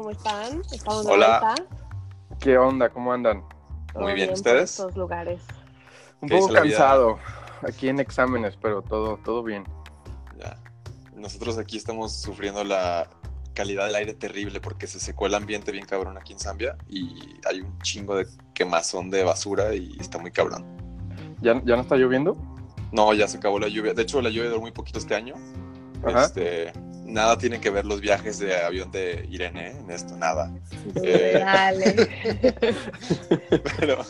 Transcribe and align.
¿Cómo 0.00 0.12
están? 0.12 0.62
Estamos 0.72 1.04
de 1.04 1.12
Hola. 1.12 1.40
vuelta. 1.40 1.64
¿Qué 2.38 2.56
onda? 2.56 2.88
¿Cómo 2.88 3.12
andan? 3.12 3.44
Muy 3.94 4.14
bien, 4.14 4.32
¿ustedes? 4.32 4.70
estos 4.70 4.96
lugares. 4.96 5.42
Un 6.22 6.28
¿Qué 6.30 6.38
poco 6.38 6.54
cansado. 6.54 7.18
Aquí 7.68 7.90
en 7.90 8.00
exámenes, 8.00 8.56
pero 8.56 8.80
todo, 8.80 9.18
todo 9.18 9.42
bien. 9.42 9.64
Ya. 10.38 10.56
Nosotros 11.14 11.58
aquí 11.58 11.76
estamos 11.76 12.14
sufriendo 12.14 12.64
la 12.64 13.10
calidad 13.52 13.84
del 13.84 13.94
aire 13.96 14.14
terrible 14.14 14.58
porque 14.58 14.86
se 14.86 14.98
secó 14.98 15.26
el 15.26 15.34
ambiente 15.34 15.70
bien 15.70 15.84
cabrón 15.84 16.16
aquí 16.16 16.32
en 16.32 16.38
Zambia 16.38 16.78
y 16.88 17.38
hay 17.46 17.60
un 17.60 17.78
chingo 17.80 18.16
de 18.16 18.26
quemazón 18.54 19.10
de 19.10 19.22
basura 19.22 19.74
y 19.74 19.98
está 20.00 20.16
muy 20.16 20.30
cabrón. 20.30 20.64
¿Ya, 21.42 21.60
ya 21.66 21.76
no 21.76 21.82
está 21.82 21.96
lloviendo? 21.96 22.38
No, 22.90 23.12
ya 23.12 23.28
se 23.28 23.36
acabó 23.36 23.58
la 23.58 23.68
lluvia. 23.68 23.92
De 23.92 24.00
hecho, 24.00 24.22
la 24.22 24.30
lluvia 24.30 24.48
duró 24.48 24.62
muy 24.62 24.72
poquito 24.72 24.98
este 24.98 25.14
año. 25.14 25.34
Ajá. 26.02 26.24
Este, 26.24 26.72
nada 27.12 27.36
tiene 27.38 27.60
que 27.60 27.70
ver 27.70 27.84
los 27.84 28.00
viajes 28.00 28.38
de 28.38 28.56
avión 28.56 28.90
de 28.90 29.26
Irene 29.30 29.68
¿eh? 29.68 29.76
en 29.78 29.90
esto, 29.90 30.16
nada. 30.16 30.50
Eh. 31.02 31.40
Dale. 31.44 32.08
Pero, 33.78 34.04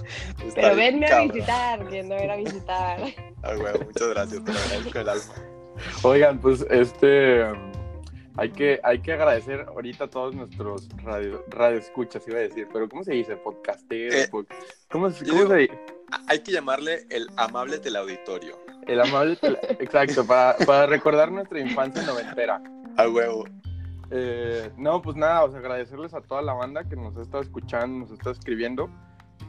Pero 0.54 0.76
venme 0.76 1.06
a 1.06 1.20
visitar, 1.22 1.84
quien 1.86 2.08
no 2.08 2.14
era 2.16 2.34
a 2.34 2.36
visitar. 2.36 3.00
Ah, 3.42 3.54
muchas 3.86 4.08
gracias, 4.08 4.44
te 4.44 4.52
lo 4.52 4.58
agradezco 4.58 4.98
el 4.98 5.08
alma. 5.08 5.34
Oigan, 6.02 6.38
pues 6.40 6.66
este. 6.68 7.46
Hay 8.36 8.50
que, 8.50 8.78
hay 8.82 9.00
que 9.00 9.12
agradecer 9.14 9.60
ahorita 9.62 10.04
a 10.04 10.08
todos 10.10 10.34
nuestros 10.34 10.86
radio, 11.02 11.42
radioescuchas, 11.48 12.22
iba 12.28 12.36
a 12.36 12.42
decir, 12.42 12.68
pero 12.70 12.86
¿cómo 12.86 13.02
se 13.02 13.12
dice? 13.14 13.36
Podcastero. 13.36 14.14
Eh, 14.14 14.28
pod- 14.30 14.46
¿Cómo, 14.90 15.10
se- 15.10 15.24
yo 15.24 15.32
cómo 15.32 15.44
digo- 15.44 15.54
se 15.54 15.60
dice? 15.62 15.78
Hay 16.26 16.40
que 16.40 16.52
llamarle 16.52 17.06
el 17.08 17.28
amable 17.38 17.78
teleauditorio. 17.78 18.58
El 18.86 19.00
amable. 19.00 19.36
tele- 19.36 19.58
Exacto, 19.78 20.27
para, 20.27 20.56
para 20.58 20.84
recordar 20.86 21.33
nuestra 21.33 21.60
infancia 21.60 22.02
noventera. 22.02 22.62
A 23.00 23.08
huevo. 23.08 23.46
Eh, 24.11 24.70
no, 24.77 25.00
pues 25.00 25.16
nada, 25.16 25.44
o 25.44 25.50
sea, 25.50 25.61
agradecerles 25.61 26.12
a 26.12 26.20
toda 26.20 26.42
la 26.42 26.52
banda 26.52 26.84
que 26.84 26.96
nos 26.96 27.16
estado 27.16 27.42
escuchando, 27.42 28.00
nos 28.00 28.11
está 28.11 28.30
escribiendo, 28.30 28.90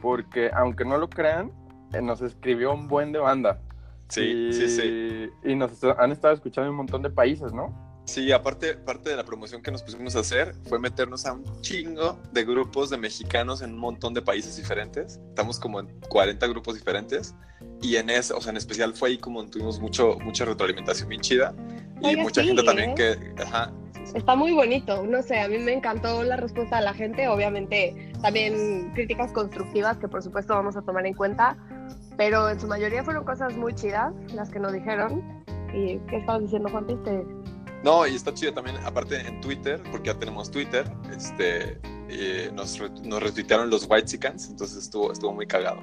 porque 0.00 0.50
aunque 0.54 0.86
no 0.86 0.96
lo 0.96 1.10
crean, 1.10 1.52
eh, 1.92 2.00
nos 2.00 2.22
escribió 2.22 2.72
un 2.72 2.88
buen 2.88 3.12
de 3.12 3.18
banda. 3.18 3.60
Sí, 4.08 4.22
y, 4.22 4.52
sí, 4.54 4.68
sí. 4.68 5.30
Y 5.44 5.54
nos 5.54 5.82
han 5.84 6.12
estado 6.12 6.32
escuchando 6.32 6.66
en 6.66 6.70
un 6.70 6.76
montón 6.76 7.02
de 7.02 7.10
países, 7.10 7.52
¿no? 7.52 7.92
Sí, 8.04 8.32
aparte 8.32 8.74
parte 8.74 9.10
de 9.10 9.16
la 9.16 9.24
promoción 9.24 9.62
que 9.62 9.70
nos 9.70 9.82
pusimos 9.82 10.16
a 10.16 10.20
hacer 10.20 10.54
fue 10.68 10.78
meternos 10.78 11.24
a 11.26 11.34
un 11.34 11.44
chingo 11.60 12.18
de 12.32 12.44
grupos 12.44 12.90
de 12.90 12.98
mexicanos 12.98 13.62
en 13.62 13.74
un 13.74 13.78
montón 13.78 14.14
de 14.14 14.22
países 14.22 14.56
diferentes. 14.56 15.20
Estamos 15.28 15.60
como 15.60 15.78
en 15.80 15.88
40 16.08 16.46
grupos 16.48 16.74
diferentes 16.74 17.34
y 17.80 17.96
en 17.96 18.10
eso, 18.10 18.36
o 18.36 18.40
sea, 18.40 18.50
en 18.50 18.56
especial 18.56 18.94
fue 18.94 19.10
ahí 19.10 19.18
como 19.18 19.44
tuvimos 19.46 19.78
mucho 19.78 20.18
mucha 20.20 20.44
retroalimentación 20.44 21.08
bien 21.08 21.20
chida 21.20 21.54
y 22.02 22.16
mucha 22.16 22.40
sí, 22.40 22.48
gente 22.48 22.62
también 22.62 22.90
¿eh? 22.90 22.94
que, 22.94 23.42
ajá, 23.42 23.72
Está 24.14 24.34
muy 24.34 24.52
bonito, 24.52 25.06
no 25.06 25.22
sé, 25.22 25.40
a 25.40 25.48
mí 25.48 25.58
me 25.58 25.72
encantó 25.72 26.22
la 26.22 26.36
respuesta 26.36 26.76
de 26.76 26.82
la 26.82 26.92
gente, 26.92 27.28
obviamente 27.28 28.12
también 28.20 28.90
críticas 28.94 29.32
constructivas 29.32 29.96
que 29.96 30.06
por 30.06 30.22
supuesto 30.22 30.54
vamos 30.54 30.76
a 30.76 30.82
tomar 30.82 31.06
en 31.06 31.14
cuenta, 31.14 31.56
pero 32.18 32.50
en 32.50 32.60
su 32.60 32.66
mayoría 32.66 33.02
fueron 33.04 33.24
cosas 33.24 33.56
muy 33.56 33.74
chidas 33.74 34.12
las 34.34 34.50
que 34.50 34.58
nos 34.58 34.72
dijeron. 34.72 35.42
¿Y 35.72 35.98
qué 36.10 36.18
estabas 36.18 36.42
diciendo, 36.42 36.68
Juan? 36.68 36.86
Te... 36.86 37.24
No, 37.82 38.06
y 38.06 38.14
está 38.14 38.34
chido 38.34 38.52
también, 38.52 38.76
aparte 38.84 39.26
en 39.26 39.40
Twitter, 39.40 39.80
porque 39.90 40.08
ya 40.08 40.18
tenemos 40.18 40.50
Twitter, 40.50 40.84
este, 41.16 41.80
eh, 42.10 42.50
nos, 42.52 42.78
nos 43.02 43.22
retuitearon 43.22 43.70
los 43.70 43.88
White 43.88 44.18
entonces 44.22 44.76
estuvo, 44.76 45.10
estuvo 45.10 45.32
muy 45.32 45.46
cagado. 45.46 45.80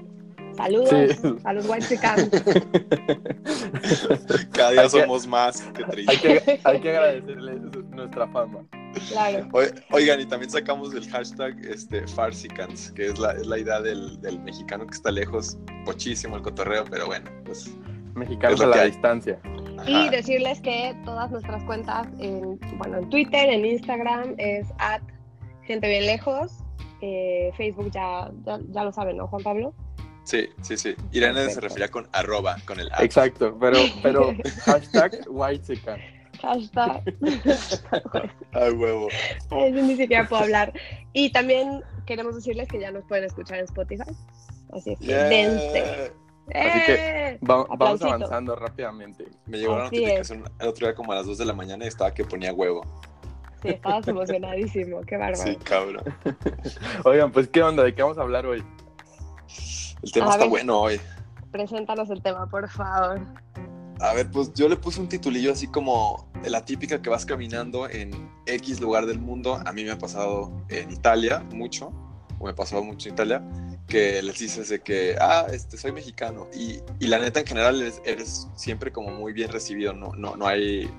Saludos 0.60 0.90
Sí. 0.90 1.36
a 1.46 1.54
los 1.54 1.70
White 1.70 1.86
Chicanos. 1.88 2.30
Cada 4.52 4.72
día 4.72 4.82
Hay 4.82 4.90
que- 4.90 5.02
somos 5.02 5.26
más, 5.28 5.62
qué 5.74 5.84
triste. 5.86 6.12
Hay 6.12 6.18
que, 6.18 6.60
hay 6.64 6.82
que 6.82 6.90
agradecerles 6.90 7.62
nuestra 7.92 8.28
fama. 8.28 8.60
Claro. 9.10 9.48
Oigan, 9.92 10.20
y 10.20 10.26
también 10.26 10.50
sacamos 10.52 10.94
el 10.94 11.08
hashtag 11.10 11.56
este, 11.66 12.06
Farsicans, 12.08 12.92
que 12.92 13.06
es 13.08 13.20
la, 13.20 13.32
es 13.34 13.48
la 13.48 13.58
idea 13.58 13.80
del, 13.80 14.20
del 14.22 14.40
mexicano 14.42 14.86
que 14.86 14.96
está 14.96 15.12
lejos, 15.12 15.58
pochísimo 15.86 16.36
el 16.36 16.42
cotorreo, 16.42 16.84
pero 16.90 17.06
bueno, 17.06 17.30
pues. 17.46 17.72
Mexicanos 18.16 18.60
a 18.60 18.66
la 18.66 18.82
hay. 18.82 18.92
distancia. 18.92 19.40
Y 19.88 20.10
decirles 20.10 20.60
que 20.60 20.94
todas 21.06 21.32
nuestras 21.32 21.64
cuentas, 21.64 22.06
en, 22.20 22.60
bueno, 22.78 22.98
en 22.98 23.10
Twitter, 23.10 23.50
en 23.50 23.66
Instagram, 23.66 24.36
es 24.38 24.68
at 24.80 25.02
gente 25.64 25.88
bien 25.88 26.06
lejos. 26.06 26.52
Eh, 27.02 27.52
Facebook 27.56 27.92
ya, 27.92 28.30
ya, 28.46 28.60
ya 28.72 28.84
lo 28.84 28.92
saben, 28.92 29.16
¿no, 29.16 29.28
Juan 29.28 29.42
Pablo? 29.42 29.74
Sí, 30.30 30.48
sí, 30.62 30.78
sí. 30.78 30.96
Irene 31.12 31.40
se 31.40 31.46
Perfecto. 31.46 31.62
refería 31.62 31.88
con 31.90 32.08
arroba, 32.12 32.58
con 32.66 32.80
el 32.80 32.88
at. 32.92 33.02
Exacto, 33.02 33.58
pero, 33.60 33.80
pero 34.04 34.32
hashtag 34.66 35.22
whitesecan. 35.28 36.00
Hashtag. 36.40 37.02
Ay, 38.54 38.72
huevo. 38.74 39.08
Ay, 39.50 39.72
ni 39.72 39.96
siquiera 39.98 40.28
puedo 40.28 40.44
hablar. 40.44 40.72
Y 41.14 41.32
también 41.32 41.82
queremos 42.06 42.36
decirles 42.36 42.68
que 42.68 42.80
ya 42.80 42.92
nos 42.92 43.04
pueden 43.06 43.24
escuchar 43.26 43.58
en 43.58 43.66
Spotify. 43.66 44.04
Así 44.72 44.92
es 44.92 45.00
que 45.00 45.06
Yeah. 45.08 45.24
dense. 45.30 46.14
Así 46.54 46.80
que 46.86 46.94
¡Eh! 46.96 47.40
Va- 47.50 47.66
vamos 47.76 48.02
avanzando 48.04 48.56
rápidamente. 48.56 49.26
Me 49.48 49.58
llegó 49.58 49.78
la 49.78 49.86
Así 49.86 49.96
notificación 49.98 50.44
el 50.60 50.68
otro 50.68 50.86
día 50.88 50.96
como 50.96 51.12
a 51.12 51.16
las 51.16 51.26
2 51.26 51.40
de 51.40 51.46
la 51.46 51.54
mañana 51.54 51.86
y 51.86 51.88
estaba 51.88 52.14
que 52.14 52.24
ponía 52.24 52.54
huevo. 52.54 52.86
Sí, 53.64 53.70
estabas 53.70 54.08
emocionadísimo. 54.08 55.02
Qué 55.02 55.18
bárbaro. 55.18 55.44
Sí, 55.44 55.56
cabrón. 55.58 56.04
Oigan, 57.04 57.32
pues, 57.32 57.48
¿qué 57.50 57.62
onda? 57.64 57.84
¿De 57.84 57.94
qué 57.96 58.02
vamos 58.04 58.18
a 58.18 58.22
hablar 58.22 58.46
hoy? 58.46 58.64
El 60.02 60.12
tema 60.12 60.28
A 60.28 60.30
está 60.32 60.44
ver. 60.44 60.50
bueno 60.50 60.80
hoy. 60.80 61.02
Preséntanos 61.52 62.10
el 62.10 62.22
tema, 62.22 62.48
por 62.50 62.70
favor. 62.70 63.22
A 64.02 64.14
ver, 64.14 64.32
pues 64.32 64.54
yo 64.54 64.70
le 64.70 64.78
puse 64.78 65.02
un 65.02 65.10
titulillo 65.10 65.52
así 65.52 65.68
como 65.68 66.30
la 66.46 66.64
típica 66.64 67.02
que 67.02 67.10
vas 67.10 67.26
caminando 67.26 67.90
en 67.90 68.32
X 68.46 68.80
lugar 68.80 69.06
del 69.06 69.20
mundo. 69.20 69.62
A 69.66 69.74
mí 69.74 69.84
me 69.84 69.92
ha 69.92 69.98
pasado 69.98 70.52
en 70.70 70.92
Italia 70.92 71.44
mucho, 71.52 71.92
o 72.40 72.46
me 72.46 72.54
pasaba 72.54 72.82
mucho 72.82 73.10
en 73.10 73.16
Italia, 73.16 73.44
que 73.88 74.22
les 74.22 74.40
dices 74.40 74.70
de 74.70 74.80
que, 74.82 75.18
ah, 75.20 75.48
este, 75.52 75.78
soy 75.78 75.92
mexicano. 75.92 76.48
Y, 76.54 76.80
y 77.00 77.08
la 77.08 77.20
neta, 77.20 77.42
en 77.42 77.48
general, 77.48 77.82
eres, 77.82 78.02
eres 78.06 78.48
siempre 78.56 78.94
como 78.94 79.10
muy 79.12 79.34
bien 79.34 79.52
recibido. 79.52 79.92
No, 79.92 80.14
no, 80.16 80.38
no 80.38 80.48
hay, 80.48 80.90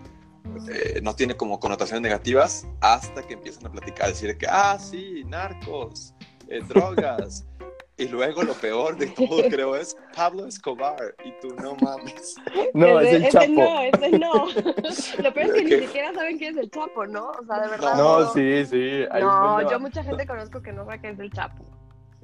eh, 0.71 1.01
no 1.03 1.15
tiene 1.15 1.37
como 1.37 1.59
connotaciones 1.59 2.03
negativas 2.03 2.67
hasta 2.83 3.23
que 3.23 3.33
empiezan 3.33 3.67
a 3.67 3.73
platicar, 3.73 4.07
a 4.07 4.09
decir 4.09 4.37
que, 4.37 4.47
ah, 4.47 4.79
sí, 4.79 5.25
narcos, 5.27 6.13
eh, 6.49 6.61
drogas. 6.69 7.47
Y 8.01 8.09
luego 8.09 8.43
lo 8.43 8.55
peor 8.55 8.97
de 8.97 9.09
todo, 9.09 9.43
creo, 9.51 9.77
es 9.77 9.97
Pablo 10.17 10.47
Escobar. 10.47 11.15
Y 11.25 11.33
tú, 11.41 11.55
no 11.63 11.77
mames. 11.83 12.35
No, 12.75 12.99
es 13.01 13.09
Ese- 13.09 13.17
el 13.17 13.23
ese 13.25 13.31
Chapo. 13.33 13.53
no, 13.53 13.81
ese 13.83 14.19
no. 14.19 14.47
Lo 15.23 15.35
peor 15.35 15.47
es 15.47 15.53
que 15.53 15.65
¿Qué? 15.65 15.77
ni 15.81 15.87
siquiera 15.87 16.15
saben 16.15 16.39
quién 16.39 16.57
es 16.59 16.65
el 16.65 16.71
Chapo, 16.71 17.07
¿no? 17.07 17.31
O 17.31 17.45
sea, 17.47 17.61
de 17.61 17.69
verdad. 17.69 17.95
No, 17.97 18.33
sí, 18.33 18.65
sí. 18.67 19.05
No, 19.21 19.71
yo 19.71 19.79
mucha 19.81 20.03
gente 20.03 20.27
conozco 20.27 20.63
que 20.63 20.73
no 20.73 20.85
sabe 20.87 21.01
qué 21.01 21.11
es 21.11 21.19
el 21.19 21.31
Chapo. 21.31 21.63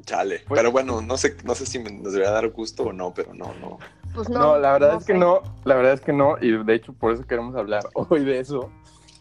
Chale. 0.05 0.43
Pues- 0.49 0.59
pero 0.61 0.73
bueno, 0.73 1.01
no 1.03 1.17
sé, 1.17 1.37
no 1.45 1.55
sé 1.55 1.67
si 1.67 1.79
me- 1.79 1.91
nos 1.91 2.13
debería 2.13 2.33
dar 2.33 2.49
gusto 2.51 2.85
o 2.85 2.93
no, 2.93 3.13
pero 3.13 3.35
no, 3.35 3.53
no. 3.61 3.79
Pues 4.15 4.29
no. 4.31 4.39
No, 4.39 4.59
la 4.59 4.73
verdad 4.73 4.97
es 4.99 5.05
que 5.05 5.13
no, 5.15 5.43
la 5.65 5.75
verdad 5.75 5.93
es 5.93 6.01
que 6.01 6.13
no, 6.15 6.37
y 6.41 6.53
de 6.65 6.75
hecho 6.75 6.95
por 6.95 7.13
eso 7.13 7.25
queremos 7.27 7.55
hablar 7.55 7.83
hoy 7.95 8.25
de 8.25 8.39
eso, 8.39 8.71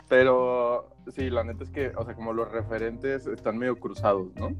Pero 0.08 0.90
sí, 1.14 1.30
la 1.30 1.44
neta 1.44 1.64
es 1.64 1.70
que, 1.72 1.92
o 1.98 2.06
sea, 2.06 2.14
como 2.14 2.32
los 2.32 2.50
referentes 2.52 3.26
están 3.28 3.58
medio 3.58 3.76
cruzados, 3.78 4.28
¿no? 4.36 4.52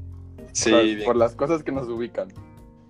Sí, 0.52 0.70
sea, 0.70 0.80
bien. 0.80 1.04
por 1.04 1.16
las 1.16 1.34
cosas 1.34 1.62
que 1.62 1.72
nos 1.72 1.88
ubican. 1.88 2.28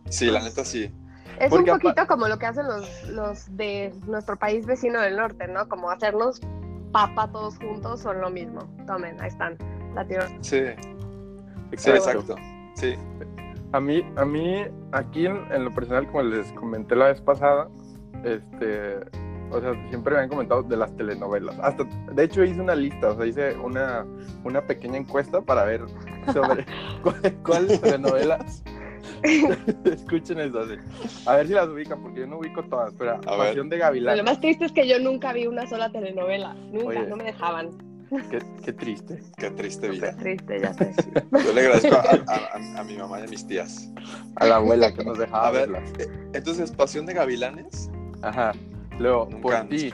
sí, 0.08 0.26
la 0.26 0.42
neta 0.42 0.64
sí. 0.64 0.90
Es 1.38 1.50
Porque 1.50 1.70
un 1.70 1.78
poquito 1.78 2.06
como 2.06 2.28
lo 2.28 2.38
que 2.38 2.46
hacen 2.46 2.66
los, 2.66 3.08
los 3.10 3.56
de 3.56 3.92
nuestro 4.06 4.36
país 4.38 4.64
vecino 4.64 5.00
del 5.00 5.16
norte, 5.16 5.46
¿no? 5.48 5.68
Como 5.68 5.90
hacernos 5.90 6.40
papa 6.92 7.30
todos 7.30 7.58
juntos 7.58 8.00
son 8.00 8.20
lo 8.22 8.30
mismo. 8.30 8.60
Tomen, 8.86 9.20
ahí 9.20 9.28
están. 9.28 9.58
Latino. 9.94 10.22
Sí, 10.40 10.60
sí, 10.60 11.90
Exacto. 11.90 11.96
exacto. 11.96 12.34
Sí, 12.74 12.94
A 13.72 13.80
mí, 13.80 14.02
a 14.16 14.24
mí, 14.24 14.64
aquí 14.92 15.26
en, 15.26 15.36
en 15.52 15.64
lo 15.64 15.74
personal, 15.74 16.06
como 16.06 16.22
les 16.22 16.50
comenté 16.52 16.96
la 16.96 17.08
vez 17.08 17.20
pasada, 17.20 17.68
este, 18.24 19.00
o 19.50 19.60
sea, 19.60 19.72
siempre 19.88 20.14
me 20.14 20.20
han 20.22 20.28
comentado 20.28 20.62
de 20.62 20.76
las 20.76 20.94
telenovelas. 20.96 21.58
Hasta, 21.60 21.84
de 22.12 22.24
hecho, 22.24 22.42
hice 22.44 22.60
una 22.60 22.74
lista, 22.74 23.10
o 23.10 23.16
sea, 23.16 23.26
hice 23.26 23.56
una, 23.56 24.04
una 24.44 24.60
pequeña 24.66 24.96
encuesta 24.98 25.40
para 25.40 25.64
ver 25.64 25.82
sobre 26.32 26.64
cuál- 27.02 27.34
cuáles 27.44 27.80
telenovelas. 27.80 28.62
Escuchen 29.84 30.38
eso, 30.40 30.60
así. 30.60 30.74
A 31.26 31.36
ver 31.36 31.46
si 31.46 31.52
las 31.54 31.68
ubican, 31.68 32.02
porque 32.02 32.20
yo 32.20 32.26
no 32.26 32.38
ubico 32.38 32.62
todas, 32.64 32.92
pero. 32.98 33.20
Pasión 33.20 33.68
de 33.68 33.76
Lo 33.76 33.82
Gavilán. 33.84 34.24
más 34.24 34.40
triste 34.40 34.64
es 34.64 34.72
que 34.72 34.86
yo 34.86 34.98
nunca 34.98 35.32
vi 35.32 35.46
una 35.46 35.66
sola 35.66 35.90
telenovela. 35.90 36.54
Nunca, 36.72 36.86
Oye. 37.00 37.06
no 37.06 37.16
me 37.16 37.24
dejaban. 37.24 37.70
Qué, 38.30 38.38
qué 38.64 38.72
triste. 38.72 39.20
qué 39.36 39.50
triste 39.50 39.86
Qué 39.88 39.92
vida. 39.92 40.16
triste, 40.16 40.60
ya 40.60 40.72
sé. 40.74 40.92
Sí. 40.94 41.10
Yo 41.44 41.52
le 41.52 41.60
agradezco 41.60 41.96
a, 41.96 42.00
a- 42.00 42.56
a- 42.76 42.80
a 42.80 42.84
mi 42.84 42.96
mamá 42.96 43.20
y 43.20 43.22
a 43.24 43.26
mis 43.26 43.46
tías. 43.46 43.90
A 44.36 44.46
la 44.46 44.56
abuela 44.56 44.92
que 44.94 45.04
nos 45.04 45.18
dejaba 45.18 45.48
A 45.48 45.50
ver, 45.50 45.70
verlas. 45.70 45.90
eh, 45.98 46.08
entonces, 46.34 46.70
Pasión 46.72 47.06
de 47.06 47.14
Gavilanes, 47.14 47.90
Ajá. 48.22 48.52
Luego, 48.98 49.28
nunca 49.30 49.40
por 49.60 49.68
ti. 49.68 49.92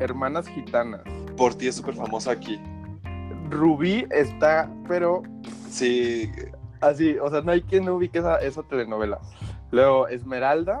Hermanas 0.00 0.46
Gitanas. 0.48 1.02
Por 1.36 1.54
ti 1.54 1.68
es 1.68 1.76
súper 1.76 1.94
famosa 1.94 2.32
aquí. 2.32 2.60
Rubí 3.50 4.06
está, 4.10 4.70
pero 4.88 5.22
Sí, 5.68 6.30
así, 6.80 7.16
o 7.18 7.30
sea, 7.30 7.40
no 7.42 7.52
hay 7.52 7.62
quien 7.62 7.84
no 7.84 7.94
ubique 7.94 8.18
esa, 8.18 8.36
esa 8.38 8.62
telenovela. 8.62 9.18
Luego, 9.70 10.08
Esmeralda, 10.08 10.80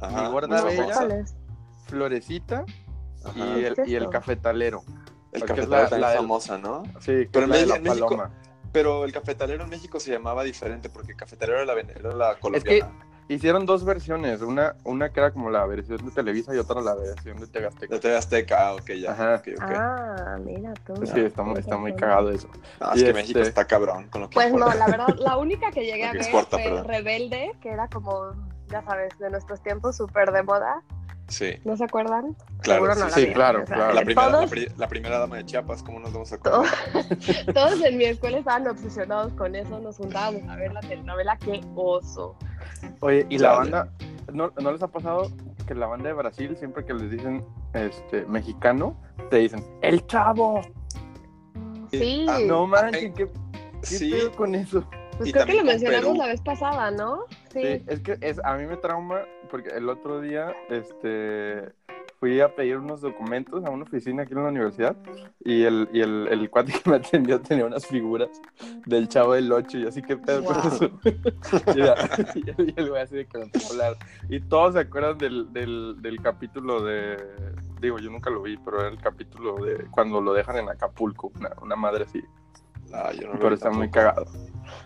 ajá. 0.00 0.22
Mi 0.22 0.30
gorda 0.32 0.58
sé 0.58 0.66
bella. 0.66 1.24
Florecita 1.86 2.64
Ajá. 3.24 3.58
y 3.58 3.64
el, 3.64 3.74
¿Qué 3.74 3.82
es 3.82 3.88
y 3.88 3.94
el 3.96 4.08
cafetalero. 4.08 4.82
El 5.32 5.42
es 5.42 5.48
cafetalero 5.48 5.90
la- 5.90 5.98
la 5.98 6.06
es 6.08 6.12
del- 6.12 6.22
famosa, 6.22 6.58
¿no? 6.58 6.82
Sí, 7.00 7.12
que 7.12 7.28
Pero 7.32 7.44
es 7.46 7.50
la 7.50 7.56
de 7.56 7.62
en 7.62 7.68
la 7.68 7.74
México- 7.74 7.76
en 7.76 7.82
México- 7.82 8.08
paloma. 8.08 8.30
Pero 8.72 9.04
el 9.04 9.12
cafetalero 9.12 9.64
en 9.64 9.70
México 9.70 10.00
se 10.00 10.10
llamaba 10.12 10.44
diferente 10.44 10.88
porque 10.88 11.12
el 11.12 11.18
cafetalero 11.18 11.60
era 11.60 11.74
la, 11.74 11.80
era 11.80 12.12
la 12.14 12.30
Es 12.30 12.34
que 12.36 12.40
colombiana. 12.40 12.92
Hicieron 13.34 13.66
dos 13.66 13.84
versiones, 13.84 14.40
una, 14.42 14.74
una 14.84 15.10
que 15.10 15.20
era 15.20 15.30
como 15.30 15.50
la 15.50 15.64
versión 15.66 15.98
de 16.04 16.10
Televisa 16.10 16.54
y 16.54 16.58
otra 16.58 16.80
la 16.80 16.94
versión 16.94 17.38
de 17.38 17.46
TV 17.46 17.66
Azteca. 17.66 17.94
De 17.94 18.00
TV 18.00 18.16
Azteca, 18.16 18.68
ah, 18.68 18.74
ok, 18.74 18.90
ya. 18.92 19.12
Ajá. 19.12 19.34
ok, 19.36 19.48
ok. 19.56 19.62
Ah, 19.70 20.38
mira 20.44 20.72
tú. 20.86 20.94
Sí, 21.06 21.20
está, 21.20 21.42
muy- 21.42 21.58
está 21.58 21.76
muy 21.76 21.94
cagado 21.94 22.30
eso. 22.30 22.48
No, 22.80 22.92
es 22.92 22.96
y 22.96 23.02
que 23.04 23.08
este- 23.10 23.12
México 23.12 23.38
está 23.40 23.64
cabrón 23.66 24.08
con 24.08 24.22
lo 24.22 24.30
que 24.30 24.34
Pues 24.34 24.52
no, 24.52 24.72
la 24.72 24.86
verdad, 24.86 25.08
la 25.18 25.36
única 25.36 25.70
que 25.70 25.84
llegué 25.84 26.04
a 26.04 26.12
ver 26.12 26.22
exporta, 26.22 26.56
fue 26.58 26.64
perdón. 26.64 26.84
Rebelde, 26.86 27.52
que 27.60 27.70
era 27.70 27.88
como, 27.88 28.32
ya 28.68 28.82
sabes, 28.82 29.16
de 29.18 29.30
nuestros 29.30 29.62
tiempos 29.62 29.96
súper 29.96 30.32
de 30.32 30.42
moda. 30.42 30.82
Sí, 31.28 31.54
¿No 31.64 31.76
se 31.78 31.84
acuerdan? 31.84 32.36
claro. 32.60 32.84
Seguro 32.84 32.94
sí, 32.94 33.00
no 33.00 33.06
la 33.06 33.12
sí, 33.12 33.20
vieron, 33.20 33.34
claro, 33.34 33.62
o 33.62 33.66
sea, 33.66 33.76
claro. 33.76 33.94
La 33.94 34.04
primera, 34.04 34.26
la, 34.26 34.32
Todos, 34.36 34.50
pri- 34.50 34.68
la 34.76 34.88
primera 34.88 35.18
dama 35.18 35.36
de 35.36 35.46
Chiapas, 35.46 35.82
¿cómo 35.82 35.98
nos 36.00 36.12
vamos 36.12 36.30
a 36.32 36.38
todos, 36.38 36.68
acordar? 36.68 37.04
todos 37.54 37.80
en 37.80 37.96
mi 37.96 38.04
escuela 38.04 38.38
estaban 38.38 38.68
obsesionados 38.68 39.32
con 39.34 39.54
eso, 39.54 39.78
nos 39.78 39.96
juntábamos 39.96 40.42
a 40.48 40.56
ver 40.56 40.72
la 40.74 40.80
telenovela, 40.80 41.38
qué 41.38 41.62
oso. 41.74 42.36
Oye, 43.00 43.26
y 43.28 43.38
la 43.38 43.52
banda, 43.52 43.88
¿no, 44.32 44.52
¿no 44.60 44.72
les 44.72 44.82
ha 44.82 44.88
pasado 44.88 45.30
que 45.66 45.74
la 45.74 45.86
banda 45.86 46.08
de 46.08 46.14
Brasil, 46.14 46.56
siempre 46.56 46.84
que 46.84 46.94
les 46.94 47.10
dicen 47.10 47.44
este 47.74 48.24
mexicano, 48.26 48.96
te 49.30 49.36
dicen, 49.38 49.64
¡El 49.82 50.04
Chavo! 50.06 50.60
Sí, 51.90 52.26
Ah, 52.28 52.38
No 52.46 52.66
manches, 52.66 53.12
¿qué, 53.14 53.26
qué 53.26 53.86
Sí, 53.86 54.10
pedo 54.12 54.32
con 54.32 54.54
eso? 54.54 54.84
pues 55.18 55.28
y 55.28 55.32
creo 55.32 55.44
que 55.46 55.54
lo 55.54 55.64
mencionamos 55.64 56.06
Perú. 56.06 56.16
la 56.18 56.26
vez 56.28 56.40
pasada, 56.40 56.90
¿no? 56.90 57.24
Sí. 57.52 57.60
Sí, 57.62 57.84
es 57.86 58.00
que 58.00 58.16
es, 58.22 58.40
a 58.44 58.56
mí 58.56 58.66
me 58.66 58.76
trauma 58.78 59.20
porque 59.50 59.68
el 59.70 59.88
otro 59.90 60.20
día 60.22 60.52
este, 60.70 61.70
fui 62.22 62.40
a 62.40 62.54
pedir 62.54 62.76
unos 62.78 63.00
documentos 63.00 63.64
a 63.64 63.70
una 63.70 63.82
oficina 63.82 64.22
aquí 64.22 64.32
en 64.32 64.44
la 64.44 64.50
universidad 64.50 64.94
y 65.44 65.64
el, 65.64 65.88
y 65.92 66.02
el, 66.02 66.28
el 66.30 66.48
cuate 66.50 66.70
que 66.72 66.88
me 66.88 66.94
atendió 66.94 67.40
tenía 67.40 67.66
unas 67.66 67.84
figuras 67.84 68.30
del 68.86 69.08
chavo 69.08 69.32
del 69.32 69.50
8 69.50 69.78
y 69.78 69.86
así 69.88 70.02
que 70.02 70.16
pedo 70.16 70.44
con 70.44 70.54
Wow. 70.54 70.66
eso. 70.72 70.90
y, 71.74 72.38
y 72.70 72.74
el 72.76 72.90
güey 72.90 73.02
así 73.02 73.16
de 73.16 73.26
que 73.26 73.38
hablar. 73.68 73.96
Y 74.28 74.38
todos 74.38 74.74
se 74.74 74.80
acuerdan 74.82 75.18
del, 75.18 75.52
del, 75.52 75.96
del 76.00 76.22
capítulo 76.22 76.80
de... 76.84 77.16
Digo, 77.80 77.98
yo 77.98 78.08
nunca 78.08 78.30
lo 78.30 78.40
vi, 78.42 78.56
pero 78.56 78.78
era 78.78 78.90
el 78.90 79.00
capítulo 79.00 79.56
de 79.56 79.86
cuando 79.90 80.20
lo 80.20 80.32
dejan 80.32 80.58
en 80.58 80.68
Acapulco, 80.68 81.32
una, 81.34 81.50
una 81.60 81.74
madre 81.74 82.04
así. 82.04 82.22
Ah, 82.94 83.10
yo 83.20 83.32
no 83.32 83.40
Pero 83.40 83.56
está 83.56 83.70
muy 83.72 83.90
cagado. 83.90 84.26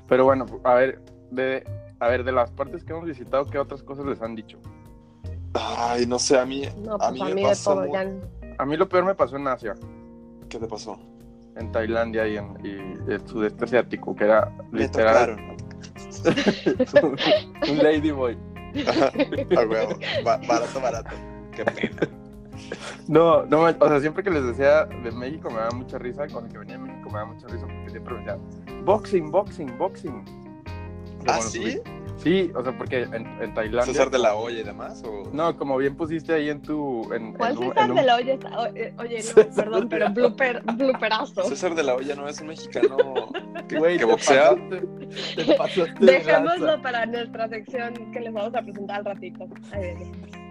Pero 0.09 0.25
bueno, 0.25 0.47
a 0.65 0.73
ver, 0.73 1.03
de, 1.31 1.65
a 2.01 2.09
ver, 2.09 2.25
de 2.25 2.33
las 2.33 2.51
partes 2.51 2.83
que 2.83 2.95
hemos 2.95 3.05
visitado, 3.05 3.45
¿qué 3.45 3.59
otras 3.59 3.83
cosas 3.83 4.07
les 4.07 4.23
han 4.23 4.35
dicho? 4.35 4.59
Ay, 5.59 6.07
no 6.07 6.19
sé, 6.19 6.39
a 6.39 6.45
mí, 6.47 6.63
No, 6.83 6.95
a 6.95 6.99
pues 6.99 7.13
mí 7.13 7.21
a 7.21 7.25
me 7.27 7.35
mí 7.35 7.43
de 7.43 7.49
pasa 7.49 7.75
todo, 7.75 7.87
ya. 7.93 8.07
A 8.59 8.65
mí 8.67 8.77
lo 8.77 8.89
peor 8.89 9.05
me 9.05 9.15
pasó 9.15 9.37
en 9.37 9.49
Asia, 9.49 9.75
¿Qué 10.49 10.59
te 10.59 10.67
pasó? 10.67 10.99
en 11.57 11.73
Tailandia 11.73 12.29
y 12.29 12.37
en 12.37 12.55
y 12.63 13.11
el 13.11 13.27
sudeste 13.27 13.65
asiático, 13.65 14.15
que 14.15 14.25
era 14.25 14.53
Me 14.71 14.81
literal 14.81 15.37
tocaron. 15.37 15.57
un 17.71 17.79
ladyboy. 17.79 18.37
A 19.57 19.61
huevo, 19.67 19.99
ba- 20.25 20.41
barato, 20.47 20.81
barato. 20.81 21.17
Qué 21.53 21.65
pena. 21.65 22.09
No, 23.09 23.45
no, 23.47 23.63
o 23.63 23.89
sea, 23.89 24.01
siempre 24.01 24.23
que 24.23 24.31
les 24.31 24.45
decía 24.45 24.85
de 24.85 25.11
México 25.13 25.49
me 25.51 25.57
daba 25.57 25.71
mucha 25.71 25.99
risa, 25.99 26.27
con 26.29 26.45
el 26.47 26.53
que 26.53 26.59
venía 26.59 26.77
de 26.79 26.85
México 26.85 27.09
me 27.11 27.19
daba 27.19 27.33
mucha 27.33 27.47
risa 27.49 27.67
porque 27.67 27.91
siempre 27.91 28.15
me 28.15 28.83
boxing, 28.83 29.31
boxing, 29.31 29.79
boxing. 29.79 30.25
¿Ah, 31.27 31.41
sí? 31.41 31.61
subí- 31.61 31.83
Sí, 32.19 32.51
o 32.57 32.63
sea, 32.63 32.77
porque 32.77 33.03
en, 33.03 33.15
en 33.15 33.55
Tailandia. 33.55 33.83
¿César 33.93 34.11
de 34.11 34.19
la 34.19 34.35
olla 34.35 34.59
y 34.59 34.63
demás? 34.63 35.03
O... 35.07 35.29
No, 35.33 35.57
como 35.57 35.77
bien 35.77 35.97
pusiste 35.97 36.33
ahí 36.33 36.49
en 36.49 36.63
tu. 36.63 37.13
En, 37.13 37.35
¿Cuál 37.35 37.53
en 37.53 37.59
César 37.59 37.85
en 37.85 37.91
un- 37.91 37.97
de 37.97 38.03
la 38.03 38.17
olla 38.17 38.33
está? 38.33 38.69
eh, 38.75 38.95
Oye, 38.99 39.23
no, 39.37 39.55
perdón, 39.55 39.89
pero 39.89 40.11
blooper, 40.11 40.63
blooperazo. 40.75 41.43
César 41.45 41.75
de 41.75 41.83
la 41.83 41.95
olla 41.95 42.15
no 42.17 42.27
es 42.27 42.41
un 42.41 42.49
mexicano 42.49 42.97
que, 43.69 43.79
Güey, 43.79 43.95
que 43.99 44.05
te 44.07 44.11
boxea. 44.11 44.51
pasaste- 44.53 45.45
te 45.45 45.55
pasaste 45.57 45.95
de 46.01 46.13
Dejémoslo 46.13 46.81
para 46.83 47.07
nuestra 47.07 47.49
sección 47.49 47.95
que 48.13 48.21
les 48.21 48.33
vamos 48.33 48.55
a 48.55 48.63
presentar 48.63 48.99
al 49.01 49.05
ratito. 49.05 49.47
Ahí. 49.73 49.95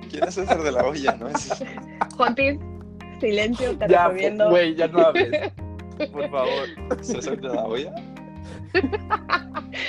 ¿Quién 0.09 0.23
es 0.23 0.35
César 0.35 0.62
de 0.62 0.71
la 0.71 0.85
olla? 0.85 1.15
¿No 1.19 1.27
es? 1.29 1.50
Silencio, 3.19 3.77
te 3.77 3.88
Ya, 3.88 4.07
recomiendo. 4.07 4.50
güey, 4.50 4.75
ya 4.75 4.88
no 4.88 5.00
hables. 5.00 5.51
Por 6.12 6.29
favor. 6.29 6.67
¿César 7.01 7.38
de 7.39 7.47
la 7.47 7.63
olla? 7.65 7.94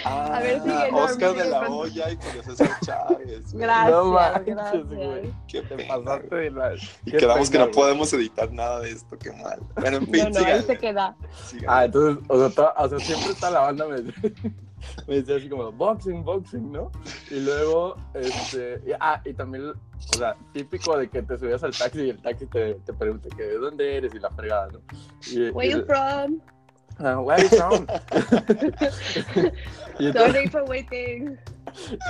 Ah, 0.04 0.36
A 0.36 0.40
ver, 0.40 0.62
sigue, 0.62 0.90
no, 0.92 0.98
Oscar 0.98 1.34
de 1.34 1.48
la 1.48 1.60
olla 1.68 2.10
y 2.10 2.16
Julio 2.16 2.42
César 2.42 2.70
Chávez. 2.84 3.52
güey. 3.52 3.62
Gracias, 3.64 3.90
No 3.90 4.04
manches, 4.12 4.54
gracias. 4.54 4.86
güey. 4.86 5.32
Qué 5.48 5.62
Te 5.62 5.84
pasaste 5.86 6.34
de 6.36 6.50
la. 6.50 6.74
Y 6.74 7.10
qué 7.10 7.16
quedamos 7.18 7.50
que 7.50 7.52
pena, 7.52 7.64
no 7.66 7.70
güey. 7.72 7.74
podemos 7.84 8.12
editar 8.12 8.52
nada 8.52 8.80
de 8.80 8.90
esto, 8.90 9.18
qué 9.18 9.32
mal. 9.32 9.58
Bueno, 9.76 9.96
en 9.98 10.06
fin, 10.06 10.24
No, 10.24 10.30
no, 10.30 10.38
ahí 10.38 10.44
síganle, 10.44 10.62
se 10.62 10.78
queda. 10.78 11.16
síganle. 11.46 11.66
Ah, 11.68 11.84
entonces, 11.84 12.24
o 12.28 12.38
sea, 12.38 12.50
toda- 12.50 12.74
o 12.78 12.88
sea, 12.88 12.98
siempre 12.98 13.30
está 13.32 13.50
la 13.50 13.60
banda 13.60 13.86
me, 13.86 13.96
me 15.08 15.14
decía 15.16 15.36
así 15.36 15.48
como 15.48 15.72
boxing, 15.72 16.24
boxing, 16.24 16.72
¿no? 16.72 16.90
Y 17.30 17.40
luego, 17.40 17.96
este, 18.14 18.80
y- 18.86 18.92
ah, 19.00 19.20
y 19.24 19.32
también, 19.34 19.68
o 19.70 20.16
sea, 20.18 20.36
típico 20.52 20.96
de 20.98 21.08
que 21.08 21.22
te 21.22 21.38
subías 21.38 21.62
al 21.64 21.76
taxi 21.76 22.02
y 22.02 22.10
el 22.10 22.20
taxi 22.22 22.46
te, 22.46 22.74
te 22.74 22.92
pregunta 22.92 23.28
que 23.36 23.42
de 23.42 23.58
dónde 23.58 23.96
eres 23.96 24.14
y 24.14 24.18
la 24.18 24.30
fregada, 24.30 24.68
¿no? 24.72 24.80
Y, 25.30 25.50
Where 25.50 25.68
y- 25.70 25.72
you 25.74 25.84
from? 25.86 26.40
Ah, 26.98 27.20
where 27.20 27.40
you 27.42 27.48
from? 27.48 27.86
y, 29.98 30.06
entonces, 30.06 30.32
Sorry 30.32 30.48
for 30.48 30.62
waiting. 30.64 31.38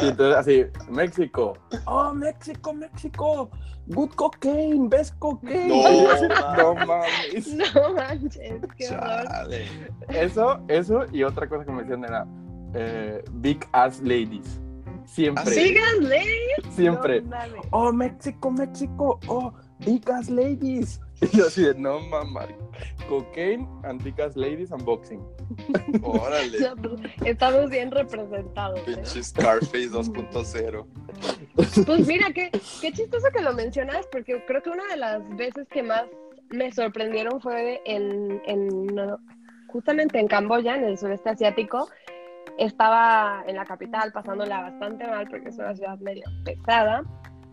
y 0.02 0.09
entonces 0.09 0.37
así, 0.37 0.66
México. 0.88 1.57
Oh, 1.87 2.12
México, 2.14 2.73
México. 2.73 3.50
Good 3.88 4.11
cocaine, 4.16 4.88
best 4.88 5.16
cocaine. 5.21 5.69
No, 5.69 6.28
no 6.57 6.75
mames. 6.87 7.55
No 7.55 7.95
manches, 7.95 8.61
qué 8.76 8.88
horror. 8.88 9.50
Eso, 10.09 10.61
eso 10.69 11.05
y 11.12 11.23
otra 11.23 11.49
cosa 11.49 11.64
que 11.64 11.71
me 11.71 11.83
decían 11.83 12.05
era 12.05 12.26
eh, 12.75 13.23
Big 13.35 13.66
Ass 13.73 14.00
Ladies. 14.00 14.61
Siempre, 15.05 15.45
¿Ah, 15.47 15.50
sí? 15.50 15.69
Síganle. 15.69 16.25
siempre. 16.71 17.23
No 17.23 17.28
mames. 17.31 17.61
Oh, 17.71 17.93
México, 17.93 18.50
México. 18.50 19.21
Oh, 19.28 19.52
Big 19.78 20.11
Ass 20.11 20.28
Ladies. 20.28 21.00
Y 21.32 21.37
yo 21.37 21.46
así 21.46 21.62
de, 21.62 21.75
no 21.75 22.00
mamá. 22.00 22.46
Cocaine 23.08 23.66
Ass 23.85 24.37
Ladies 24.37 24.70
and 24.73 24.85
Boxing. 24.85 25.23
Órale. 26.02 26.58
Estamos 27.25 27.70
bien 27.70 27.90
representados. 27.90 28.80
¿eh? 28.80 28.96
Pinche 28.96 29.23
Scarface 29.23 29.90
2.0. 29.90 30.87
Pues 31.87 32.06
mira, 32.06 32.26
qué, 32.35 32.50
qué 32.80 32.92
chistoso 32.92 33.28
que 33.35 33.40
lo 33.42 33.54
mencionas, 33.54 34.06
porque 34.12 34.44
creo 34.46 34.62
que 34.62 34.70
una 34.70 34.87
de 34.88 34.96
las 34.96 35.37
veces 35.37 35.66
que 35.68 35.82
más 35.82 36.04
me 36.50 36.70
sorprendieron 36.73 37.40
fue 37.40 37.80
en, 37.87 38.42
en 38.46 38.87
justamente 39.68 40.18
en 40.18 40.28
Camboya, 40.28 40.76
en 40.76 40.85
el 40.85 40.99
sureste 40.99 41.30
asiático. 41.30 41.88
Estaba 42.58 43.44
en 43.46 43.56
la 43.56 43.64
capital 43.64 44.12
pasándola 44.12 44.62
bastante 44.62 45.06
mal 45.06 45.26
porque 45.28 45.49
es 45.49 45.58
una 45.58 45.75
ciudad 45.75 45.99
medio 45.99 46.25
pesada. 46.44 47.02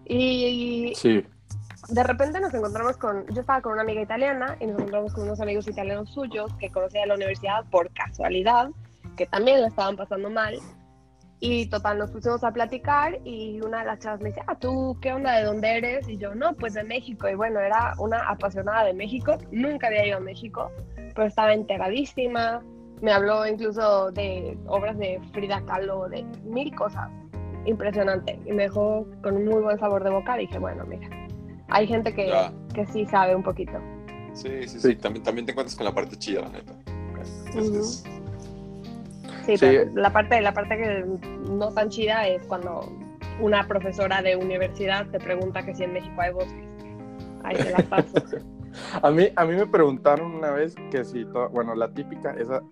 Y 0.06 0.94
Sí. 0.96 1.26
De 1.90 2.04
repente 2.04 2.40
nos 2.40 2.54
encontramos 2.54 2.98
con, 2.98 3.26
yo 3.28 3.42
estaba 3.42 3.62
con 3.62 3.74
una 3.74 3.82
amiga 3.82 4.02
italiana 4.02 4.58
y 4.60 4.68
nos 4.68 4.76
encontramos 4.78 5.14
con 5.14 5.24
unos 5.24 5.42
amigos 5.42 5.68
italianos 5.68 6.10
suyos 6.10 6.54
que 6.60 6.70
conocía 6.70 7.02
de 7.02 7.08
la 7.08 7.16
universidad 7.16 7.66
por 7.70 7.92
casualidad, 7.94 8.70
que 9.18 9.26
también 9.26 9.62
la 9.62 9.68
estaban 9.68 9.96
pasando 9.96 10.30
mal. 10.30 10.60
Y 11.40 11.66
total, 11.66 11.98
nos 11.98 12.10
pusimos 12.10 12.42
a 12.46 12.52
platicar 12.52 13.20
y 13.26 13.60
una 13.60 13.80
de 13.80 13.86
las 13.86 14.00
chavas 14.00 14.22
me 14.22 14.30
dice, 14.30 14.42
ah, 14.48 14.56
¿tú 14.56 14.98
qué 15.02 15.12
onda? 15.12 15.36
¿De 15.36 15.44
dónde 15.44 15.78
eres? 15.78 16.08
Y 16.08 16.18
yo, 16.18 16.34
no, 16.34 16.54
pues 16.54 16.74
de 16.74 16.86
México. 16.86 17.28
Y 17.28 17.36
bueno, 17.36 17.60
era 17.60 17.96
una 17.98 18.30
apasionada 18.30 18.86
de 18.86 18.94
México, 18.94 19.38
nunca 19.52 19.88
había 19.88 20.08
ido 20.08 20.18
a 20.18 20.22
México, 20.22 20.72
pero 20.96 21.28
estaba 21.28 21.54
enteradísima. 21.54 22.64
Me 23.02 23.12
habló 23.12 23.46
incluso 23.46 24.10
de 24.12 24.58
obras 24.68 24.98
de 24.98 25.20
Frida 25.34 25.62
Kahlo, 25.66 26.08
de 26.08 26.24
mil 26.46 26.74
cosas. 26.76 27.10
Impresionante. 27.66 28.40
Y 28.46 28.54
me 28.54 28.64
dejó 28.64 29.06
con 29.22 29.36
un 29.36 29.46
muy 29.46 29.62
buen 29.62 29.78
sabor 29.80 30.06
de 30.06 30.12
boca. 30.12 30.38
Y 30.38 30.48
dije, 30.48 30.60
bueno, 30.60 30.86
mira, 30.86 31.10
hay 31.74 31.88
gente 31.88 32.14
que, 32.14 32.28
Ya. 32.28 32.54
que 32.74 32.86
sí 32.88 33.06
sabe 33.06 33.36
un 33.36 33.44
poquito. 33.44 33.74
Sí, 34.34 34.50
sí, 34.64 34.80
sí. 34.80 34.80
Sí. 34.80 34.96
También, 34.96 35.24
también 35.24 35.46
te 35.46 35.52
encuentras 35.52 35.76
con 35.76 35.86
la 35.86 35.94
parte 35.94 36.16
chida, 36.18 36.42
la 36.42 36.50
neta. 36.50 36.74
Es- 37.22 37.56
Ujú. 37.68 37.80
es- 37.80 38.04
Sí, 39.46 39.58
Sí. 39.58 39.66
pero 39.66 39.92
la 39.96 40.14
parte, 40.14 40.40
la 40.42 40.54
parte 40.54 40.78
que 40.78 41.06
no 41.52 41.70
tan 41.74 41.90
chida 41.90 42.26
es 42.28 42.46
cuando 42.48 42.90
una 43.42 43.68
profesora 43.68 44.22
de 44.22 44.38
universidad 44.38 45.08
te 45.08 45.20
pregunta 45.20 45.64
que 45.66 45.76
si 45.76 45.84
en 45.84 45.92
México 45.94 46.14
hay 46.22 46.32
bosques. 46.32 46.64
Ahí 47.44 47.58
te 47.58 47.72
la 47.72 47.80
paso. 47.80 48.14
A 49.04 49.12
mí, 49.12 49.28
a 49.36 49.46
mí 49.46 49.54
me 49.56 49.68
preguntaron 49.68 50.34
una 50.34 50.50
vez 50.50 50.74
que 50.90 51.04
si, 51.04 51.26
to- 51.26 51.48
bueno, 51.50 51.76
la 51.76 51.94
típica, 51.94 52.32
esa, 52.32 52.64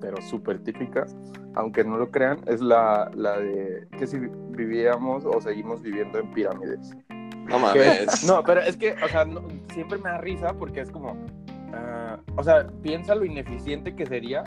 pero 0.00 0.16
súper 0.20 0.58
típica, 0.64 1.06
aunque 1.54 1.84
no 1.84 1.96
lo 1.96 2.10
crean, 2.10 2.38
es 2.46 2.60
la, 2.60 3.08
la 3.14 3.38
de 3.38 3.86
que 3.96 4.06
si 4.08 4.18
vivíamos 4.50 5.24
o 5.24 5.40
seguimos 5.40 5.80
viviendo 5.82 6.18
en 6.18 6.32
pirámides. 6.32 6.96
No 7.44 7.72
Que- 7.72 7.78
mames. 7.78 8.24
no, 8.26 8.42
pero 8.42 8.60
es 8.60 8.76
que, 8.76 8.92
o 9.04 9.08
sea, 9.08 9.24
no- 9.24 9.42
siempre 9.72 9.98
me 9.98 10.10
da 10.10 10.18
risa 10.18 10.52
porque 10.54 10.80
es 10.80 10.90
como, 10.90 11.16
ah, 11.72 12.18
o 12.36 12.42
sea, 12.42 12.66
piensa 12.82 13.14
lo 13.14 13.24
ineficiente 13.24 13.94
que 13.94 14.06
sería 14.06 14.44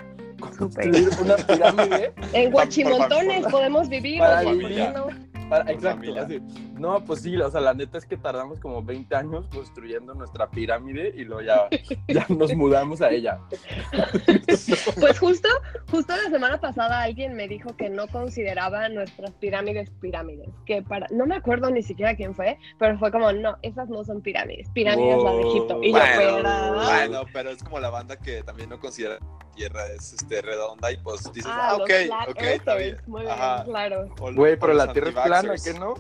construir 0.58 1.10
una 1.22 1.36
pirámide 1.36 2.14
En 2.34 2.52
Guachimontones 2.52 3.46
podemos 3.48 3.90
vivir. 3.90 4.20
para 4.20 4.42
vivir. 4.44 4.94
Por 5.50 5.70
exacto, 5.70 6.20
así. 6.20 6.42
No, 6.74 7.04
pues 7.04 7.22
sí, 7.22 7.36
o 7.38 7.50
sea, 7.50 7.62
la 7.62 7.74
neta 7.74 7.98
es 7.98 8.06
que 8.06 8.18
tardamos 8.18 8.60
como 8.60 8.84
20 8.84 9.16
años 9.16 9.48
construyendo 9.54 10.14
nuestra 10.14 10.50
pirámide 10.50 11.14
y 11.16 11.24
luego 11.24 11.42
ya, 11.42 11.68
ya 12.08 12.26
nos 12.30 12.54
mudamos 12.56 13.02
a 13.02 13.10
ella. 13.12 13.40
Pues 15.00 15.20
justo, 15.20 15.50
justo 15.92 16.16
la 16.16 16.30
semana 16.30 16.60
pasada 16.60 17.04
alguien 17.04 17.36
me 17.36 17.48
dijo 17.48 17.76
que 17.78 17.90
no 17.90 18.08
consideraba 18.08 18.90
nuestras 18.90 19.32
pirámides 19.36 19.90
pirámides. 20.02 20.50
Que 20.66 20.82
para, 20.82 21.08
no 21.12 21.26
me 21.26 21.36
acuerdo 21.36 21.70
ni 21.70 21.84
siquiera 21.84 22.16
quién 22.16 22.36
fue, 22.36 22.58
pero 22.80 22.98
fue 22.98 23.12
como, 23.12 23.32
no, 23.32 23.58
esas 23.62 23.90
no 23.90 24.04
son 24.04 24.22
pirámides. 24.22 24.70
Pirámides 24.72 25.24
la 25.24 25.32
de 25.32 25.42
Egipto. 25.42 25.80
Y 25.84 25.92
yo, 25.94 25.98
Bueno, 26.00 26.16
pero- 26.18 26.74
bueno, 26.84 27.22
pero 27.34 27.50
es 27.52 27.64
como 27.64 27.80
la 27.80 27.90
banda 27.90 28.18
que 28.18 28.44
también 28.44 28.70
no 28.70 28.80
considera 28.80 29.18
Tierra 29.58 29.88
es 29.88 30.14
este, 30.14 30.42
redonda 30.42 30.92
y 30.92 30.98
pues 30.98 31.24
dices, 31.34 31.52
ah, 31.54 31.72
Ah, 31.72 31.76
ok, 32.30 32.40
está 32.42 32.76
bien. 32.76 32.98
Muy 33.08 33.22
bien, 33.24 33.34
Ajá. 33.34 33.64
claro. 33.66 34.08
Güey, 34.36 34.58
pero 34.58 34.74
la 34.74 34.94
tierra 34.94 35.10
es 35.10 35.16
plana. 35.16 35.54
¿qué 35.64 35.74
no? 35.74 35.96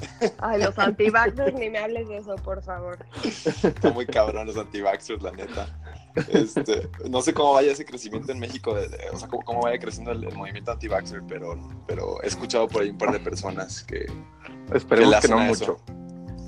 Ay, 0.38 0.62
los 0.62 0.78
anti 0.78 1.12
ni 1.58 1.68
me 1.68 1.78
hables 1.78 2.08
de 2.08 2.16
eso, 2.16 2.34
por 2.36 2.62
favor. 2.62 2.98
Está 3.22 3.90
muy 3.90 4.06
cabrón 4.06 4.46
los 4.46 4.56
anti-vaxxers, 4.56 5.22
la 5.22 5.30
neta. 5.32 5.66
Este, 6.28 6.88
no 7.08 7.20
sé 7.20 7.34
cómo 7.34 7.52
vaya 7.52 7.70
ese 7.72 7.84
crecimiento 7.84 8.32
en 8.32 8.38
México, 8.38 8.74
de- 8.74 8.88
de- 8.88 9.10
o 9.12 9.16
sea, 9.18 9.28
cómo, 9.28 9.42
cómo 9.44 9.60
vaya 9.60 9.78
creciendo 9.78 10.10
el, 10.12 10.24
el 10.24 10.34
movimiento 10.34 10.72
anti-vaxxer, 10.72 11.22
pero, 11.28 11.54
pero 11.86 12.20
he 12.22 12.26
escuchado 12.28 12.66
por 12.66 12.82
ahí 12.82 12.90
un 12.90 12.98
par 12.98 13.12
de 13.12 13.20
personas 13.20 13.82
que, 13.84 14.06
Esperemos 14.74 15.20
que 15.20 15.28
no 15.28 15.38
mucho. 15.38 15.76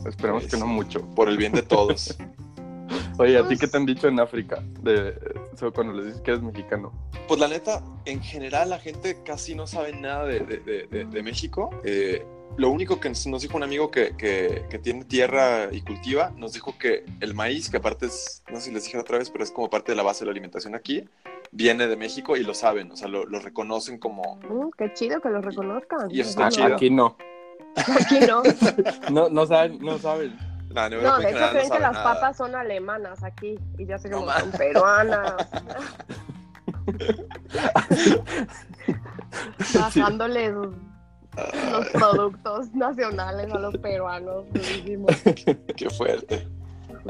Esperemos 0.07 0.45
que 0.47 0.57
no 0.57 0.67
mucho. 0.67 1.03
por 1.11 1.29
el 1.29 1.37
bien 1.37 1.53
de 1.53 1.63
todos, 1.63 2.17
Oye, 3.19 3.37
¿a 3.37 3.43
ti 3.43 3.49
Pues- 3.49 3.61
qué 3.61 3.69
te 3.69 3.77
han 3.77 3.87
dicho 3.87 4.09
en 4.09 4.19
África? 4.19 4.63
De, 4.81 5.13
so, 5.57 5.73
cuando 5.73 5.93
les 5.95 6.07
dices 6.07 6.21
que 6.23 6.31
eres 6.33 6.43
mexicano. 6.43 6.93
Pues 7.29 7.39
la 7.41 7.49
neta, 7.49 7.83
en 8.05 8.21
general 8.23 8.71
la 8.71 8.79
gente 8.79 9.23
casi 9.25 9.55
no 9.55 9.67
sabe 9.67 9.93
nada 9.93 10.25
de, 10.27 10.41
de- 10.41 10.59
de- 10.59 10.87
de- 10.87 11.05
de 11.05 11.23
México. 11.23 11.71
Eh, 11.85 12.25
lo 12.59 12.69
único 12.71 13.01
que 13.01 13.09
nos 13.09 13.27
nos 13.27 13.41
dijo 13.43 13.57
un 13.57 13.63
amigo 13.63 13.91
que, 13.91 14.15
que- 14.17 14.67
que 14.69 14.79
tiene 14.79 15.05
tierra 15.05 15.69
y 15.73 15.81
cultiva, 15.83 16.33
nos 16.37 16.53
dijo 16.53 16.77
que 16.79 17.05
el 17.21 17.33
maíz, 17.35 17.71
que 17.71 17.79
aparte 17.79 18.07
es, 18.07 18.43
no 18.51 18.57
sé 18.57 18.67
si 18.67 18.71
les 18.73 18.85
dije 18.85 18.99
otra 18.99 19.19
vez, 19.19 19.31
pero 19.31 19.43
es 19.45 19.51
como 19.51 19.71
parte 19.71 19.93
de 19.93 19.97
la 19.97 20.03
base 20.03 20.21
de 20.21 20.27
la 20.27 20.33
alimentación 20.33 20.75
aquí, 20.75 21.09
viene 21.51 21.87
de 21.87 21.97
México 21.97 22.37
y 22.37 22.43
lo 22.45 22.53
saben, 22.55 22.91
o 22.93 22.97
sea, 22.97 23.09
lo, 23.09 23.25
lo 23.25 23.39
reconocen 23.41 23.99
como... 23.99 24.37
Mm, 24.37 24.71
qué 24.77 24.93
chido 24.93 25.21
que 25.21 25.31
lo 25.31 25.41
reconozcan. 25.41 26.11
Y 26.11 26.21
eso 26.21 26.31
está 26.31 26.47
Ah, 26.47 26.51
chido. 26.51 26.75
Aquí 26.75 26.91
no. 26.91 27.17
Aquí 27.77 28.19
no. 28.27 28.43
No, 29.11 29.29
no 29.31 29.47
saben, 29.47 29.79
no 29.81 29.99
saben. 29.99 30.37
En 30.75 31.03
No, 31.03 31.09
Europa 31.19 31.19
de 31.19 31.31
hecho 31.31 31.39
creen 31.51 31.63
que 31.63 31.69
saben 31.69 31.83
las 31.83 31.93
nada. 31.93 32.15
papas 32.15 32.37
son 32.37 32.55
alemanas 32.55 33.23
aquí. 33.23 33.59
Y 33.79 33.87
ya 33.87 33.99
sé 33.99 34.09
que 34.09 34.15
No 34.15 34.27
no, 34.27 34.33
son 34.41 34.51
peruanas. 34.53 35.35
Bajándoles 39.75 40.53
los 40.55 41.87
productos 41.93 42.73
nacionales 42.75 43.53
a 43.53 43.59
los 43.59 43.77
peruanos. 43.79 44.45
Qué 45.77 45.91
fuerte. 45.91 46.49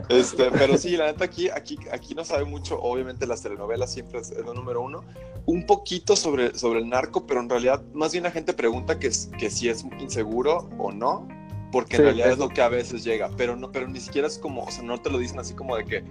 Este, 0.09 0.50
pero 0.50 0.78
sí, 0.78 0.97
la 0.97 1.07
neta 1.07 1.25
aquí, 1.25 1.50
aquí, 1.50 1.76
aquí 1.90 2.14
no 2.14 2.25
sabe 2.25 2.45
mucho. 2.45 2.81
Obviamente 2.81 3.26
las 3.26 3.42
telenovelas 3.42 3.92
siempre 3.92 4.21
es, 4.21 4.31
es 4.31 4.45
lo 4.45 4.54
número 4.54 4.81
uno. 4.81 5.04
Un 5.45 5.66
poquito 5.66 6.16
sobre, 6.16 6.57
sobre 6.57 6.78
el 6.81 6.88
narco, 6.88 7.26
pero 7.26 7.40
en 7.40 7.50
realidad 7.50 7.83
más 7.92 8.12
bien 8.12 8.25
la 8.25 8.31
gente 8.31 8.54
pregunta 8.54 8.99
que, 8.99 9.11
que 9.38 9.50
si 9.50 9.69
es 9.69 9.85
inseguro 9.99 10.71
o 10.78 10.92
no, 10.92 11.28
porque 11.73 11.97
en 11.97 12.02
Sí, 12.02 12.05
realidad 12.05 12.33
es 12.33 12.38
lo 12.38 12.50
que 12.50 12.62
a 12.62 12.69
veces 12.71 13.05
llega. 13.05 13.31
Pero 13.37 13.57
no, 13.57 13.73
pero 13.73 13.88
ni 13.88 14.00
siquiera 14.00 14.29
es 14.29 14.38
como, 14.38 14.64
o 14.64 14.73
sea, 14.73 14.85
no 14.85 15.00
te 15.02 15.11
lo 15.11 15.19
dicen 15.19 15.41
así 15.41 15.55
como 15.55 15.76
de 15.76 15.87
que, 15.87 16.05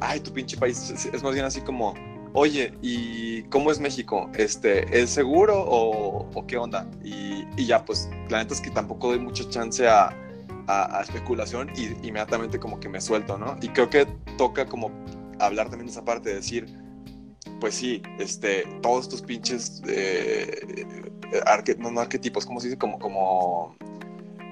ay, 0.00 0.20
tu 0.20 0.32
pinche 0.32 0.56
país. 0.58 0.90
Es, 0.90 1.06
es 1.06 1.22
más 1.24 1.34
bien 1.34 1.46
así 1.46 1.62
como, 1.62 1.94
oye, 2.32 2.78
¿y 2.82 3.44
cómo 3.44 3.70
es 3.72 3.80
México? 3.80 4.30
Este, 4.34 5.00
¿Es 5.02 5.10
seguro 5.10 5.60
o, 5.62 6.30
o 6.34 6.46
qué 6.46 6.58
onda? 6.58 6.90
Y, 7.04 7.48
y 7.56 7.66
ya, 7.66 7.84
pues 7.84 8.10
la 8.30 8.38
neta 8.38 8.54
es 8.54 8.62
que 8.62 8.70
tampoco 8.70 9.08
doy 9.08 9.20
mucha 9.20 9.48
chance 9.50 9.88
a 9.88 10.16
a, 10.68 10.98
a 10.98 11.02
especulación 11.02 11.70
y 11.76 11.86
inmediatamente 12.06 12.60
como 12.60 12.80
que 12.80 12.88
me 12.88 13.00
suelto, 13.00 13.38
¿no? 13.38 13.56
Y 13.60 13.70
creo 13.70 13.90
que 13.90 14.06
toca 14.38 14.68
como 14.68 14.92
hablar 15.40 15.68
también 15.70 15.86
de 15.86 15.92
esa 15.92 16.04
parte, 16.04 16.30
de 16.30 16.36
decir, 16.36 16.72
pues 17.60 17.74
sí, 17.74 18.02
este, 18.18 18.64
todos 18.82 19.04
estos 19.06 19.22
pinches, 19.22 19.82
eh, 19.88 20.86
eh, 21.32 21.40
arque- 21.46 21.76
no, 21.78 21.90
no 21.90 22.00
arquetipos, 22.00 22.46
¿cómo 22.46 22.60
se 22.60 22.68
dice? 22.68 22.78
Como, 22.78 22.98
como 22.98 23.76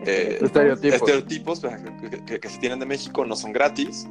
eh, 0.06 0.38
Estereotipos. 0.40 0.94
estereotipos 0.96 1.60
pues, 1.60 1.76
que, 2.10 2.24
que- 2.24 2.40
que 2.40 2.48
se 2.48 2.58
tienen 2.58 2.78
de 2.80 2.86
México 2.86 3.24
no 3.24 3.36
son 3.36 3.52
gratis 3.52 4.08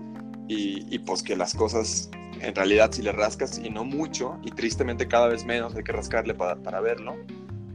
y, 0.48 0.86
y, 0.94 1.00
pues 1.00 1.22
que 1.24 1.36
las 1.36 1.54
cosas 1.54 2.10
en 2.42 2.56
realidad 2.56 2.92
si 2.92 3.02
le 3.02 3.12
rascas 3.12 3.60
y 3.60 3.70
no 3.70 3.84
mucho 3.84 4.38
y 4.44 4.52
tristemente 4.52 5.08
cada 5.08 5.28
vez 5.28 5.46
menos 5.46 5.76
hay 5.76 5.84
que 5.84 5.92
rascarle 5.92 6.34
para, 6.34 6.56
para 6.56 6.80
verlo. 6.82 7.16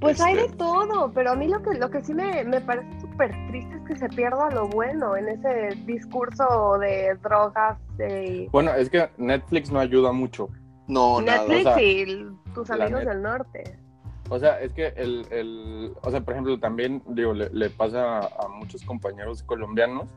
Pues 0.00 0.21
hay 0.21 0.35
de 0.35 0.42
Este, 0.47 0.56
todo, 0.59 1.12
pero 1.14 1.30
a 1.33 1.37
mí 1.37 1.49
lo 1.49 1.62
que, 1.62 1.75
lo 1.78 1.88
que 1.90 2.02
sí 2.02 2.12
me, 2.12 2.44
me 2.44 2.61
parece 2.61 2.88
súper 3.00 3.30
triste 3.49 3.75
es 3.76 3.83
que 3.88 3.97
se 3.97 4.09
pierda 4.11 4.50
lo 4.50 4.68
bueno 4.68 5.16
en 5.16 5.28
ese 5.28 5.76
discurso 5.87 6.78
de 6.78 7.14
drogas 7.23 7.78
y 8.11 8.47
Bueno, 8.49 8.75
es 8.75 8.90
que 8.90 9.09
Netflix 9.16 9.71
no 9.71 9.78
ayuda 9.80 10.12
mucho. 10.12 10.49
No, 10.88 11.21
nada. 11.23 11.47
Netflix 11.49 11.66
o 11.66 11.75
sea, 11.75 11.83
y 11.83 12.26
tus 12.54 12.71
amigos 12.71 13.00
net- 13.02 13.09
del 13.09 13.23
norte. 13.23 13.78
O 14.31 14.38
sea, 14.38 14.59
es 14.61 14.73
que 14.73 14.88
el, 14.97 15.26
el 15.31 15.93
o 16.02 16.11
sea, 16.11 16.21
por 16.23 16.33
ejemplo, 16.33 16.59
también, 16.59 17.02
digo, 17.09 17.35
le, 17.35 17.50
le 17.50 17.69
pasa 17.71 18.21
a 18.21 18.49
muchos 18.49 18.83
compañeros 18.85 19.43
colombianos 19.43 20.09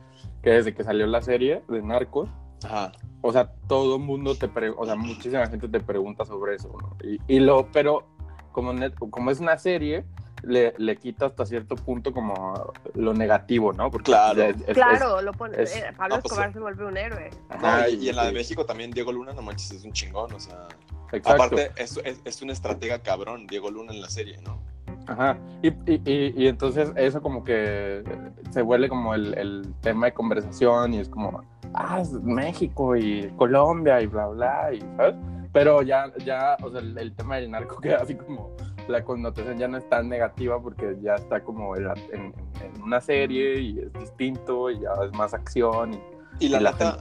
que 0.41 0.51
desde 0.51 0.73
que 0.73 0.83
salió 0.83 1.05
la 1.07 1.21
serie 1.21 1.61
de 1.67 1.81
Narcos, 1.81 2.29
Ajá. 2.63 2.93
o 3.21 3.31
sea, 3.33 3.51
todo 3.67 3.97
el 3.97 4.01
mundo 4.01 4.35
te 4.35 4.47
pre- 4.47 4.69
o 4.69 4.85
sea, 4.85 4.95
muchísima 4.95 5.45
gente 5.47 5.67
te 5.67 5.79
pregunta 5.81 6.23
sobre 6.25 6.55
eso, 6.55 6.73
¿no? 6.81 6.95
Y, 7.07 7.19
y 7.27 7.39
lo, 7.39 7.69
pero 7.71 8.05
como, 8.53 8.71
net- 8.73 8.95
como 9.09 9.29
es 9.29 9.39
una 9.41 9.57
serie, 9.57 10.05
le, 10.43 10.73
le 10.77 10.95
quita 10.97 11.25
hasta 11.25 11.45
cierto 11.45 11.75
punto 11.75 12.13
como 12.13 12.71
lo 12.93 13.13
negativo, 13.13 13.73
¿no? 13.73 13.91
Porque 13.91 14.05
Claro. 14.11 14.41
es- 14.43 14.55
es- 14.67 14.73
claro, 14.73 15.21
lo 15.21 15.33
pone, 15.33 15.61
es- 15.61 15.75
eh, 15.75 15.83
Pablo 15.97 16.15
no, 16.15 16.21
pues, 16.21 16.31
Escobar 16.31 16.53
se 16.53 16.59
vuelve 16.59 16.85
un 16.85 16.95
héroe. 16.97 17.27
es- 17.27 17.37
ajá, 17.49 17.89
y, 17.89 17.95
y 18.05 18.09
en 18.09 18.15
la 18.15 18.25
de 18.25 18.31
México 18.31 18.65
también 18.65 18.91
Diego 18.91 19.11
Luna, 19.11 19.33
no 19.33 19.41
manches, 19.41 19.71
es 19.71 19.83
un 19.83 19.91
chingón, 19.91 20.31
o 20.33 20.39
sea. 20.39 20.67
Exacto. 21.13 21.43
Aparte, 21.43 21.71
es, 21.77 21.99
es, 22.03 22.21
es 22.25 22.41
un 22.41 22.49
estratega 22.49 22.99
cabrón, 22.99 23.47
Diego 23.47 23.69
Luna 23.71 23.93
en 23.93 24.01
la 24.01 24.09
serie, 24.09 24.37
¿no? 24.43 24.59
Ajá. 25.07 25.37
Y, 25.61 25.69
y, 25.69 26.01
y, 26.05 26.33
y 26.35 26.47
entonces 26.47 26.91
eso 26.95 27.21
como 27.21 27.43
que 27.43 28.03
se 28.51 28.61
vuelve 28.61 28.89
como 28.89 29.13
el, 29.13 29.37
el 29.37 29.73
tema 29.81 30.07
de 30.07 30.13
conversación 30.13 30.93
y 30.93 30.99
es 30.99 31.07
como, 31.09 31.41
ah, 31.73 32.01
es 32.01 32.11
México 32.11 32.95
y 32.95 33.31
Colombia 33.37 34.01
y 34.01 34.07
bla, 34.07 34.27
bla, 34.27 34.73
y, 34.73 34.79
¿sabes? 34.97 35.15
Pero 35.53 35.81
ya, 35.81 36.11
ya, 36.25 36.57
o 36.61 36.69
sea, 36.69 36.81
el, 36.81 36.97
el 36.97 37.15
tema 37.15 37.37
del 37.37 37.49
narco 37.51 37.77
queda 37.81 37.97
así 38.01 38.15
como, 38.15 38.51
la 38.89 39.03
connotación 39.03 39.57
ya 39.57 39.67
no 39.67 39.77
es 39.77 39.87
tan 39.89 40.07
negativa 40.09 40.61
porque 40.61 40.97
ya 41.01 41.15
está 41.15 41.41
como 41.43 41.75
en, 41.75 41.85
en- 42.13 42.33
en 42.61 42.81
una 42.81 42.99
serie 43.01 43.59
y 43.59 43.79
es 43.79 43.93
distinto 43.93 44.69
y 44.71 44.79
ya 44.79 44.89
es 45.05 45.11
más 45.13 45.33
acción 45.33 45.93
y 46.39 46.45
Y 46.45 46.49
la 46.49 46.59
la 46.61 46.71
neta, 46.71 46.97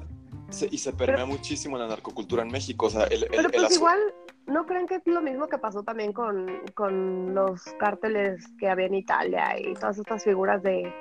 se- 0.50 0.68
y 0.70 0.78
se 0.78 0.92
permea 0.92 1.26
muchísimo 1.26 1.76
la 1.78 1.86
narcocultura 1.86 2.42
en 2.42 2.48
México, 2.48 2.86
o 2.86 2.90
sea, 2.90 3.04
el, 3.04 3.24
el, 3.24 3.28
Pero 3.30 3.50
pues 3.50 3.74
igual, 3.76 3.98
¿no 4.46 4.66
creen 4.66 4.86
que 4.86 4.96
es 4.96 5.02
lo 5.06 5.20
mismo 5.22 5.48
que 5.48 5.58
pasó 5.58 5.82
también 5.82 6.12
con, 6.12 6.46
con 6.74 7.34
los 7.34 7.62
cárteles 7.78 8.44
que 8.58 8.68
había 8.68 8.86
en 8.86 8.94
Italia 8.94 9.58
y 9.58 9.74
todas 9.74 9.98
estas 9.98 10.22
figuras 10.24 10.62
de, 10.62 10.92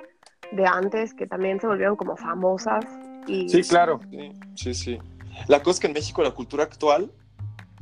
de 0.52 0.66
antes 0.66 1.14
que 1.14 1.28
también 1.28 1.60
se 1.60 1.68
volvieron 1.68 1.96
como 1.96 2.16
famosas. 2.16 2.86
Y... 3.28 3.50
Sí, 3.50 3.64
claro. 3.64 4.00
Sí, 4.12 4.32
sí, 4.56 4.74
sí. 4.74 5.00
La 5.48 5.60
cosa 5.62 5.72
es 5.72 5.80
que 5.82 5.88
en 5.88 5.94
México 5.94 6.24
la 6.24 6.32
cultura 6.32 6.64
actual, 6.64 7.12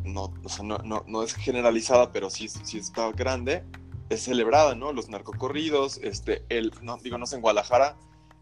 no, 0.03 0.33
o 0.43 0.49
sea, 0.49 0.65
no, 0.65 0.79
no, 0.79 1.03
no 1.07 1.23
es 1.23 1.33
generalizada, 1.33 2.11
pero 2.11 2.29
sí, 2.29 2.47
sí 2.49 2.77
está 2.77 3.11
grande, 3.11 3.63
es 4.09 4.23
celebrada, 4.23 4.75
¿no? 4.75 4.91
Los 4.91 5.09
narcocorridos, 5.09 5.97
este, 6.03 6.43
el, 6.49 6.71
no, 6.81 6.97
digo, 6.97 7.17
no 7.17 7.25
sé, 7.25 7.35
en 7.35 7.41
Guadalajara, 7.41 7.95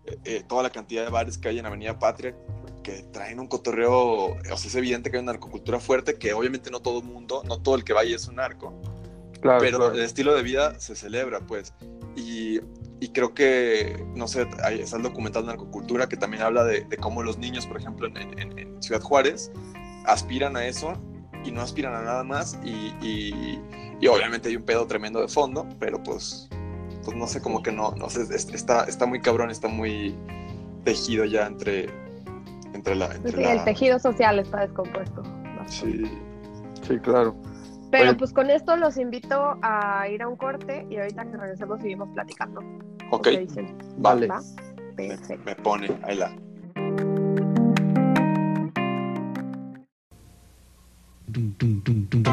eh, 0.06 0.18
eh, 0.26 0.44
toda 0.48 0.64
la 0.64 0.70
cantidad 0.70 1.04
de 1.06 1.10
bares 1.12 1.38
que 1.38 1.50
hay 1.50 1.60
en 1.60 1.66
Avenida 1.66 1.98
Patria 2.00 2.36
que 2.84 3.04
traen 3.14 3.40
un 3.40 3.48
cotorreo, 3.48 3.94
o 4.34 4.38
sea, 4.44 4.56
es 4.56 4.76
evidente 4.76 5.12
que 5.12 5.18
hay 5.18 5.24
una 5.24 5.34
narcocultura 5.34 5.80
fuerte, 5.80 6.16
que 6.16 6.34
obviamente 6.34 6.72
no 6.72 6.80
todo 6.80 7.00
el 7.00 7.06
mundo, 7.06 7.44
no 7.46 7.60
todo 7.62 7.76
el 7.76 7.84
que 7.84 7.94
vaya 7.94 8.16
es 8.16 8.28
un 8.28 8.36
narco, 8.38 8.74
Claro, 9.40 9.60
pero 9.60 9.78
claro. 9.78 9.94
el 9.94 10.02
estilo 10.02 10.34
de 10.36 10.42
vida 10.44 10.80
se 10.80 10.96
celebra, 10.96 11.40
pues. 11.42 11.74
Y, 12.16 12.60
y 13.00 13.10
creo 13.14 13.34
que, 13.34 14.04
no 14.16 14.28
sé, 14.28 14.48
hay, 14.64 14.82
está 14.82 14.98
el 14.98 15.04
documental 15.04 15.46
Narcocultura 15.46 16.08
que 16.10 16.18
también 16.18 16.44
habla 16.44 16.64
de, 16.64 16.82
de 16.82 16.98
cómo 16.98 17.24
los 17.24 17.38
niños, 17.38 17.66
por 17.68 17.78
ejemplo, 17.78 18.08
en, 18.08 18.18
en- 18.18 18.58
en 18.60 18.84
Ciudad 18.84 19.02
Juárez, 19.02 19.52
aspiran 20.06 20.56
a 20.58 20.66
eso 20.68 20.94
y 21.46 21.52
no 21.52 21.62
aspiran 21.62 21.94
a 21.96 22.02
nada 22.02 22.24
más. 22.24 22.60
Y, 22.64 22.94
y- 23.02 23.60
y 24.00 24.08
obviamente 24.08 24.50
hay 24.50 24.56
un 24.56 24.64
pedo 24.64 24.86
tremendo 24.88 25.22
de 25.22 25.28
fondo, 25.28 25.68
pero 25.80 26.02
pues, 26.04 26.50
pues 27.04 27.16
no 27.18 27.28
sé, 27.28 27.42
como 27.42 27.62
que 27.64 27.72
no, 27.72 27.92
no 27.92 28.10
sé, 28.10 28.22
es- 28.34 28.50
está, 28.54 28.84
está 28.86 29.06
muy 29.06 29.20
cabrón, 29.22 29.50
está 29.52 29.68
muy 29.68 30.16
tejido 30.84 31.26
ya 31.26 31.48
entre, 31.48 31.90
entre 32.74 32.96
la... 32.96 33.14
Entre 33.16 33.32
Sí, 33.32 33.42
la- 33.42 33.54
el 33.54 33.64
tejido 33.64 34.00
social 34.00 34.40
está 34.40 34.62
descompuesto. 34.62 35.24
Sí. 35.68 36.04
Sí, 36.88 36.98
claro. 37.00 37.36
Pero 37.92 38.10
Oye. 38.12 38.16
pues 38.16 38.34
con 38.34 38.50
esto 38.50 38.76
los 38.78 38.98
invito 38.98 39.58
a 39.62 40.08
ir 40.08 40.22
a 40.24 40.28
un 40.28 40.36
corte 40.38 40.86
y 40.90 40.98
ahorita 40.98 41.26
que 41.26 41.38
regresemos 41.38 41.82
seguimos 41.82 42.10
platicando. 42.14 42.62
Ok, 43.12 43.28
vale. 43.98 44.28
¿Va? 44.28 44.42
Me, 44.98 45.08
Perfecto. 45.10 45.44
me 45.46 45.56
pone, 45.56 45.90
ahí 46.04 46.16
la. 46.18 46.32
Y 51.34 52.31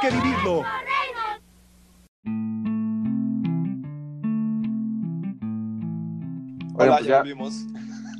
que 0.00 0.10
vivirlo. 0.28 0.62
Hola, 6.74 6.96
pues 6.96 7.06
ya, 7.06 7.08
ya- 7.08 7.18
volvimos. 7.18 7.66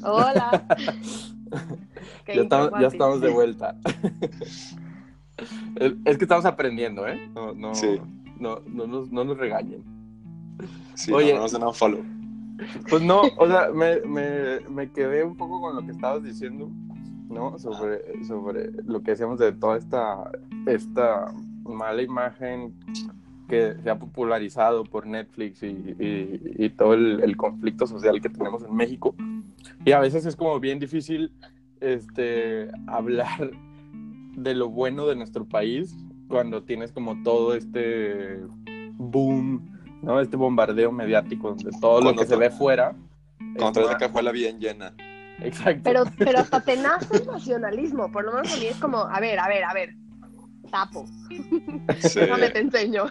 Hola. 0.02 0.64
Ya 2.26 2.42
estamos, 2.42 2.70
ya 2.78 2.88
de 3.26 3.32
vuelta. 3.32 3.74
es 6.04 6.18
que 6.18 6.24
estamos 6.24 6.44
aprendiendo, 6.44 7.08
¿eh? 7.08 7.26
No, 7.34 7.54
no, 7.54 7.74
Sí. 7.74 7.98
no, 8.38 8.60
no, 8.66 8.86
nos, 8.86 9.10
no 9.10 9.24
nos 9.24 9.38
regañen. 9.38 9.82
Sí, 10.92 11.10
Oye. 11.10 11.30
no, 11.32 11.36
no 11.36 11.42
nos 11.44 11.52
den 11.52 11.62
un 11.62 11.74
follow. 11.74 12.04
Pues 12.90 13.02
no, 13.02 13.22
o 13.38 13.46
sea, 13.46 13.70
me, 13.74 14.00
me, 14.00 14.60
me 14.68 14.92
quedé 14.92 15.24
un 15.24 15.38
poco 15.38 15.58
con 15.58 15.76
lo 15.76 15.86
que 15.86 15.92
estabas 15.92 16.22
diciendo, 16.22 16.68
¿no? 17.30 17.58
Sobre, 17.58 18.22
sobre 18.26 18.72
lo 18.84 19.00
que 19.02 19.12
decíamos 19.12 19.38
de 19.38 19.52
toda 19.52 19.78
esta, 19.78 20.30
esta 20.66 21.32
mala 21.68 22.02
imagen 22.02 22.74
que 23.48 23.74
se 23.82 23.88
ha 23.90 23.98
popularizado 23.98 24.84
por 24.84 25.06
Netflix 25.06 25.62
y, 25.62 25.66
y- 25.68 26.40
y 26.64 26.68
todo 26.70 26.94
el, 26.94 27.20
el 27.22 27.36
conflicto 27.36 27.86
social 27.86 28.20
que 28.20 28.28
tenemos 28.28 28.62
en 28.62 28.74
México. 28.74 29.14
Y 29.84 29.92
a 29.92 30.00
veces 30.00 30.26
es 30.26 30.36
como 30.36 30.58
bien 30.60 30.78
difícil 30.78 31.32
este, 31.80 32.68
hablar 32.86 33.50
de 34.36 34.54
lo 34.54 34.68
bueno 34.68 35.06
de 35.06 35.16
nuestro 35.16 35.44
país 35.46 35.96
cuando 36.28 36.62
tienes 36.62 36.92
como 36.92 37.22
todo 37.22 37.54
este 37.54 38.38
boom, 38.98 39.78
¿no? 40.02 40.20
Este 40.20 40.36
bombardeo 40.36 40.92
mediático 40.92 41.48
donde 41.48 41.70
todo 41.80 41.98
lo 42.00 42.04
Cuando 42.04 42.22
que 42.22 42.28
se 42.28 42.36
ve 42.36 42.50
fuera. 42.50 42.94
Cuando 43.56 43.66
es 43.66 43.72
traes 43.72 43.88
la 43.90 43.96
cajuela 43.98 44.30
bien 44.30 44.58
llena. 44.60 44.92
Exacto. 45.40 45.82
Pero, 45.84 46.04
pero 46.18 46.40
hasta 46.40 46.60
te 46.60 46.76
nace 46.76 47.16
el 47.16 47.26
nacionalismo. 47.26 48.10
Por 48.12 48.24
lo 48.24 48.32
menos 48.32 48.52
a 48.52 48.56
mí 48.58 48.66
es 48.66 48.76
como, 48.76 48.98
a 48.98 49.20
ver, 49.20 49.38
a 49.38 49.48
ver, 49.48 49.64
a 49.64 49.72
ver. 49.72 49.94
Tapo. 50.70 51.06
Sí. 52.00 52.20
Déjame 52.20 52.50
te 52.50 52.60
enseño. 52.60 53.04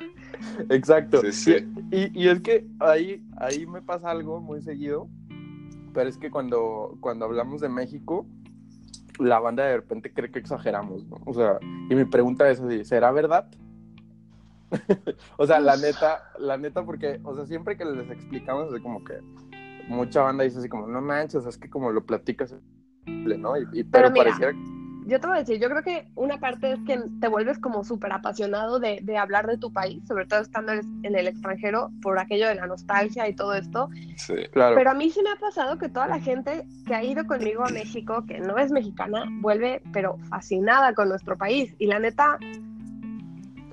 Exacto. 0.70 1.22
Sí, 1.22 1.32
sí. 1.32 1.56
Y, 1.91 2.24
y 2.24 2.28
es 2.30 2.41
que 2.41 2.65
ahí, 2.80 3.24
ahí 3.38 3.65
me 3.65 3.82
pasa 3.82 4.12
algo 4.12 4.39
muy 4.39 4.62
seguido, 4.62 5.08
pero 5.93 6.10
es 6.10 6.17
que 6.17 6.30
cuando, 6.30 6.98
cuando 7.00 7.26
hablamos 7.26 7.62
de 7.62 7.70
México, 7.70 8.26
la 9.20 9.39
banda 9.39 9.65
de 9.65 9.78
repente 9.78 10.13
cree 10.13 10.32
que 10.32 10.39
exageramos, 10.39 11.06
¿no? 11.08 11.17
O 11.26 11.34
sea, 11.34 11.58
y 11.89 11.96
mi 11.96 12.06
pregunta 12.06 12.50
es 12.50 12.60
así, 12.60 12.86
¿será 12.86 13.12
verdad? 13.12 13.50
o 15.38 15.48
sea, 15.48 15.60
la 15.60 15.78
neta, 15.78 16.24
la 16.39 16.58
neta, 16.58 16.84
porque, 16.86 17.20
o 17.24 17.36
sea, 17.36 17.46
siempre 17.46 17.78
que 17.78 17.86
les 17.86 18.10
explicamos, 18.12 18.72
así 18.72 18.82
como 18.82 19.04
que 19.04 19.20
mucha 19.88 20.22
banda 20.22 20.43
dice 20.43 20.60
así 20.60 20.70
como, 20.70 20.88
no 20.88 21.02
manches, 21.02 21.46
es 21.46 21.58
que 21.58 21.70
como 21.70 21.91
lo 21.91 22.06
platicas, 22.06 22.52
es 22.52 22.60
simple, 23.06 23.38
¿no? 23.38 23.58
Y, 23.58 23.62
y- 23.74 23.84
pero, 23.84 24.10
Pero 24.10 24.12
mira, 24.12 24.26
pareciera 24.26 24.52
Yo 25.08 25.20
te 25.22 25.28
voy 25.28 25.38
a 25.38 25.39
decir, 25.39 25.60
yo 25.60 25.70
creo 25.70 25.84
que 25.84 26.08
una 26.15 26.38
parte 26.38 26.74
es 26.74 26.80
que 26.86 27.00
te 27.22 27.28
vuelves 27.30 27.58
como 27.60 27.84
súper 27.84 28.12
apasionado 28.12 28.80
de, 28.80 29.00
de 29.02 29.17
hablar 29.17 29.48
de 29.48 29.58
tu 29.58 29.72
país, 29.72 30.04
sobre 30.08 30.26
todo 30.26 30.41
estando 30.41 30.74
en 30.74 30.82
el 31.15 31.28
extranjero, 31.28 31.91
por 32.02 32.20
aquello 32.20 32.48
de 32.50 32.56
la 32.56 32.67
nostalgia 32.67 33.28
y 33.30 33.34
todo 33.34 33.54
esto. 33.54 33.89
Sí. 34.17 34.34
claro. 34.52 34.76
Pero 34.76 34.91
a 34.91 34.93
mí 34.93 35.10
sí 35.10 35.22
me 35.24 35.30
ha 35.32 35.38
pasado 35.38 35.78
que 35.78 35.88
toda 35.88 36.08
la 36.08 36.20
gente 36.20 36.67
que 36.86 36.93
ha 36.93 37.04
ido 37.04 37.26
conmigo 37.26 37.63
a 37.65 37.70
México, 37.70 38.26
que 38.28 38.39
no 38.39 38.58
es 38.58 38.72
mexicana, 38.72 39.24
vuelve 39.39 39.82
pero 39.93 40.17
fascinada 40.30 40.93
con 40.93 41.08
nuestro 41.10 41.38
país. 41.38 41.74
Y 41.80 41.88
la 41.88 42.00
neta, 42.00 42.38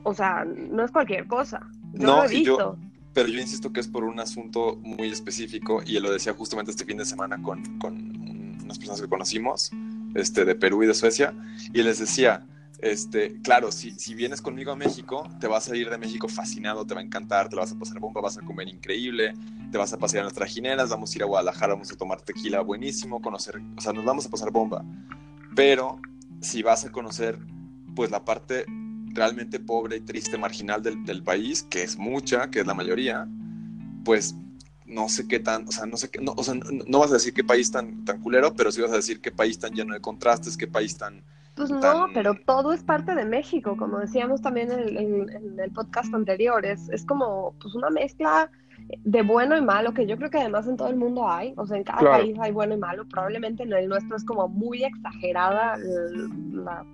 o 0.02 0.14
sea, 0.14 0.44
no 0.44 0.84
es 0.84 0.90
cualquier 0.90 1.26
cosa. 1.26 1.60
Yo 1.94 2.06
No, 2.06 2.16
lo 2.24 2.30
he 2.30 2.42
yo-. 2.42 2.76
Pero 3.12 3.28
yo 3.28 3.40
insisto 3.40 3.72
que 3.72 3.80
es 3.80 3.86
por 3.88 4.02
un 4.04 4.18
asunto 4.18 4.76
muy 4.82 5.08
específico 5.08 5.80
y 5.86 5.98
lo 6.00 6.10
decía 6.12 6.32
justamente 6.34 6.72
este 6.72 6.84
fin 6.84 6.96
de 6.98 7.04
semana 7.04 7.40
con, 7.42 7.78
con 7.78 7.94
un- 7.94 8.58
unas 8.64 8.76
personas 8.78 9.00
que 9.00 9.08
conocimos, 9.08 9.70
este, 10.14 10.44
de 10.44 10.54
Perú 10.54 10.82
y 10.82 10.86
de 10.86 10.94
Suecia, 10.94 11.34
y 11.72 11.82
les 11.82 11.98
decía, 11.98 12.46
este, 12.78 13.40
claro, 13.40 13.72
si, 13.72 13.92
si 13.92 14.14
vienes 14.14 14.42
conmigo 14.42 14.72
a 14.72 14.76
México, 14.76 15.28
te 15.40 15.46
vas 15.46 15.70
a 15.70 15.76
ir 15.76 15.88
de 15.88 15.96
México 15.96 16.28
fascinado, 16.28 16.86
te 16.86 16.94
va 16.94 17.00
a 17.00 17.04
encantar, 17.04 17.48
te 17.48 17.56
vas 17.56 17.72
a 17.72 17.78
pasar 17.78 17.98
bomba, 17.98 18.20
vas 18.20 18.36
a 18.36 18.42
comer 18.42 18.68
increíble, 18.68 19.34
te 19.72 19.78
vas 19.78 19.92
a 19.92 19.98
pasear 19.98 20.20
en 20.20 20.26
las 20.26 20.34
trajineras, 20.34 20.90
vamos 20.90 21.12
a 21.12 21.16
ir 21.16 21.22
a 21.22 21.26
Guadalajara, 21.26 21.74
vamos 21.74 21.90
a 21.92 21.96
tomar 21.96 22.20
tequila 22.20 22.60
buenísimo, 22.60 23.22
conocer, 23.22 23.60
o 23.76 23.80
sea, 23.80 23.92
nos 23.92 24.04
vamos 24.04 24.26
a 24.26 24.30
pasar 24.30 24.50
bomba. 24.50 24.84
Pero 25.56 26.00
si 26.40 26.62
vas 26.62 26.84
a 26.84 26.92
conocer, 26.92 27.38
pues 27.94 28.10
la 28.10 28.24
parte 28.24 28.66
realmente 29.14 29.60
pobre 29.60 29.96
y 29.96 30.00
triste, 30.00 30.36
marginal 30.36 30.82
del, 30.82 31.04
del 31.04 31.22
país, 31.22 31.62
que 31.62 31.82
es 31.82 31.96
mucha, 31.96 32.50
que 32.50 32.60
es 32.60 32.66
la 32.66 32.74
mayoría, 32.74 33.28
pues 34.04 34.34
no 34.86 35.08
sé 35.08 35.26
qué 35.26 35.40
tan, 35.40 35.66
o 35.68 35.72
sea, 35.72 35.86
no 35.86 35.96
sé 35.96 36.10
qué, 36.10 36.20
no, 36.20 36.32
o 36.36 36.42
sea, 36.44 36.54
no, 36.54 36.64
no 36.86 36.98
vas 36.98 37.10
a 37.10 37.14
decir 37.14 37.32
qué 37.34 37.42
país 37.44 37.70
tan, 37.70 38.04
tan 38.04 38.20
culero, 38.20 38.54
pero 38.54 38.70
sí 38.70 38.80
vas 38.82 38.92
a 38.92 38.96
decir 38.96 39.20
qué 39.20 39.30
país 39.32 39.58
tan 39.58 39.72
lleno 39.74 39.94
de 39.94 40.00
contrastes, 40.00 40.56
qué 40.56 40.66
país 40.66 40.96
tan... 40.98 41.22
Pues 41.56 41.70
no, 41.70 41.78
tan- 41.80 42.12
pero 42.12 42.34
todo 42.46 42.72
es 42.72 42.82
parte 42.82 43.14
de 43.14 43.24
México, 43.24 43.76
como 43.76 43.98
decíamos 43.98 44.42
también 44.42 44.72
en 44.72 44.78
el, 44.80 44.96
en- 44.96 45.30
en 45.30 45.60
el 45.60 45.70
podcast 45.70 46.12
anterior, 46.12 46.66
es, 46.66 46.88
es 46.90 47.04
como 47.06 47.54
pues 47.60 47.74
una 47.74 47.90
mezcla 47.90 48.50
de 49.04 49.22
bueno 49.22 49.56
y 49.56 49.62
malo, 49.62 49.94
que 49.94 50.04
yo 50.06 50.16
creo 50.18 50.28
que 50.30 50.38
además 50.38 50.66
en 50.66 50.76
todo 50.76 50.88
el 50.88 50.96
mundo 50.96 51.30
hay, 51.30 51.54
o 51.56 51.66
sea, 51.66 51.76
en 51.78 51.84
cada 51.84 52.00
Claro. 52.00 52.18
país 52.24 52.36
hay 52.40 52.52
bueno 52.52 52.74
y 52.74 52.78
malo, 52.78 53.06
probablemente 53.08 53.62
en 53.62 53.72
el 53.72 53.88
nuestro 53.88 54.16
es 54.16 54.24
como 54.24 54.48
muy 54.48 54.84
exagerada 54.84 55.76
la 56.52 56.84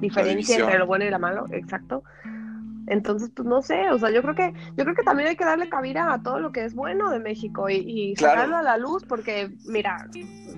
diferencia 0.00 0.56
entre 0.58 0.78
lo 0.78 0.86
bueno 0.86 1.04
y 1.04 1.10
lo 1.10 1.18
malo, 1.18 1.46
exacto. 1.52 2.02
Entonces, 2.86 3.30
pues 3.34 3.46
no 3.48 3.62
sé, 3.62 3.90
o 3.90 3.98
sea, 3.98 4.10
yo 4.10 4.20
creo 4.22 4.34
que, 4.34 4.52
yo 4.76 4.84
creo 4.84 4.94
que 4.94 5.02
también 5.04 5.28
hay 5.28 5.36
que 5.36 5.44
darle 5.44 5.68
cabida 5.68 6.12
a 6.12 6.22
todo 6.22 6.38
lo 6.38 6.52
que 6.52 6.64
es 6.64 6.74
bueno 6.74 7.10
de 7.10 7.18
México 7.18 7.68
y, 7.70 7.76
y 7.76 8.14
Claro. 8.14 8.34
sacarlo 8.34 8.56
a 8.56 8.62
la 8.62 8.76
luz, 8.76 9.04
porque, 9.04 9.56
mira, 9.66 10.08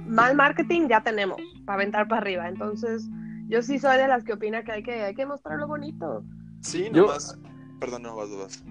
mal 0.06 0.34
marketing 0.36 0.88
ya 0.88 1.02
tenemos, 1.02 1.40
para 1.64 1.74
aventar 1.76 2.08
para 2.08 2.20
arriba. 2.22 2.48
Entonces, 2.48 3.08
yo 3.48 3.62
sí 3.62 3.78
soy 3.78 3.96
de 3.98 4.08
las 4.08 4.24
que 4.24 4.32
opina 4.32 4.64
que 4.64 4.72
hay 4.72 4.82
que, 4.82 5.02
hay 5.02 5.14
que 5.14 5.26
mostrar 5.26 5.58
lo 5.58 5.66
bonito. 5.68 6.24
Sí, 6.60 6.88
Yo- 6.92 7.02
nomás... 7.02 7.38
Perdón, 7.78 8.02
no, 8.02 8.16
vas, 8.16 8.28
vas. 8.36 8.64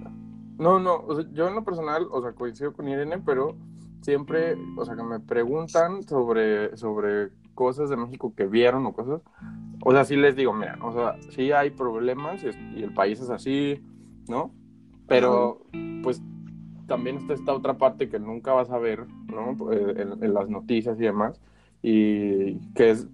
No, 0.57 0.79
no, 0.79 0.95
o 0.95 1.15
sea, 1.15 1.25
yo 1.31 1.47
en 1.47 1.55
lo 1.55 1.63
personal, 1.63 2.07
o 2.11 2.21
sea, 2.21 2.33
coincido 2.33 2.73
con 2.73 2.87
Irene, 2.87 3.19
pero 3.19 3.55
siempre, 4.01 4.55
o 4.77 4.83
sea, 4.85 4.95
que 4.95 5.03
me 5.03 5.19
preguntan 5.19 6.01
sobre, 6.03 6.75
sobre 6.77 7.29
cosas 7.55 7.89
de 7.89 7.97
México 7.97 8.33
que 8.35 8.45
vieron 8.45 8.85
o 8.85 8.93
cosas, 8.93 9.21
o 9.83 9.91
sea, 9.91 10.05
sí 10.05 10.15
les 10.15 10.35
digo, 10.35 10.53
mira, 10.53 10.77
o 10.83 10.93
sea, 10.93 11.15
sí 11.31 11.51
hay 11.51 11.71
problemas 11.71 12.43
y, 12.43 12.49
es- 12.49 12.57
y 12.75 12.83
el 12.83 12.93
país 12.93 13.19
es 13.19 13.29
así, 13.29 13.81
¿no? 14.29 14.51
Pero, 15.07 15.61
pues, 16.03 16.21
también 16.87 17.17
está 17.17 17.33
esta 17.33 17.53
otra 17.53 17.75
parte 17.77 18.09
que 18.09 18.19
nunca 18.19 18.53
vas 18.53 18.69
a 18.69 18.77
ver, 18.77 19.05
¿no? 19.33 19.71
Eh, 19.71 19.95
En, 19.97 20.23
en 20.23 20.33
las 20.33 20.49
noticias 20.49 20.99
y 20.99 21.03
demás, 21.03 21.39
y 21.81 22.55
que 22.73 22.91
es 22.91 23.07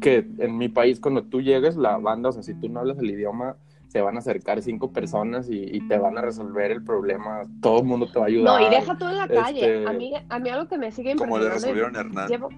que 0.00 0.26
en 0.38 0.58
mi 0.58 0.68
país 0.68 0.98
cuando 0.98 1.22
tú 1.24 1.40
llegues, 1.40 1.76
la 1.76 1.96
banda, 1.98 2.30
o 2.30 2.32
sea, 2.32 2.42
si 2.42 2.54
tú 2.54 2.68
no 2.68 2.80
hablas 2.80 2.98
el 2.98 3.10
idioma, 3.10 3.56
se 3.88 4.00
van 4.00 4.16
a 4.16 4.18
acercar 4.20 4.60
cinco 4.62 4.90
personas 4.90 5.48
y, 5.50 5.58
y 5.76 5.86
te 5.86 5.98
van 5.98 6.16
a 6.18 6.22
resolver 6.22 6.70
el 6.72 6.82
problema, 6.82 7.42
todo 7.60 7.80
el 7.80 7.84
mundo 7.86 8.06
te 8.10 8.18
va 8.18 8.24
a 8.24 8.28
ayudar. 8.28 8.60
No, 8.60 8.66
y 8.66 8.70
deja 8.70 8.96
todo 8.96 9.10
en 9.10 9.18
la 9.18 9.28
calle. 9.28 9.60
Este- 9.60 9.86
A, 9.86 9.92
mí, 9.92 10.12
a 10.28 10.38
mí 10.38 10.48
algo 10.48 10.66
que 10.66 10.78
me 10.78 10.90
sigue 10.90 11.14
Como 11.14 11.36
le 11.38 11.44
impresionando. 11.44 11.82
resolvieron 11.82 11.96
a 11.96 12.00
Hernán. 12.00 12.28
llevo- 12.28 12.48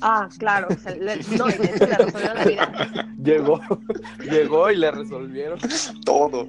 Ah, 0.00 0.28
claro. 0.38 0.68
o 0.70 0.74
sea, 0.78 0.94
le- 0.94 1.16
no, 1.36 1.46
le 1.48 1.56
resolvieron 1.56 2.36
la 2.36 2.44
vida. 2.44 3.06
Llegó, 3.22 3.60
llegó 4.30 4.70
y 4.70 4.76
le 4.76 4.90
resolvieron. 4.92 5.58
Todo. 6.04 6.46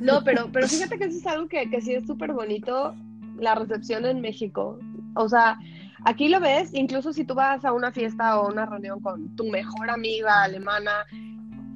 No, 0.00 0.22
pero, 0.24 0.48
pero 0.52 0.66
fíjate 0.68 0.98
que 0.98 1.04
eso 1.04 1.18
es 1.18 1.26
algo 1.26 1.48
que, 1.48 1.70
que 1.70 1.80
sí 1.80 1.94
es 1.94 2.04
súper 2.06 2.32
bonito, 2.32 2.94
la 3.38 3.54
recepción 3.54 4.04
en 4.04 4.20
México. 4.20 4.78
O 5.14 5.28
sea, 5.28 5.56
aquí 6.04 6.28
lo 6.28 6.40
ves, 6.40 6.70
incluso 6.74 7.12
si 7.12 7.24
tú 7.24 7.34
vas 7.34 7.64
a 7.64 7.72
una 7.72 7.92
fiesta 7.92 8.40
o 8.40 8.48
una 8.48 8.66
reunión 8.66 9.00
con 9.00 9.34
tu 9.36 9.44
mejor 9.44 9.88
amiga 9.88 10.42
alemana 10.42 10.90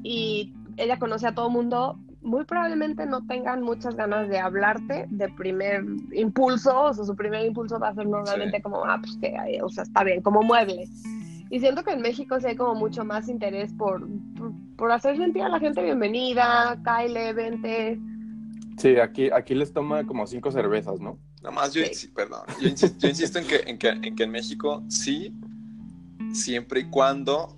y 0.03 0.53
ella 0.77 0.99
conoce 0.99 1.27
a 1.29 1.35
todo 1.35 1.49
mundo, 1.49 1.99
muy 2.23 2.45
probablemente 2.45 3.05
no 3.07 3.27
tengan 3.27 3.63
muchas 3.63 3.95
ganas 3.97 4.29
de 4.29 4.39
hablarte 4.39 5.07
de 5.11 5.29
primer 5.31 5.85
impulso, 6.13 6.83
o 6.85 6.95
sea, 6.95 7.05
su 7.05 7.17
primer 7.17 7.45
impulso 7.47 7.79
va 7.79 7.89
a 7.89 7.95
ser 7.95 8.07
normalmente 8.07 8.57
Sí. 8.59 8.63
como, 8.63 8.85
ah, 8.85 8.99
pues 9.01 9.17
que, 9.21 9.61
o 9.63 9.69
sea, 9.69 9.83
está 9.85 10.05
bien, 10.05 10.23
como 10.23 10.43
mueble. 10.43 10.89
Y 11.51 11.61
siento 11.61 11.83
que 11.85 11.91
en 11.93 12.01
México 12.01 12.39
sí 12.41 12.47
hay 12.47 12.57
como 12.57 12.75
mucho 12.75 13.05
más 13.05 13.29
interés 13.29 13.73
por, 13.75 14.01
por, 14.39 14.53
por 14.77 14.91
hacer 14.93 15.17
sentir 15.19 15.43
a 15.43 15.49
la 15.51 15.59
gente 15.61 15.83
bienvenida, 15.83 16.79
Kyle, 16.85 17.35
vente. 17.35 18.01
Sí, 18.79 18.97
aquí, 18.97 19.31
aquí 19.31 19.55
les 19.55 19.73
toma 19.73 20.05
como 20.07 20.27
cinco 20.27 20.51
cervezas, 20.51 20.99
¿no? 21.01 21.19
Nada 21.43 21.55
más, 21.55 21.75
yo, 21.75 21.85
Sí. 21.85 21.95
sí, 21.95 22.09
perdón. 22.09 22.41
Yo 22.61 22.69
insisto, 22.69 22.97
yo 23.01 23.09
insisto 23.09 23.39
en, 23.39 23.47
que, 23.47 23.57
en, 23.67 23.79
que, 23.79 23.89
en 23.89 24.17
que 24.17 24.23
en 24.23 24.31
México 24.31 24.83
sí, 24.89 25.35
siempre 26.33 26.81
y 26.81 26.85
cuando. 26.85 27.55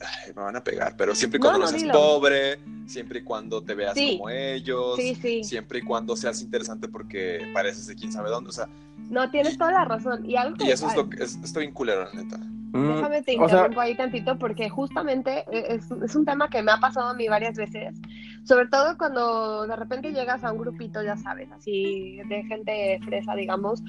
Ay, 0.00 0.32
me 0.34 0.42
van 0.42 0.56
a 0.56 0.64
pegar, 0.64 0.94
pero 0.96 1.14
siempre 1.14 1.38
y 1.38 1.40
cuando 1.40 1.58
no, 1.60 1.64
no, 1.64 1.70
seas 1.70 1.82
dilo. 1.82 1.94
pobre, 1.94 2.58
siempre 2.86 3.20
y 3.20 3.22
cuando 3.22 3.62
te 3.62 3.74
veas 3.74 3.94
Sí. 3.94 4.16
como 4.18 4.30
ellos, 4.30 4.96
Sí, 4.96 5.14
sí. 5.14 5.44
siempre 5.44 5.78
y 5.78 5.82
cuando 5.82 6.16
seas 6.16 6.40
interesante 6.42 6.88
porque 6.88 7.50
pareces 7.54 7.86
de 7.86 7.94
quién 7.94 8.12
sabe 8.12 8.30
dónde. 8.30 8.50
O 8.50 8.52
sea, 8.52 8.68
No, 9.10 9.30
tienes 9.30 9.58
toda 9.58 9.72
la 9.72 9.84
razón. 9.84 10.28
Y 10.28 10.36
algo 10.36 10.56
que 10.56 10.64
y 10.66 10.70
eso 10.70 10.86
es 10.88 10.96
lo 10.96 11.08
que. 11.08 11.22
Es, 11.22 11.36
estoy 11.44 11.64
bien 11.64 11.74
culero, 11.74 12.04
la 12.04 12.22
neta. 12.22 12.38
Mm, 12.38 12.94
Déjame 12.96 13.22
te 13.22 13.32
o 13.32 13.48
sea, 13.48 13.58
interrumpo 13.58 13.80
ahí 13.80 13.96
tantito 13.96 14.36
porque 14.38 14.68
justamente 14.68 15.44
e, 15.52 15.74
es, 15.76 15.88
es 15.90 16.16
un 16.16 16.24
tema 16.24 16.48
que 16.50 16.60
me 16.62 16.72
ha 16.72 16.78
pasado 16.78 17.08
a 17.10 17.14
mí 17.14 17.28
varias 17.28 17.54
veces, 17.56 17.94
sobre 18.42 18.66
todo 18.66 18.98
cuando 18.98 19.64
de 19.68 19.76
repente 19.76 20.10
llegas 20.12 20.42
a 20.42 20.50
un 20.50 20.58
grupito, 20.58 21.00
ya 21.00 21.16
sabes, 21.16 21.52
así 21.52 22.18
de 22.28 22.42
gente 22.44 22.98
fresa, 23.04 23.36
digamos, 23.36 23.80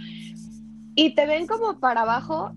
y 0.96 1.16
te 1.16 1.26
ven 1.26 1.48
como 1.48 1.80
para 1.80 2.02
abajo 2.02 2.52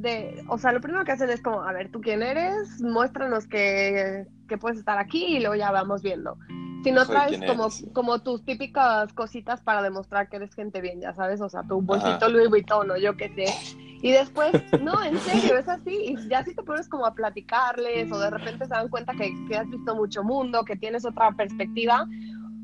de, 0.00 0.44
o 0.48 0.58
sea, 0.58 0.72
lo 0.72 0.80
primero 0.80 1.04
que 1.04 1.12
hacen 1.12 1.30
es 1.30 1.42
como, 1.42 1.62
a 1.62 1.72
ver, 1.72 1.90
¿tú 1.90 2.00
quién 2.00 2.22
eres? 2.22 2.80
Muéstranos 2.80 3.46
que, 3.46 4.26
que 4.48 4.58
puedes 4.58 4.78
estar 4.78 4.98
aquí 4.98 5.24
y 5.36 5.40
luego 5.40 5.56
ya 5.56 5.70
vamos 5.70 6.02
viendo. 6.02 6.38
Si 6.84 6.92
no 6.92 7.04
Soy 7.04 7.14
traes 7.14 7.40
como, 7.50 7.64
eres. 7.66 7.86
como 7.92 8.20
tus 8.20 8.44
típicas 8.44 9.12
cositas 9.12 9.60
para 9.60 9.82
demostrar 9.82 10.28
que 10.28 10.36
eres 10.36 10.54
gente 10.54 10.80
bien, 10.80 11.00
ya 11.00 11.12
sabes, 11.14 11.40
o 11.40 11.48
sea, 11.48 11.64
tu 11.64 11.80
bolsito 11.80 12.26
Ajá. 12.26 12.28
Louis 12.28 12.48
Vuitton 12.48 12.90
o 12.90 12.96
yo 12.96 13.16
qué 13.16 13.28
sé. 13.34 13.76
Y 14.00 14.12
después, 14.12 14.52
no, 14.80 15.02
en 15.02 15.18
serio, 15.18 15.58
es 15.58 15.68
así. 15.68 15.90
Y 15.90 16.28
ya 16.28 16.44
si 16.44 16.54
te 16.54 16.62
pones 16.62 16.88
como 16.88 17.04
a 17.04 17.14
platicarles 17.14 18.12
o 18.12 18.18
de 18.20 18.30
repente 18.30 18.64
se 18.66 18.70
dan 18.70 18.88
cuenta 18.88 19.12
que, 19.14 19.32
que 19.48 19.56
has 19.56 19.68
visto 19.68 19.96
mucho 19.96 20.22
mundo, 20.22 20.64
que 20.64 20.76
tienes 20.76 21.04
otra 21.04 21.32
perspectiva. 21.32 22.06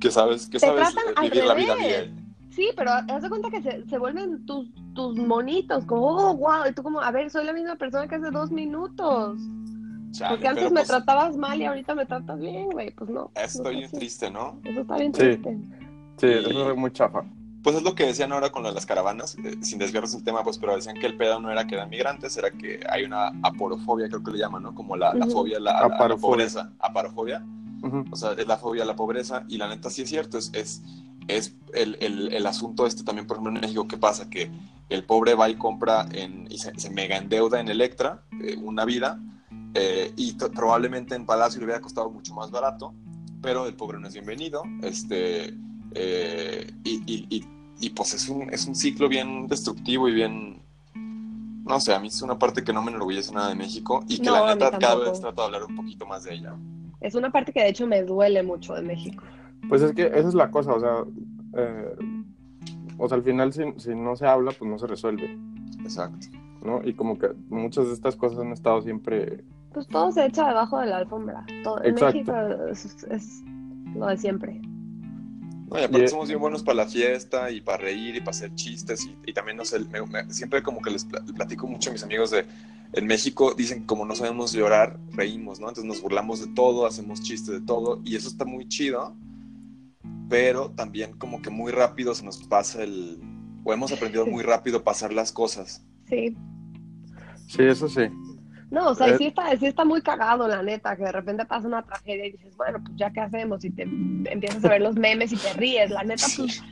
Que 0.01 0.13
sabes, 0.13 0.47
que 0.47 0.59
Te 0.59 0.67
sabes 0.67 0.95
tratan 0.95 1.11
eh, 1.11 1.15
al 1.17 1.31
vivir 1.31 1.45
la 1.45 1.55
vida 1.55 1.75
bien. 1.75 2.24
Sí, 2.55 2.69
pero 2.77 2.91
haz 2.93 3.23
de 3.23 3.29
cuenta 3.29 3.51
que 3.51 3.63
se, 3.63 3.85
se 3.89 3.99
vuelven 3.99 4.47
tus, 4.47 4.69
tus 4.95 5.17
monitos, 5.19 5.85
como, 5.87 6.07
oh, 6.07 6.37
wow. 6.37 6.67
Y 6.71 6.73
tú 6.73 6.83
como, 6.83 7.01
a 7.01 7.11
ver, 7.11 7.31
soy 7.31 7.45
la 7.45 7.53
misma 7.53 7.75
persona 7.77 8.07
que 8.07 8.15
hace 8.15 8.31
dos 8.31 8.51
minutos. 8.53 9.39
Chale, 10.13 10.35
Porque 10.37 10.49
antes 10.49 10.65
me 10.71 10.81
pues, 10.81 10.87
tratabas 10.89 11.37
mal 11.37 11.61
y 11.61 11.65
ahorita 11.65 11.95
me 11.97 12.07
tratas 12.07 12.39
bien, 12.39 12.71
güey. 12.71 12.93
Pues 12.93 13.11
no. 13.11 13.23
no 13.23 13.31
Estoy 13.35 13.67
es 13.75 13.79
bien 13.79 13.85
así. 13.87 13.97
triste, 13.97 14.31
¿no? 14.31 14.61
Eso 14.63 14.81
está 14.83 14.97
bien 14.97 15.13
Sí. 15.13 15.21
triste. 15.21 15.59
sí, 16.19 16.27
Y- 16.27 16.51
eso 16.51 16.71
es 16.71 16.77
muy 16.77 16.93
chafa. 16.93 17.25
Pues 17.65 17.77
es 17.77 17.83
lo 17.83 17.95
que 17.95 18.05
decían 18.07 18.31
ahora 18.31 18.53
con 18.53 18.63
lo 18.63 18.69
de 18.69 18.75
las 18.75 18.85
caravanas, 18.87 19.37
eh, 19.43 19.57
sin 19.63 19.79
desviarnos 19.79 20.13
del 20.13 20.23
tema, 20.23 20.45
pues, 20.45 20.59
pero 20.59 20.77
decían 20.77 20.97
que 20.97 21.07
el 21.07 21.17
pedo 21.17 21.41
no 21.41 21.51
era 21.51 21.67
que 21.67 21.75
eran 21.77 21.89
migrantes, 21.89 22.37
era 22.37 22.51
que 22.51 22.79
hay 22.89 23.05
una 23.05 23.33
aporofobia, 23.43 24.07
creo 24.09 24.23
que 24.23 24.33
le 24.33 24.39
llaman, 24.39 24.63
¿no? 24.63 24.75
Como 24.75 24.97
la, 24.97 25.13
fobia 25.33 25.59
la, 25.59 25.71
a 25.71 25.75
la- 25.75 25.79
a 25.87 25.89
la 25.89 25.95
Aparofobia. 25.97 26.31
pobreza. 26.31 26.73
Aparofobia. 26.79 27.45
O 28.13 28.17
sea, 28.17 28.33
es 28.33 28.47
la 28.47 28.57
fobia 28.59 28.83
a 28.83 28.87
la 28.87 28.95
pobreza, 28.97 29.45
y 29.49 29.57
la 29.59 29.69
neta 29.69 29.91
sí 29.91 30.03
es 30.03 30.09
cierto, 30.11 30.39
es, 30.39 30.51
es, 30.55 30.83
es 31.29 31.57
el, 31.73 31.97
el, 32.01 32.33
el 32.33 32.47
asunto 32.47 32.87
este 32.87 33.03
también, 33.05 33.27
por 33.27 33.37
ejemplo, 33.37 33.55
en 33.55 33.61
México, 33.61 33.89
¿qué 33.89 33.97
pasa? 33.97 34.29
Que 34.29 34.51
el 34.89 35.05
pobre 35.05 35.35
va 35.35 35.49
y 35.49 35.57
compra 35.57 36.07
en, 36.13 36.47
y 36.51 36.59
se, 36.59 36.79
se 36.79 36.91
mega 36.91 37.17
endeuda 37.17 37.61
en 37.61 37.69
Electra 37.69 38.23
eh, 38.43 38.57
una 38.57 38.85
vida, 38.85 39.21
eh, 39.75 40.13
y 40.17 40.35
probablemente 40.35 41.15
en 41.15 41.27
Palacio 41.27 41.59
le 41.59 41.67
hubiera 41.67 41.81
costado 41.81 42.11
mucho 42.11 42.35
más 42.35 42.51
barato, 42.51 42.95
pero 43.43 43.67
el 43.67 43.75
pobre 43.75 43.99
no 43.99 44.09
es 44.09 44.15
bienvenido, 44.15 44.63
este, 44.83 45.55
eh, 45.95 46.71
y, 46.85 47.03
y, 47.07 47.27
y, 47.31 47.49
y, 47.81 47.91
pues 47.91 48.15
es 48.15 48.29
un, 48.29 48.53
es 48.53 48.67
un 48.67 48.75
ciclo 48.75 49.09
bien 49.09 49.47
destructivo 49.49 50.09
y 50.09 50.13
bien... 50.13 50.63
No 51.67 51.81
sé, 51.81 51.95
a 51.95 51.99
mí 51.99 52.09
es 52.09 52.21
una 52.21 52.39
parte 52.39 52.63
que 52.63 52.75
no 52.75 52.83
me 52.83 52.91
enorgullece 52.91 53.33
nada 53.33 53.49
de 53.49 53.55
México 53.55 54.05
y 54.07 54.19
que 54.19 54.25
No, 54.25 54.45
la 54.45 54.55
neta 54.55 54.79
cada 54.79 54.97
vez 54.97 55.19
trato 55.19 55.41
de 55.41 55.47
hablar 55.47 55.65
un 55.65 55.75
poquito 55.75 56.05
más 56.05 56.25
de 56.25 56.35
ella. 56.35 56.55
Es 57.01 57.15
una 57.15 57.33
parte 57.33 57.55
que 57.55 57.61
de 57.61 57.71
hecho 57.71 57.87
me 57.87 58.03
duele 58.03 58.43
mucho 58.43 58.75
de 58.75 58.83
México. 58.83 59.25
Pues 59.69 59.83
es 59.83 59.93
que 59.93 60.07
esa 60.07 60.29
es 60.29 60.35
la 60.35 60.51
cosa, 60.51 60.73
o 60.75 60.81
sea, 60.81 61.05
eh, 61.57 61.97
o 62.99 63.09
sea, 63.09 63.17
al 63.17 63.23
final 63.25 63.53
si, 63.53 63.63
si 63.79 63.95
no 63.95 64.17
se 64.17 64.27
habla, 64.27 64.53
pues 64.59 64.71
no 64.71 64.79
se 64.79 64.87
resuelve, 64.87 65.39
Exacto. 65.81 66.27
¿no? 66.63 66.81
Y 66.85 66.95
como 66.95 67.19
que 67.19 67.29
muchas 67.49 67.87
de 67.89 67.95
estas 67.95 68.17
cosas 68.17 68.39
han 68.41 68.53
estado 68.53 68.81
siempre, 68.83 69.45
Pues 69.73 69.87
todo 69.89 70.13
se 70.13 70.25
echa 70.27 70.49
debajo 70.49 70.79
de 70.81 70.87
la 70.87 70.99
alfombra. 70.99 71.45
Todo. 71.63 71.83
En. 71.83 71.95
México 71.95 72.33
es, 72.71 73.05
es 73.11 73.43
lo 73.95 74.07
de 74.07 74.17
siempre. 74.17 74.61
No, 75.71 75.81
y 75.81 75.85
aparte 75.85 76.05
Y- 76.05 76.09
somos 76.09 76.29
bien 76.29 76.41
buenos 76.41 76.63
para 76.63 76.77
la 76.77 76.87
fiesta 76.87 77.51
y 77.51 77.61
para 77.61 77.79
reír 77.79 78.17
y 78.17 78.21
para 78.21 78.31
hacer 78.31 78.55
chistes 78.55 79.07
y, 79.07 79.17
y 79.31 79.33
también 79.33 79.57
no 79.57 79.65
sé, 79.65 79.81
me- 79.81 80.03
me- 80.07 80.31
siempre 80.33 80.63
como 80.63 80.81
que 80.81 80.91
les 80.91 81.05
pla- 81.05 81.23
platico 81.35 81.67
mucho 81.67 81.91
a 81.91 81.93
mis 81.95 82.03
amigos 82.05 82.31
de 82.31 82.45
en 82.93 83.07
México 83.09 83.55
dicen 83.57 83.81
que 83.81 83.87
como 83.87 84.05
no 84.05 84.15
sabemos 84.15 84.53
llorar, 84.53 85.01
reímos, 85.13 85.59
¿no? 85.59 85.69
Entonces 85.69 85.85
nos 85.87 86.01
burlamos 86.01 86.41
de 86.47 86.53
todo, 86.55 86.87
hacemos 86.87 87.21
chistes 87.23 87.49
de 87.61 87.61
todo 87.67 88.01
y 88.05 88.15
eso 88.15 88.29
está 88.29 88.45
muy 88.45 88.69
chido, 88.69 89.17
pero 90.29 90.71
también 90.71 91.17
como 91.19 91.43
que 91.43 91.51
muy 91.51 91.73
rápido 91.73 92.15
se 92.15 92.25
nos 92.25 92.47
pasa 92.47 92.83
el, 92.83 93.21
o 93.65 93.73
hemos 93.73 93.93
aprendido 93.93 94.27
muy 94.27 94.43
rápido 94.43 94.85
pasar 94.85 95.13
las 95.13 95.33
cosas. 95.33 95.85
Sí. 96.09 96.37
sí, 97.47 97.63
eso 97.63 97.89
sí. 97.89 98.09
No, 98.71 98.89
o 98.89 98.95
sea, 98.95 99.09
Eh, 99.09 99.19
sí 99.19 99.27
está, 99.27 99.57
sí 99.57 99.67
está 99.67 99.85
muy 99.85 100.03
cagado, 100.03 100.49
la 100.49 100.63
neta, 100.63 100.97
que 100.97 101.05
de 101.05 101.13
repente 101.13 101.45
pasa 101.47 101.69
una 101.69 101.83
tragedia 101.83 102.27
y 102.27 102.33
dices, 102.33 102.57
bueno, 102.57 102.81
pues 102.83 102.97
ya 102.97 103.11
qué 103.13 103.21
hacemos, 103.21 103.65
y 103.65 103.71
te 103.71 103.83
empiezas 103.83 104.65
a 104.65 104.69
ver 104.69 104.81
los 104.83 104.97
memes 104.97 105.33
y 105.33 105.37
te 105.37 105.53
ríes, 105.53 105.91
la 105.91 106.03
neta, 106.03 106.27
pues, 106.37 106.63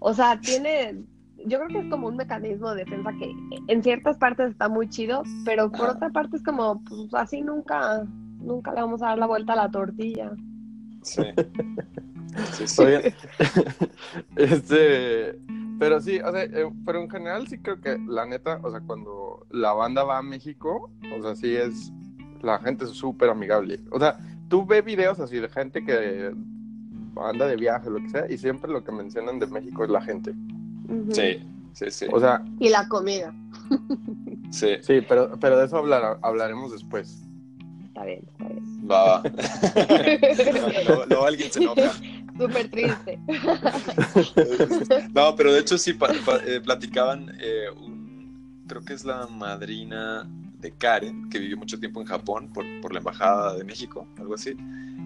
o 0.00 0.14
sea, 0.14 0.40
tiene, 0.40 1.04
yo 1.44 1.58
creo 1.58 1.68
que 1.68 1.78
es 1.80 1.90
como 1.90 2.08
un 2.08 2.16
mecanismo 2.16 2.70
de 2.70 2.84
defensa 2.84 3.10
que 3.18 3.30
en 3.68 3.82
ciertas 3.82 4.16
partes 4.16 4.52
está 4.52 4.68
muy 4.68 4.88
chido, 4.88 5.22
pero 5.44 5.70
por 5.70 5.90
otra 5.90 6.08
parte 6.10 6.36
es 6.36 6.42
como, 6.42 6.82
pues 6.84 7.12
así 7.14 7.42
nunca, 7.42 8.04
nunca 8.40 8.72
le 8.72 8.80
vamos 8.80 9.02
a 9.02 9.08
dar 9.08 9.18
la 9.18 9.26
vuelta 9.26 9.52
a 9.52 9.56
la 9.56 9.70
tortilla. 9.70 10.32
Sí. 11.02 11.22
Sí, 12.52 12.66
sí. 12.66 12.82
Este, 14.36 15.38
pero 15.78 16.00
sí, 16.00 16.18
o 16.20 16.30
sea, 16.32 16.44
eh, 16.44 16.70
pero 16.84 17.00
en 17.00 17.10
general 17.10 17.46
sí 17.48 17.58
creo 17.58 17.80
que 17.80 17.98
la 18.08 18.26
neta, 18.26 18.60
o 18.62 18.70
sea, 18.70 18.80
cuando 18.80 19.46
la 19.50 19.72
banda 19.72 20.04
va 20.04 20.18
a 20.18 20.22
México, 20.22 20.90
o 21.18 21.22
sea, 21.22 21.34
sí 21.36 21.54
es, 21.54 21.92
la 22.42 22.58
gente 22.58 22.84
es 22.84 22.90
súper 22.90 23.30
amigable. 23.30 23.80
O 23.90 23.98
sea, 23.98 24.18
tú 24.48 24.64
ves 24.66 24.84
videos 24.84 25.18
así 25.20 25.38
de 25.38 25.48
gente 25.48 25.84
que 25.84 26.32
anda 27.16 27.46
de 27.46 27.56
viaje, 27.56 27.90
lo 27.90 27.98
que 28.00 28.10
sea, 28.10 28.30
y 28.30 28.38
siempre 28.38 28.70
lo 28.70 28.82
que 28.84 28.92
mencionan 28.92 29.38
de 29.38 29.46
México 29.46 29.84
es 29.84 29.90
la 29.90 30.00
gente. 30.02 30.34
Sí, 31.12 31.42
sí, 31.72 31.86
sí. 31.90 32.06
O 32.12 32.20
sea, 32.20 32.42
Y 32.58 32.68
la 32.68 32.88
comida, 32.88 33.32
Sí, 34.50 34.76
sí, 34.82 35.00
pero, 35.08 35.36
pero 35.40 35.58
de 35.58 35.66
eso 35.66 35.78
hablar, 35.78 36.18
hablaremos 36.22 36.70
después. 36.72 37.22
está 37.86 38.04
bien, 38.04 38.24
está 38.32 38.44
bien. 38.48 38.64
va. 38.90 39.22
va. 39.22 39.22
Luego- 40.86 41.06
luego 41.06 41.24
alguien 41.26 41.50
se 41.50 41.62
enoja. 41.62 41.92
Súper 42.38 42.68
triste. 42.68 43.18
No, 45.14 45.34
pero 45.36 45.52
de 45.52 45.60
hecho 45.60 45.78
sí 45.78 45.96
eh, 46.46 46.60
platicaban, 46.62 47.30
eh, 47.40 47.66
un- 47.76 48.64
creo 48.66 48.84
que 48.84 48.94
es 48.94 49.04
la 49.04 49.26
madrina 49.26 50.28
de 50.58 50.72
Karen, 50.72 51.28
que 51.28 51.38
vivió 51.38 51.56
mucho 51.56 51.78
tiempo 51.78 52.00
en 52.00 52.06
Japón 52.06 52.50
por, 52.52 52.64
por 52.80 52.92
la 52.92 52.98
Embajada 52.98 53.54
de 53.54 53.64
México, 53.64 54.06
algo 54.18 54.34
así. 54.34 54.56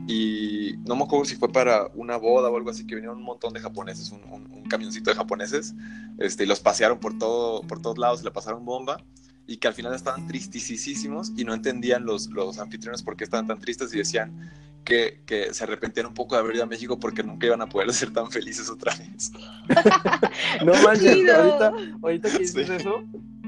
Y 0.07 0.75
no 0.87 0.97
me 0.97 1.05
acuerdo 1.05 1.25
si 1.25 1.35
fue 1.37 1.51
para 1.51 1.89
una 1.95 2.17
boda 2.17 2.49
o 2.49 2.57
algo 2.57 2.71
así, 2.71 2.87
que 2.87 2.95
vinieron 2.95 3.19
un 3.19 3.25
montón 3.25 3.53
de 3.53 3.61
japoneses, 3.61 4.11
un, 4.11 4.21
un- 4.33 4.51
un 4.53 4.63
camioncito 4.65 5.11
de 5.11 5.17
japoneses, 5.17 5.75
este, 6.19 6.45
y 6.45 6.47
los 6.47 6.61
pasearon 6.61 6.99
por, 6.99 7.19
todo, 7.19 7.63
por 7.63 7.83
todos 7.83 7.99
lados, 7.99 8.21
y 8.23 8.25
le 8.25 8.31
pasaron 8.31 8.65
bomba. 8.65 9.03
Y 9.47 9.57
que 9.57 9.67
al 9.69 9.73
final 9.75 9.95
estaban 9.95 10.27
tristisísimos 10.27 11.33
y 11.37 11.45
no 11.45 11.55
entendían 11.55 12.05
los, 12.05 12.29
los 12.29 12.59
anfitriones 12.59 13.03
por 13.03 13.17
qué 13.17 13.25
estaban 13.25 13.47
tan 13.47 13.59
tristes 13.59 13.93
y 13.95 13.99
decían 13.99 14.51
que, 14.89 15.21
que 15.27 15.53
se 15.53 15.65
arrepentían 15.65 16.07
un 16.07 16.15
poco 16.15 16.35
de 16.35 16.41
haber 16.41 16.55
ido 16.55 16.65
a 16.65 16.67
México 16.67 16.99
porque 16.99 17.23
nunca 17.23 17.47
iban 17.47 17.61
a 17.61 17.69
poder 17.69 17.93
ser 18.01 18.11
tan 18.11 18.31
felices 18.31 18.71
otra 18.71 18.95
vez. 18.97 19.31
No 20.65 20.73
manches, 20.83 21.29
ahorita, 21.31 21.73
ahorita 22.03 22.31
que 22.31 22.39
dices 22.39 22.67
Sí. 22.67 22.73
eso, 22.75 23.03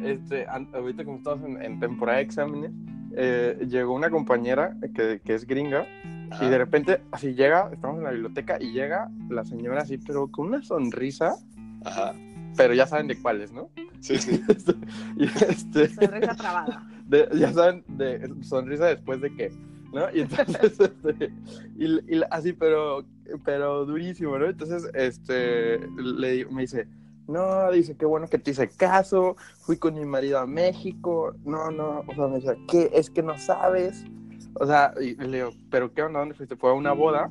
este, 0.04 0.46
ahorita 0.46 1.04
como 1.04 1.16
estamos 1.16 1.42
en, 1.48 1.62
en 1.62 1.80
temporada 1.80 2.18
de 2.18 2.24
exámenes, 2.24 2.72
eh, 3.16 3.58
llegó 3.68 3.94
una 3.94 4.10
compañera 4.10 4.76
que, 4.94 5.20
que 5.24 5.34
es 5.34 5.46
gringa 5.46 5.86
Ajá. 6.32 6.44
Y 6.44 6.48
de 6.48 6.58
repente, 6.58 7.00
así 7.10 7.34
llega, 7.34 7.70
estamos 7.72 7.96
en 7.98 8.04
la 8.04 8.10
biblioteca 8.12 8.56
y 8.60 8.70
llega 8.70 9.10
la 9.30 9.44
señora 9.44 9.82
así, 9.82 9.98
pero 9.98 10.28
con 10.28 10.46
una 10.46 10.62
sonrisa, 10.62 11.34
Ajá. 11.84 12.14
pero 12.56 12.72
ya 12.72 12.86
saben 12.86 13.08
de 13.08 13.20
cuáles, 13.20 13.50
¿no? 13.50 13.68
Sí, 13.98 14.16
sí. 14.18 14.40
y 15.16 15.24
este, 15.24 15.88
Sonrisa 15.88 16.36
trabada. 16.36 16.86
de- 17.06 17.28
ya 17.34 17.52
saben, 17.52 17.82
de 17.88 18.30
sonrisa 18.42 18.86
después 18.86 19.20
de 19.20 19.34
qué, 19.34 19.50
¿no? 19.92 20.10
Y 20.14 20.20
entonces, 20.20 20.80
este, 20.80 21.32
y, 21.76 22.16
y 22.16 22.22
así, 22.30 22.52
pero, 22.52 23.04
pero 23.44 23.84
durísimo, 23.86 24.38
¿no? 24.38 24.46
Entonces, 24.46 24.90
este, 24.94 25.78
le, 25.96 26.44
me 26.46 26.62
dice, 26.62 26.88
no, 27.28 27.70
dice, 27.70 27.96
qué 27.96 28.06
bueno 28.06 28.28
que 28.28 28.38
te 28.38 28.50
hice 28.50 28.68
caso, 28.68 29.36
fui 29.60 29.76
con 29.76 29.94
mi 29.94 30.04
marido 30.04 30.38
a 30.38 30.46
México, 30.46 31.34
no, 31.44 31.70
no, 31.70 32.04
o 32.06 32.14
sea, 32.14 32.28
me 32.28 32.36
dice, 32.36 32.58
¿qué? 32.68 32.90
Es 32.92 33.10
que 33.10 33.22
no 33.22 33.38
sabes, 33.38 34.04
o 34.54 34.66
sea, 34.66 34.92
y 35.00 35.14
le 35.14 35.38
digo, 35.38 35.50
pero 35.70 35.92
¿qué 35.92 36.02
onda? 36.02 36.20
¿Dónde 36.20 36.34
fuiste? 36.34 36.56
Fue 36.56 36.70
a 36.70 36.74
una 36.74 36.92
boda, 36.92 37.30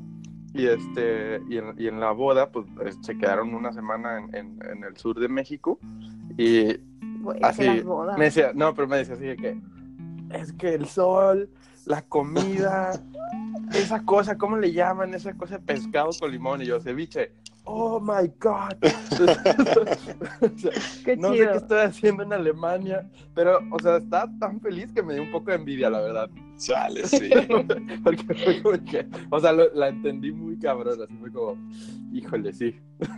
y 0.53 0.65
este, 0.65 1.41
y 1.49 1.57
en, 1.57 1.75
y 1.77 1.87
en 1.87 1.99
la 1.99 2.11
boda, 2.11 2.51
pues, 2.51 2.65
eh, 2.85 2.91
se 3.01 3.17
quedaron 3.17 3.53
una 3.53 3.71
semana 3.73 4.17
en, 4.17 4.35
en, 4.35 4.59
en 4.65 4.83
el 4.83 4.97
sur 4.97 5.19
de 5.19 5.27
México, 5.27 5.79
y 6.37 6.77
Güey, 7.21 7.39
Así, 7.43 7.63
me 8.17 8.25
decía, 8.25 8.51
no, 8.55 8.73
pero 8.73 8.87
me 8.87 8.97
decía 8.97 9.15
así 9.15 9.25
de 9.25 9.35
que 9.35 9.57
es 10.31 10.53
que 10.53 10.73
el 10.73 10.85
sol, 10.85 11.49
la 11.89 12.03
comida, 12.03 12.91
esa 13.73 14.05
cosa, 14.05 14.37
¿cómo 14.37 14.57
le 14.57 14.71
llaman? 14.71 15.15
Esa 15.15 15.33
cosa 15.33 15.57
de 15.57 15.63
pescado 15.65 16.11
con 16.19 16.31
limón 16.31 16.61
y 16.61 16.67
yo, 16.67 16.79
ceviche. 16.79 17.31
Oh 17.65 17.99
my 17.99 18.27
God. 18.39 18.75
O 18.83 19.25
sea, 20.57 20.77
Qué 21.05 21.17
no 21.17 21.29
sé 21.33 21.37
chido. 21.39 21.51
qué 21.51 21.57
estoy 21.57 21.79
haciendo 21.79 22.23
en 22.23 22.33
Alemania, 22.33 23.09
pero, 23.35 23.59
o 23.71 23.79
sea, 23.81 23.97
estaba 23.97 24.31
tan 24.39 24.59
feliz 24.61 24.91
que 24.93 25.03
me 25.03 25.13
dio 25.13 25.23
un 25.23 25.31
poco 25.31 25.51
de 25.51 25.57
envidia, 25.57 25.89
la 25.89 25.99
verdad. 26.01 26.29
Chale, 26.57 27.07
sí. 27.07 27.29
Porque 28.03 28.33
fue 28.43 28.61
como 28.61 28.83
que, 28.85 29.07
o 29.29 29.39
sea, 29.39 29.51
lo- 29.53 29.73
la 29.73 29.87
entendí 29.89 30.31
muy 30.31 30.57
cabrón, 30.57 30.99
así 31.01 31.15
fue 31.17 31.31
como, 31.31 31.57
híjole, 32.11 32.51
sí. 32.53 32.75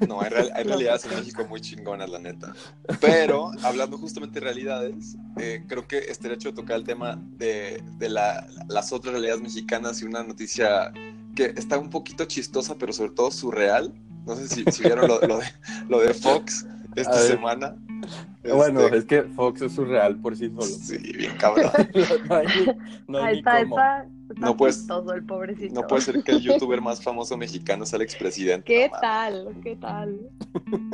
No, 0.07 0.21
hay, 0.21 0.29
real- 0.29 0.51
hay 0.53 0.63
realidades 0.63 1.05
en 1.05 1.15
México 1.15 1.45
muy 1.47 1.59
chingonas, 1.59 2.09
la 2.09 2.19
neta. 2.19 2.53
Pero, 2.99 3.51
hablando 3.63 3.97
justamente 3.97 4.39
de 4.39 4.45
realidades, 4.45 5.17
eh, 5.39 5.63
creo 5.67 5.87
que 5.87 5.97
estaría 5.99 6.35
hecho 6.35 6.53
tocar 6.53 6.77
el 6.77 6.83
tema 6.83 7.17
de, 7.37 7.81
de 7.97 8.09
la- 8.09 8.45
las 8.67 8.91
otras 8.93 9.13
realidades 9.13 9.41
mexicanas 9.41 10.01
y 10.01 10.05
una 10.05 10.23
noticia 10.23 10.91
que 11.35 11.45
está 11.55 11.79
un 11.79 11.89
poquito 11.89 12.25
chistosa, 12.25 12.75
pero 12.77 12.91
sobre 12.93 13.11
todo 13.11 13.31
surreal. 13.31 13.93
No 14.25 14.35
sé 14.35 14.47
si, 14.47 14.63
si 14.71 14.83
vieron 14.83 15.07
lo, 15.07 15.19
lo 15.21 15.37
de, 15.39 15.45
lo 15.89 15.99
de 15.99 16.13
Fox 16.13 16.65
esta 16.95 17.17
semana. 17.19 17.75
Bueno, 18.43 18.81
Este, 18.81 18.97
es 18.97 19.05
que 19.05 19.21
Fox 19.23 19.61
es 19.61 19.73
surreal 19.73 20.17
por 20.19 20.35
sí 20.35 20.49
solo. 20.49 20.63
Sí, 20.63 20.97
bien 20.97 21.35
cabrón. 21.37 21.71
no 22.29 22.35
hay, 22.35 22.47
no 23.07 23.17
hay 23.19 23.25
Ahí 23.25 23.33
ni 23.33 23.39
está, 23.39 23.61
cómo. 23.63 23.75
está, 23.79 24.03
está 24.29 24.41
No 24.45 24.57
puedes- 24.57 24.77
chistoso 24.77 25.13
el 25.13 25.25
pobrecito. 25.25 25.73
No 25.81 25.87
puede 25.87 26.01
ser 26.01 26.23
que 26.23 26.31
el 26.31 26.41
youtuber 26.41 26.81
más 26.81 27.03
famoso 27.03 27.37
mexicano 27.37 27.85
sea 27.85 27.97
el 27.97 28.03
expresidente. 28.03 28.65
¿Qué 28.65 28.89
no 28.91 28.99
tal? 28.99 29.47
¿Qué 29.63 29.75
tal? 29.75 30.19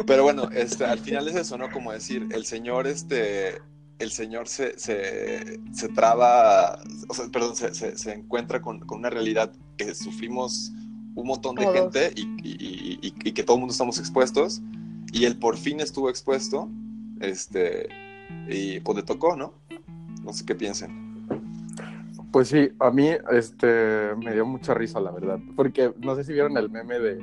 Pero 0.05 0.23
bueno, 0.23 0.49
este, 0.51 0.83
al 0.85 0.99
final 0.99 1.27
es 1.29 1.35
eso, 1.35 1.57
¿no? 1.57 1.69
Como 1.71 1.91
decir, 1.93 2.27
el 2.31 2.45
señor, 2.45 2.85
este, 2.87 3.59
el 3.99 4.11
señor 4.11 4.47
se, 4.49 4.77
se, 4.77 5.59
se 5.71 5.87
traba, 5.89 6.79
o 7.07 7.13
sea, 7.13 7.27
perdón, 7.31 7.55
se, 7.55 7.73
se, 7.73 7.97
se 7.97 8.11
encuentra 8.13 8.61
con, 8.61 8.79
con 8.81 8.99
una 8.99 9.09
realidad 9.09 9.53
que 9.77 9.95
sufrimos 9.95 10.71
un 11.17 11.27
montón 11.27 11.55
de 11.55 11.63
Todos. 11.63 11.75
gente 11.93 12.11
y, 12.15 12.21
y- 12.47 12.99
y- 13.01 13.13
y 13.29 13.31
que 13.33 13.43
todo 13.43 13.57
el 13.57 13.61
mundo 13.61 13.71
estamos 13.71 13.97
expuestos. 13.99 14.61
Y 15.11 15.25
él 15.25 15.37
por 15.37 15.57
fin 15.57 15.79
estuvo 15.79 16.09
expuesto, 16.09 16.69
este, 17.21 17.87
y 18.47 18.79
pues 18.81 18.97
le 18.97 19.03
tocó, 19.03 19.35
¿no? 19.35 19.53
No 20.23 20.31
sé 20.33 20.45
qué 20.45 20.53
piensen. 20.53 21.05
Pues 22.31 22.49
sí, 22.49 22.69
a 22.79 22.91
mí 22.91 23.09
este, 23.31 24.11
me 24.23 24.33
dio 24.33 24.45
mucha 24.45 24.73
risa, 24.73 24.99
la 24.99 25.11
verdad. 25.11 25.39
Porque 25.55 25.93
no 26.01 26.15
sé 26.15 26.23
si 26.23 26.33
vieron 26.33 26.55
el 26.57 26.69
meme 26.69 26.99
de. 26.99 27.19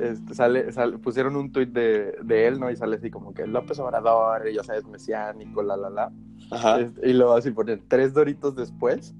Este, 0.00 0.34
sale, 0.34 0.72
sale- 0.72 0.96
pusieron 0.98 1.36
un 1.36 1.52
tuit 1.52 1.68
de, 1.70 2.16
de 2.22 2.46
él, 2.48 2.58
¿no? 2.58 2.70
Y 2.70 2.76
sale 2.76 2.96
así 2.96 3.10
como 3.10 3.34
que 3.34 3.46
López 3.46 3.78
Obrador, 3.78 4.48
y 4.48 4.54
ya 4.54 4.64
sabes, 4.64 4.86
mesiánico, 4.86 5.62
la, 5.62 5.76
la, 5.76 5.90
la. 5.90 6.12
Ajá. 6.50 6.80
Este, 6.80 7.10
y 7.10 7.12
luego 7.12 7.34
así 7.34 7.50
ponen 7.50 7.82
tres 7.86 8.12
doritos 8.14 8.56
después. 8.56 9.14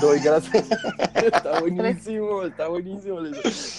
Doy 0.00 0.20
gracias. 0.20 0.68
está 1.14 1.60
buenísimo, 1.60 2.42
está 2.42 2.68
buenísimo. 2.68 3.20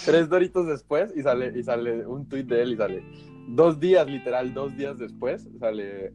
Tres 0.04 0.28
doritos 0.28 0.66
después 0.66 1.12
y 1.16 1.22
sale, 1.22 1.52
y 1.56 1.62
sale 1.62 2.06
un 2.06 2.28
tuit 2.28 2.46
de 2.46 2.62
él 2.62 2.72
y 2.72 2.76
sale 2.76 3.02
dos 3.48 3.80
días, 3.80 4.06
literal, 4.06 4.54
dos 4.54 4.76
días 4.76 4.98
después, 4.98 5.48
sale. 5.58 6.12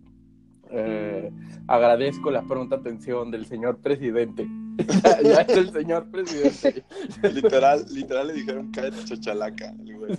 eh, 0.70 1.30
agradezco 1.66 2.30
la 2.30 2.42
pronta 2.42 2.76
atención 2.76 3.30
del 3.30 3.46
señor 3.46 3.78
presidente. 3.78 4.46
ya, 5.04 5.22
ya 5.22 5.40
es 5.42 5.56
el 5.56 5.72
señor 5.72 6.06
presidente. 6.10 6.84
Literal, 7.32 7.84
literal 7.90 8.26
le 8.28 8.32
dijeron 8.34 8.70
cállate 8.72 9.04
chachalaca. 9.04 9.72
el 9.84 9.96
güey. 9.96 10.18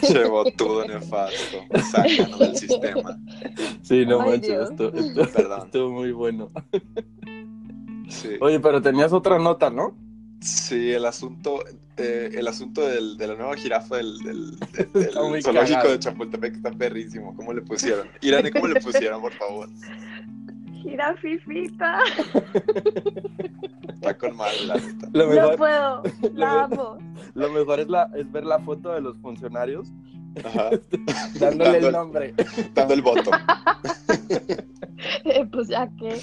Che 0.00 0.24
botudo 0.26 0.84
nefasto, 0.86 1.64
sácanos 1.90 2.38
del 2.38 2.56
sistema. 2.56 3.18
Sí, 3.82 4.04
no 4.06 4.20
Ay, 4.22 4.30
manches, 4.30 4.70
esto, 4.70 4.92
esto- 4.94 5.28
Perdón. 5.32 5.62
estuvo 5.66 5.90
muy 5.90 6.12
bueno. 6.12 6.48
Sí. 8.08 8.30
Oye, 8.40 8.60
pero 8.60 8.82
tenías 8.82 9.12
otra 9.12 9.38
nota, 9.38 9.70
¿no? 9.70 9.96
Sí, 10.40 10.90
el 10.92 11.04
asunto, 11.04 11.62
eh, 11.96 12.30
el 12.34 12.48
asunto 12.48 12.86
del- 12.86 13.16
de 13.18 13.26
la 13.28 13.34
nueva 13.34 13.56
jirafa 13.56 13.96
del, 13.98 14.18
del- 14.18 14.58
del- 14.58 14.92
del 14.94 15.12
zoológico 15.42 15.52
cagado. 15.52 15.90
de 15.92 15.98
Chapultepec 15.98 16.54
está 16.56 16.70
perrísimo. 16.72 17.34
¿Cómo 17.36 17.52
le 17.52 17.62
pusieron? 17.62 18.08
Irene, 18.22 18.50
¿cómo 18.50 18.66
le 18.68 18.80
pusieron, 18.80 19.20
por 19.20 19.32
favor? 19.34 19.68
Jirafifita. 20.90 21.98
Está 23.94 24.16
con 24.18 24.36
madre, 24.36 24.64
la 24.66 24.74
neta. 24.76 25.08
Lo 25.12 25.26
No 25.26 25.30
mejor, 25.34 25.56
puedo. 25.56 26.02
La 26.34 26.64
amo. 26.64 26.98
lo 27.34 27.50
mejor 27.50 27.80
es, 27.80 27.88
la, 27.88 28.10
es 28.16 28.30
ver 28.32 28.44
la 28.44 28.58
foto 28.58 28.92
de 28.92 29.00
los 29.00 29.16
funcionarios 29.18 29.88
Ajá. 30.44 30.70
dándole 31.38 31.72
Dando- 31.72 31.86
el 31.88 31.92
nombre. 31.92 32.34
Dando 32.74 32.94
el 32.94 33.02
voto. 33.02 33.30
Eh, 35.24 35.46
pues 35.52 35.68
ya 35.68 35.88
que. 35.98 36.18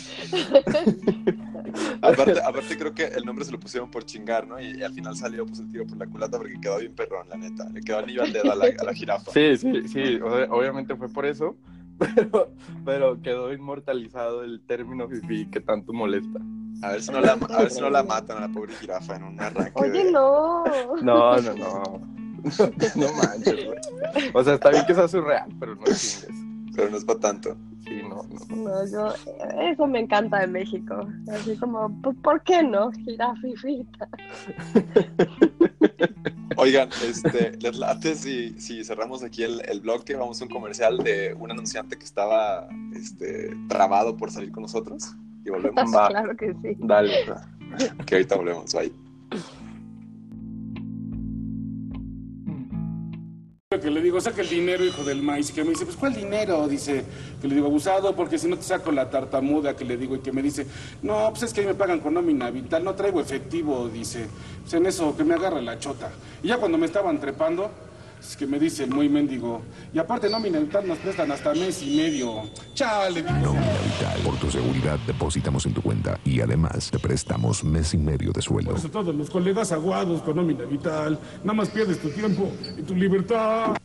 Aparte, 2.01 2.39
aparte 2.41 2.77
creo 2.77 2.93
que 2.93 3.05
el 3.05 3.25
nombre 3.25 3.45
se 3.45 3.51
lo 3.51 3.59
pusieron 3.59 3.89
por 3.91 4.05
chingar, 4.05 4.47
¿no? 4.47 4.59
Y, 4.59 4.77
y 4.79 4.83
al 4.83 4.93
final 4.93 5.15
salió 5.15 5.45
pues 5.45 5.59
el 5.59 5.69
tiro 5.69 5.85
por 5.85 5.97
la 5.97 6.05
culata 6.07 6.37
porque 6.37 6.59
quedó 6.61 6.77
bien 6.79 6.93
perrón, 6.95 7.27
la 7.29 7.37
neta. 7.37 7.69
Le 7.69 7.81
quedó 7.81 7.99
anillo 7.99 8.23
al 8.23 8.33
dedo 8.33 8.51
a 8.51 8.55
la, 8.55 8.65
a 8.79 8.83
la 8.83 8.93
jirafa. 8.93 9.31
Sí, 9.31 9.57
sí, 9.57 9.87
sí, 9.87 10.15
o 10.15 10.35
sea, 10.35 10.47
obviamente 10.51 10.95
fue 10.95 11.09
por 11.09 11.25
eso, 11.25 11.55
pero, 12.15 12.51
pero 12.85 13.21
quedó 13.21 13.53
inmortalizado 13.53 14.43
el 14.43 14.61
término 14.61 15.07
fifi 15.07 15.47
que 15.47 15.59
tanto 15.61 15.93
molesta. 15.93 16.39
A 16.83 16.91
ver 16.91 17.01
si 17.01 17.11
no 17.11 17.21
la, 17.21 17.33
a 17.33 17.61
ver 17.61 17.71
si 17.71 17.81
no 17.81 17.89
la 17.89 18.03
matan 18.03 18.37
a 18.37 18.41
la 18.41 18.49
pobre 18.49 18.73
jirafa 18.75 19.15
en 19.15 19.23
un 19.23 19.39
arranque 19.39 19.71
Oye, 19.75 20.05
de... 20.05 20.11
no. 20.11 20.63
No, 21.01 21.37
no, 21.37 21.53
no. 21.55 22.17
No 22.95 23.13
manches, 23.13 23.65
güey. 23.65 24.31
O 24.33 24.43
sea, 24.43 24.53
está 24.53 24.69
bien 24.69 24.85
que 24.85 24.93
sea 24.93 25.07
surreal, 25.07 25.49
pero 25.59 25.75
no 25.75 25.83
chingues. 25.85 26.27
Pero 26.75 26.91
no 26.91 26.97
es 26.97 27.05
para 27.05 27.19
tanto. 27.19 27.57
No, 28.07 28.23
no. 28.23 28.55
No, 28.55 28.91
yo, 28.91 29.13
eso 29.61 29.87
me 29.87 29.99
encanta 29.99 30.39
de 30.39 30.47
México. 30.47 31.07
Así 31.31 31.55
como, 31.57 31.89
pues, 32.01 32.15
¿por 32.23 32.41
qué 32.43 32.63
no? 32.63 32.91
Jirafifita. 32.91 34.07
Oigan, 36.57 36.89
este, 37.07 37.55
les 37.57 37.77
late 37.77 38.15
si, 38.15 38.59
si 38.59 38.83
cerramos 38.83 39.23
aquí 39.23 39.43
el, 39.43 39.61
el 39.67 39.79
bloque, 39.81 40.15
vamos 40.15 40.41
a 40.41 40.45
un 40.45 40.49
comercial 40.49 40.97
de 40.97 41.35
un 41.39 41.51
anunciante 41.51 41.97
que 41.97 42.05
estaba 42.05 42.67
este, 42.95 43.55
trabado 43.67 44.17
por 44.17 44.31
salir 44.31 44.51
con 44.51 44.63
nosotros 44.63 45.15
y 45.45 45.49
volvemos. 45.49 45.93
Va. 45.95 46.07
Claro 46.17 46.35
que 46.35 46.53
sí. 46.61 46.75
Dale. 46.79 47.11
Que 48.05 48.15
ahorita 48.15 48.35
volvemos, 48.35 48.73
bye. 48.73 49.06
Que 53.69 53.91
le 53.91 54.01
digo, 54.01 54.21
saca 54.21 54.43
el 54.43 54.47
dinero, 54.47 54.85
hijo 54.85 55.03
del 55.03 55.21
maíz. 55.21 55.49
Y 55.49 55.53
que 55.53 55.61
me 55.61 55.71
dice, 55.71 55.83
pues, 55.83 55.97
¿cuál 55.97 56.13
dinero? 56.13 56.69
Dice, 56.69 57.03
que 57.41 57.49
le 57.49 57.55
digo, 57.55 57.67
abusado, 57.67 58.15
porque 58.15 58.39
si 58.39 58.47
no 58.47 58.55
te 58.55 58.63
saco 58.63 58.93
la 58.93 59.09
tartamuda, 59.09 59.75
que 59.75 59.83
le 59.83 59.97
digo, 59.97 60.15
y 60.15 60.19
que 60.19 60.31
me 60.31 60.41
dice, 60.41 60.65
no, 61.01 61.27
pues 61.31 61.43
es 61.43 61.53
que 61.53 61.59
ahí 61.59 61.67
me 61.67 61.73
pagan 61.73 61.99
con 61.99 62.13
nómina 62.13 62.49
vital, 62.49 62.85
no 62.85 62.95
traigo 62.95 63.19
efectivo, 63.19 63.89
dice. 63.89 64.27
Pues 64.61 64.73
en 64.73 64.85
eso, 64.85 65.17
que 65.17 65.25
me 65.25 65.33
agarra 65.33 65.59
la 65.59 65.77
chota. 65.79 66.09
Y 66.41 66.47
ya 66.47 66.55
cuando 66.59 66.77
me 66.77 66.85
estaban 66.85 67.19
trepando, 67.19 67.69
es 68.19 68.35
que 68.35 68.47
me 68.47 68.59
dice 68.59 68.83
el 68.83 68.91
muy 68.91 69.09
mendigo, 69.09 69.61
y 69.93 69.99
aparte 69.99 70.29
nómina 70.29 70.59
vital 70.59 70.87
nos 70.87 70.97
prestan 70.99 71.31
hasta 71.31 71.53
mes 71.53 71.81
y 71.83 71.97
medio. 71.97 72.43
Chale. 72.73 73.21
Nómina 73.23 73.77
Vital. 73.83 74.19
Por 74.23 74.35
tu 74.37 74.49
seguridad 74.49 74.99
depositamos 75.05 75.65
en 75.65 75.73
tu 75.73 75.81
cuenta 75.81 76.19
y 76.25 76.41
además 76.41 76.89
te 76.91 76.99
prestamos 76.99 77.63
mes 77.63 77.93
y 77.93 77.97
medio 77.97 78.31
de 78.31 78.41
sueldo. 78.41 78.71
Por 78.71 78.79
eso 78.79 78.89
todos 78.89 79.15
los 79.15 79.29
colegas 79.29 79.71
aguados 79.71 80.21
con 80.21 80.35
nómina 80.35 80.65
vital, 80.65 81.19
nada 81.43 81.53
más 81.53 81.69
pierdes 81.69 81.99
tu 81.99 82.09
tiempo 82.09 82.51
y 82.77 82.81
tu 82.81 82.95
libertad. 82.95 83.75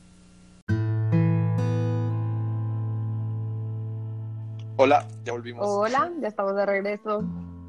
Hola, 4.77 5.07
ya 5.25 5.33
volvimos. 5.33 5.64
Hola, 5.64 6.11
ya 6.21 6.29
estamos 6.29 6.57
de 6.57 6.66
regreso. 6.66 7.23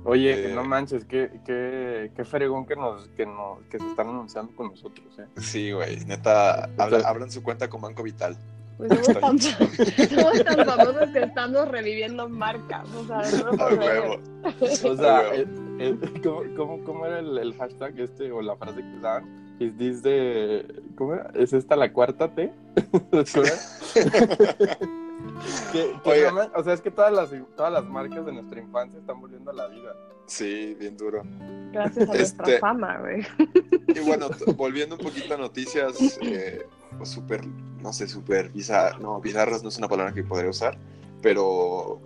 Oye, 0.05 0.49
Eh. 0.51 0.53
no 0.53 0.63
manches, 0.63 1.05
qué, 1.05 1.31
qué, 1.45 2.11
qué 2.15 2.25
fregón 2.25 2.65
que 2.65 2.75
nos, 2.75 3.07
que 3.09 3.25
nos, 3.25 3.61
que 3.69 3.79
se 3.79 3.87
están 3.87 4.09
anunciando 4.09 4.53
con 4.55 4.69
nosotros, 4.71 5.07
eh. 5.19 5.25
Sí, 5.37 5.71
güey, 5.71 6.03
neta, 6.05 6.69
abran 6.77 7.31
su 7.31 7.41
cuenta 7.41 7.69
con 7.69 7.81
Banco 7.81 8.03
Vital. 8.03 8.37
Pues 8.77 8.89
somos, 9.05 9.21
tan, 9.21 9.39
somos 9.39 10.43
tan 10.43 10.65
famosos 10.65 11.09
que 11.13 11.19
estamos 11.19 11.67
reviviendo 11.67 12.27
marcas. 12.27 12.87
O 12.95 13.05
sea, 13.05 13.21
no 13.43 13.51
creer. 13.77 14.19
O 14.83 14.95
sea, 14.97 15.35
eh, 15.35 15.47
eh, 15.79 15.95
¿cómo, 16.23 16.41
cómo, 16.57 16.83
cómo 16.83 17.05
era 17.05 17.19
el, 17.19 17.37
el 17.37 17.53
hashtag 17.55 17.99
este 17.99 18.31
o 18.31 18.41
la 18.41 18.55
frase 18.55 18.81
que 18.81 18.97
usaban? 18.97 19.55
Is 19.59 19.77
this 19.77 20.01
de. 20.01 20.81
¿Cómo 20.95 21.13
era? 21.13 21.29
¿Es 21.35 21.53
esta 21.53 21.75
la 21.75 21.93
cuarta 21.93 22.33
T? 22.33 22.51
Que- 25.71 25.93
que 26.03 26.27
o 26.55 26.63
sea, 26.63 26.73
es 26.73 26.81
que 26.81 26.91
todas 26.91 27.11
las, 27.13 27.29
todas 27.55 27.71
las 27.71 27.85
marcas 27.85 28.25
de 28.25 28.31
nuestra 28.33 28.59
infancia 28.59 28.99
están 28.99 29.19
volviendo 29.19 29.51
a 29.51 29.53
la 29.53 29.67
vida. 29.67 29.95
Sí, 30.25 30.75
bien 30.79 30.95
duro. 30.95 31.23
Gracias 31.71 32.09
a 32.09 32.13
nuestra 32.13 32.45
Este- 32.45 32.59
fama, 32.59 32.97
güey. 32.99 33.25
Y 33.87 33.99
bueno, 33.99 34.29
volviendo 34.55 34.95
un 34.95 35.01
poquito 35.01 35.33
a 35.33 35.37
noticias 35.37 36.17
eh, 36.21 36.65
pues, 36.97 37.09
súper, 37.09 37.45
no 37.45 37.91
sé, 37.91 38.07
súper 38.07 38.49
bizarras, 38.49 38.99
no, 39.01 39.19
bizarras 39.19 39.63
no 39.63 39.69
es 39.69 39.77
una 39.77 39.87
palabra 39.89 40.13
que 40.13 40.23
podría 40.23 40.49
usar, 40.49 40.77
pero 41.21 41.99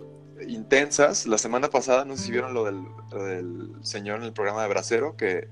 intensas. 0.48 1.26
La 1.26 1.38
semana 1.38 1.68
pasada, 1.68 2.04
no 2.04 2.16
sé 2.16 2.24
si 2.24 2.32
vieron 2.32 2.54
lo 2.54 2.64
del, 2.64 2.82
lo 3.10 3.24
del 3.24 3.72
señor 3.82 4.18
en 4.18 4.24
el 4.24 4.32
programa 4.32 4.62
de 4.62 4.68
Bracero, 4.68 5.16
que, 5.16 5.48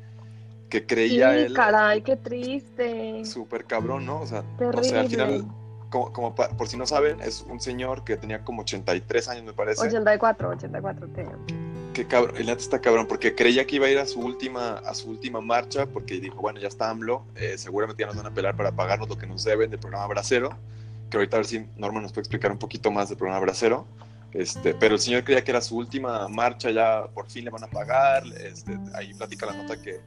que 0.68 0.78
Sí, 0.80 0.84
creía 0.86 1.36
él 1.36 1.54
caray, 1.54 2.02
qué 2.02 2.16
triste. 2.16 3.24
súper 3.24 3.64
cabrón, 3.64 4.06
¿no? 4.06 4.20
O 4.20 4.26
sea, 4.26 4.42
no 4.42 4.56
Terrible. 4.58 4.84
sé, 4.88 4.98
al 4.98 5.08
final, 5.08 5.46
como, 5.90 6.12
como 6.12 6.34
pa- 6.34 6.48
por 6.50 6.68
si 6.68 6.76
no 6.76 6.86
saben, 6.86 7.20
es 7.20 7.42
un 7.48 7.60
señor 7.60 8.04
que 8.04 8.16
tenía 8.16 8.44
como 8.44 8.62
83 8.62 9.28
años, 9.28 9.44
me 9.44 9.52
parece. 9.52 9.80
84, 9.86 10.48
84 10.50 11.08
tenía. 11.08 11.32
Qué 11.92 12.06
cabrón, 12.06 12.36
el 12.36 12.46
neta 12.46 12.60
está 12.60 12.80
cabrón, 12.80 13.06
porque 13.06 13.34
creía 13.34 13.66
que 13.66 13.76
iba 13.76 13.86
a 13.86 13.90
ir 13.90 13.98
a 13.98 14.06
su 14.06 14.20
última, 14.20 14.74
a 14.74 14.94
su 14.94 15.08
última 15.08 15.40
marcha, 15.40 15.86
porque 15.86 16.20
dijo, 16.20 16.36
bueno, 16.36 16.60
ya 16.60 16.68
está 16.68 16.90
AMLO, 16.90 17.24
eh, 17.36 17.54
seguramente 17.56 18.02
ya 18.02 18.06
nos 18.08 18.16
van 18.16 18.26
a 18.26 18.28
apelar 18.28 18.54
para 18.56 18.72
pagarnos 18.72 19.08
lo 19.08 19.16
que 19.16 19.26
nos 19.26 19.42
deben 19.44 19.70
del 19.70 19.78
programa 19.80 20.06
Bracero, 20.06 20.50
que 21.08 21.16
ahorita 21.16 21.36
a 21.36 21.40
ver 21.40 21.46
si 21.46 21.66
Norma 21.76 22.00
nos 22.02 22.12
puede 22.12 22.22
explicar 22.22 22.52
un 22.52 22.58
poquito 22.58 22.90
más 22.90 23.08
del 23.08 23.16
programa 23.16 23.40
Bracero, 23.40 23.86
este, 24.32 24.74
pero 24.74 24.94
el 24.94 25.00
señor 25.00 25.24
creía 25.24 25.42
que 25.42 25.50
era 25.50 25.60
su 25.60 25.76
última 25.76 26.28
marcha, 26.28 26.70
ya 26.70 27.06
por 27.14 27.30
fin 27.30 27.44
le 27.44 27.50
van 27.50 27.64
a 27.64 27.68
pagar, 27.68 28.22
este, 28.44 28.78
ahí 28.94 29.14
platica 29.14 29.46
la 29.46 29.54
nota 29.54 29.80
que 29.80 30.00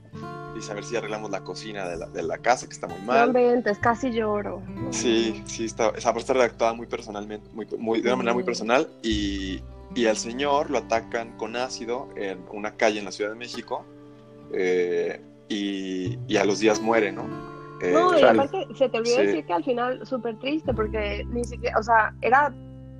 dice 0.55 0.71
a 0.71 0.75
ver 0.75 0.83
si 0.83 0.95
arreglamos 0.95 1.31
la 1.31 1.41
cocina 1.41 1.87
de 1.87 1.97
la, 1.97 2.07
de 2.07 2.21
la 2.23 2.37
casa, 2.37 2.67
que 2.67 2.73
está 2.73 2.87
muy 2.87 2.99
No 2.99 3.05
mal. 3.07 3.27
inventes, 3.27 3.77
casi 3.79 4.11
lloro. 4.11 4.61
Sí, 4.91 5.41
sí, 5.45 5.65
está, 5.65 5.89
esa 5.95 6.11
está 6.11 6.33
redactada 6.33 6.73
muy 6.73 6.85
personalmente, 6.87 7.49
muy, 7.53 7.65
muy- 7.77 8.01
de 8.01 8.09
una 8.09 8.17
manera 8.17 8.33
muy 8.33 8.43
personal 8.43 8.87
y, 9.01 9.61
y 9.95 10.05
al 10.05 10.17
señor 10.17 10.69
lo 10.69 10.79
atacan 10.79 11.35
con 11.37 11.55
ácido 11.55 12.09
en 12.15 12.39
una 12.51 12.75
calle 12.75 12.99
en 12.99 13.05
la 13.05 13.11
Ciudad 13.11 13.31
de 13.31 13.37
México 13.37 13.85
eh, 14.53 15.21
y, 15.47 16.17
y 16.27 16.37
a 16.37 16.45
los 16.45 16.59
días 16.59 16.81
muere, 16.81 17.11
¿no? 17.11 17.23
Eh, 17.81 17.91
No, 17.93 18.17
y 18.17 18.21
Chale. 18.21 18.39
aparte 18.41 18.67
se 18.75 18.89
te 18.89 18.97
olvidó 18.97 19.15
Sí. 19.17 19.25
decir 19.27 19.45
que 19.45 19.53
al 19.53 19.63
final 19.63 20.05
súper 20.05 20.37
triste 20.39 20.73
porque 20.73 21.23
ni 21.29 21.43
siquiera, 21.45 21.79
o 21.79 21.83
sea, 21.83 22.13
era 22.21 22.53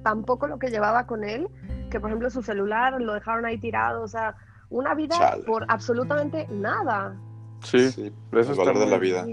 tan 0.03 0.23
poco 0.23 0.47
lo 0.47 0.59
que 0.59 0.67
llevaba 0.69 1.05
con 1.07 1.23
él 1.23 1.47
que 1.89 1.99
por 1.99 2.09
ejemplo 2.09 2.29
su 2.29 2.43
celular 2.43 3.01
lo 3.01 3.13
dejaron 3.13 3.45
ahí 3.45 3.57
tirado, 3.57 4.03
o 4.03 4.07
sea, 4.07 4.35
una 4.69 4.93
vida 4.93 5.17
Chale. 5.17 5.43
por 5.43 5.65
absolutamente 5.67 6.47
nada. 6.51 7.15
Sí, 7.63 7.91
sí, 7.91 8.13
eso 8.31 8.51
el 8.51 8.57
valor 8.57 8.77
de 8.77 8.85
la 8.85 8.97
vida. 8.99 9.25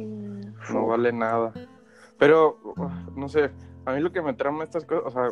No 0.72 0.86
vale 0.86 1.12
nada. 1.12 1.52
Pero, 2.18 2.58
no 3.14 3.28
sé, 3.28 3.50
a 3.84 3.92
mí 3.92 4.00
lo 4.00 4.10
que 4.10 4.22
me 4.22 4.32
trama 4.32 4.64
estas 4.64 4.84
cosas, 4.86 5.04
o 5.06 5.10
sea, 5.10 5.28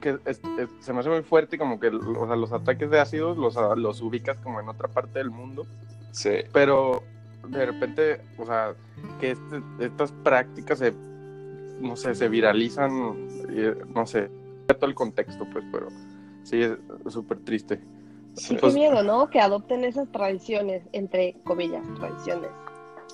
que 0.00 0.18
es- 0.26 0.40
es- 0.58 0.70
se 0.80 0.92
me 0.92 0.98
hace 1.00 1.08
muy 1.10 1.22
fuerte 1.22 1.56
como 1.56 1.78
que 1.78 1.88
o 1.88 2.26
sea, 2.26 2.34
los 2.36 2.52
ataques 2.52 2.90
de 2.90 3.00
ácidos 3.00 3.38
los, 3.38 3.56
a- 3.56 3.76
los 3.76 4.02
ubicas 4.02 4.36
como 4.40 4.60
en 4.60 4.68
otra 4.68 4.88
parte 4.88 5.20
del 5.20 5.30
mundo, 5.30 5.64
Sí, 6.10 6.30
pero 6.52 7.02
de 7.48 7.66
repente, 7.66 8.20
o 8.38 8.44
sea, 8.46 8.74
que 9.20 9.30
este- 9.32 9.62
estas 9.78 10.10
prácticas 10.12 10.78
se, 10.80 10.92
no 11.80 11.96
sé, 11.96 12.14
se 12.14 12.28
viralizan, 12.28 13.26
y, 13.50 13.92
no 13.94 14.06
sé, 14.06 14.30
todo 14.66 14.86
el 14.86 14.94
contexto, 14.94 15.46
pues, 15.52 15.64
pero 15.70 15.88
sí, 16.42 16.60
es 16.62 16.72
súper 17.08 17.38
triste. 17.40 17.80
Sí, 18.34 18.56
Pues- 18.60 18.74
qué 18.74 18.80
miedo, 18.80 19.02
¿no? 19.02 19.28
Que 19.30 19.40
adopten 19.40 19.84
esas 19.84 20.10
tradiciones, 20.10 20.82
entre 20.92 21.36
comillas, 21.44 21.82
tradiciones. 21.98 22.50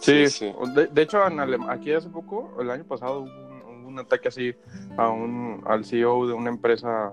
Sí, 0.01 0.27
Sí, 0.29 0.47
sí. 0.49 0.53
De, 0.75 0.87
de 0.87 1.03
hecho, 1.03 1.27
en 1.27 1.39
aquí 1.69 1.93
hace 1.93 2.09
poco, 2.09 2.57
el 2.61 2.71
año 2.71 2.85
pasado, 2.85 3.21
hubo 3.21 3.25
un, 3.29 3.81
hubo 3.83 3.89
un 3.89 3.99
ataque 3.99 4.29
así 4.29 4.55
a 4.97 5.09
un, 5.11 5.63
al 5.67 5.85
CEO 5.85 6.27
de 6.27 6.33
una 6.33 6.49
empresa, 6.49 7.13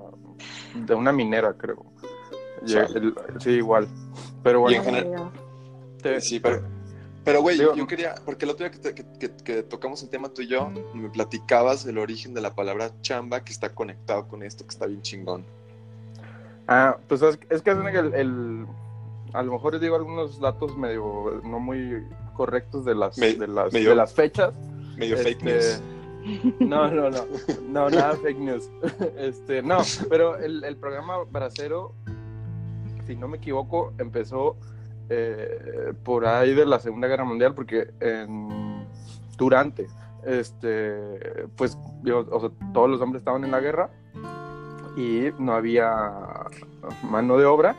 de 0.73 0.95
una 0.95 1.11
minera, 1.11 1.53
creo. 1.53 1.85
Y 2.65 2.73
el- 2.75 3.13
sí, 3.39 3.51
igual. 3.51 3.87
Pero 4.41 4.59
Y 4.59 4.61
bueno, 4.61 4.77
en 4.77 4.83
general- 4.83 5.31
te- 6.01 6.21
sí, 6.21 6.39
pero, 6.39 6.61
pero 7.27 7.41
güey, 7.41 7.57
Digo- 7.59 7.75
yo 7.75 7.85
quería, 7.87 8.15
porque 8.25 8.45
el 8.45 8.51
otro 8.51 8.67
día 8.69 8.71
que, 8.79 8.93
te- 9.03 9.35
que- 9.43 9.63
tocamos 9.63 10.01
el 10.01 10.09
tema 10.09 10.29
tú 10.29 10.41
y 10.41 10.47
yo, 10.47 10.71
me 10.93 11.09
platicabas 11.09 11.85
el 11.85 11.97
origen 11.97 12.33
de 12.33 12.39
la 12.41 12.55
palabra 12.55 12.91
chamba 13.01 13.43
que 13.43 13.51
está 13.51 13.75
conectado 13.75 14.27
con 14.29 14.43
esto, 14.43 14.63
que 14.63 14.69
está 14.69 14.85
bien 14.85 15.01
chingón. 15.01 15.43
Ah, 16.67 16.97
pues 17.07 17.21
es, 17.21 17.37
es 17.49 17.61
que 17.61 17.71
es 17.71 17.77
el, 17.77 18.13
el- 18.13 18.65
a 19.33 19.43
lo 19.43 19.51
mejor 19.51 19.73
les 19.73 19.81
digo 19.81 19.95
algunos 19.97 20.39
datos 20.39 20.77
medio 20.77 21.41
no 21.43 21.59
muy 21.59 22.01
correctos 22.33 22.85
de 22.85 22.95
las, 22.95 23.17
Me- 23.17 23.33
de 23.33 23.47
las, 23.47 23.73
medio- 23.73 23.89
de 23.89 23.95
las 23.97 24.13
fechas. 24.13 24.53
Medio 24.95 25.17
fake 25.17 25.43
Este, 25.45 25.45
news. 25.45 25.81
No, 26.59 26.89
no, 26.91 27.09
no, 27.09 27.25
no, 27.69 27.89
nada 27.89 28.15
fake 28.17 28.39
news. 28.39 28.69
Este, 29.17 29.61
no, 29.61 29.79
pero 30.09 30.37
el, 30.37 30.63
el 30.63 30.75
programa 30.77 31.23
Bracero, 31.29 31.93
si 33.05 33.15
no 33.15 33.27
me 33.27 33.37
equivoco, 33.37 33.93
empezó 33.97 34.57
eh, 35.09 35.93
por 36.03 36.25
ahí 36.25 36.53
de 36.53 36.65
la 36.65 36.79
Segunda 36.79 37.07
Guerra 37.07 37.25
Mundial, 37.25 37.53
porque 37.53 37.89
durante, 39.37 39.87
este, 40.25 41.47
pues, 41.55 41.77
todos 42.73 42.89
los 42.89 43.01
hombres 43.01 43.21
estaban 43.21 43.43
en 43.43 43.51
la 43.51 43.59
guerra 43.59 43.89
y 44.97 45.29
no 45.37 45.53
había 45.53 46.11
mano 47.03 47.37
de 47.37 47.45
obra. 47.45 47.75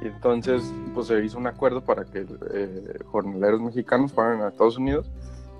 Y 0.00 0.06
entonces, 0.06 0.62
pues 0.94 1.06
se 1.06 1.24
hizo 1.24 1.38
un 1.38 1.46
acuerdo 1.46 1.84
para 1.84 2.04
que 2.04 2.26
eh, 2.52 2.98
jornaleros 3.06 3.60
mexicanos 3.60 4.12
fueran 4.12 4.40
a 4.40 4.48
Estados 4.48 4.76
Unidos 4.76 5.08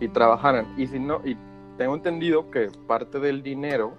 y 0.01 0.09
trabajaran. 0.09 0.67
Y 0.77 0.89
si 0.89 0.99
no, 0.99 1.21
y 1.25 1.37
tengo 1.79 1.95
entendido 1.95 2.51
que 2.51 2.69
parte 2.89 3.21
del 3.21 3.43
dinero 3.43 3.93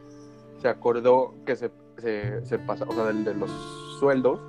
se 0.57 0.67
acordó 0.67 1.33
que 1.45 1.55
se, 1.55 1.71
se 1.97 2.59
pasa, 2.59 2.85
o 2.85 2.93
sea, 2.93 3.05
del, 3.05 3.23
de 3.23 3.35
los 3.35 3.49
sueldos, 3.99 4.41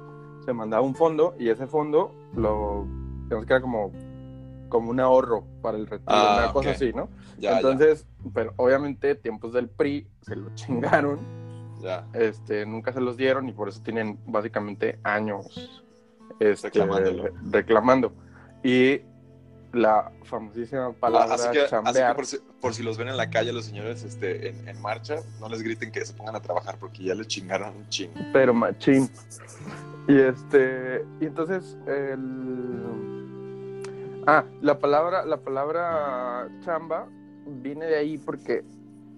se 0.44 0.52
mandaba 0.52 0.82
un 0.82 0.94
fondo 0.94 1.34
y 1.38 1.48
ese 1.48 1.66
fondo 1.66 2.12
lo, 2.34 2.86
digamos 3.24 3.46
que 3.46 3.52
era 3.52 3.60
como, 3.60 3.92
como 4.68 4.90
un 4.90 5.00
ahorro 5.00 5.44
para 5.62 5.76
el 5.76 5.86
retiro, 5.86 6.04
Ah, 6.08 6.36
una 6.44 6.52
cosa 6.52 6.70
así, 6.70 6.92
¿no? 6.92 7.08
Ya, 7.38 7.56
Entonces, 7.56 8.06
pero 8.32 8.52
obviamente 8.56 9.14
tiempos 9.14 9.52
del 9.52 9.68
PRI 9.68 10.06
se 10.22 10.36
lo 10.36 10.50
chingaron, 10.54 11.18
ya, 11.80 12.06
este, 12.12 12.66
nunca 12.66 12.92
se 12.92 13.00
los 13.00 13.16
dieron 13.16 13.48
y 13.48 13.52
por 13.52 13.68
eso 13.68 13.82
tienen 13.82 14.18
básicamente 14.26 14.98
años 15.02 15.84
este, 16.40 16.70
reclamando. 17.50 18.12
Y 18.62 19.00
la 19.72 20.12
famosísima 20.22 20.90
ya. 20.92 20.98
palabra 20.98 21.34
Así 21.34 21.50
que, 21.50 21.60
así 21.60 21.64
que 21.64 21.70
chambear. 21.70 22.16
por, 22.16 22.26
si, 22.26 22.38
por 22.64 22.72
si 22.72 22.82
los 22.82 22.96
ven 22.96 23.08
en 23.08 23.18
la 23.18 23.28
calle 23.28 23.52
los 23.52 23.66
señores 23.66 24.02
este, 24.04 24.48
en, 24.48 24.66
en 24.66 24.80
marcha, 24.80 25.16
no 25.38 25.50
les 25.50 25.62
griten 25.62 25.92
que 25.92 26.02
se 26.02 26.14
pongan 26.14 26.34
a 26.34 26.40
trabajar 26.40 26.78
porque 26.80 27.04
ya 27.04 27.14
les 27.14 27.28
chingaron 27.28 27.76
un 27.76 27.86
chingo. 27.90 28.14
pero 28.32 28.54
machín. 28.54 29.10
Y 30.08 30.18
este, 30.18 31.04
y 31.20 31.26
entonces 31.26 31.76
el 31.86 32.24
ah, 34.26 34.44
la 34.62 34.78
palabra, 34.78 35.26
la 35.26 35.36
palabra 35.36 36.48
chamba 36.64 37.06
viene 37.46 37.84
de 37.84 37.96
ahí 37.96 38.16
porque 38.16 38.64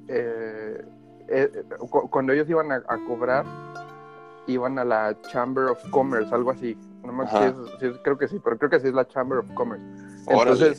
eh, 0.09 0.85
eh, 1.29 1.63
cu- 1.91 2.11
cuando 2.11 2.33
ellos 2.33 2.51
iban 2.51 2.73
a, 2.73 2.83
a 2.89 2.99
cobrar 3.07 3.45
iban 4.49 4.77
a 4.81 4.85
la 4.85 5.17
Chamber 5.31 5.67
of 5.67 5.79
Commerce, 5.91 6.35
algo 6.35 6.51
así. 6.51 6.77
No 7.05 7.13
me 7.13 7.29
si 7.29 7.37
es- 7.37 7.55
si 7.81 7.87
es- 7.87 7.99
creo 8.03 8.19
que 8.19 8.27
sí, 8.27 8.41
pero 8.43 8.59
creo 8.59 8.71
que 8.71 8.81
sí 8.81 8.89
es 8.89 8.95
la 8.95 9.07
Chamber 9.07 9.39
of 9.39 9.47
Commerce. 9.55 9.85
Órale. 10.27 10.75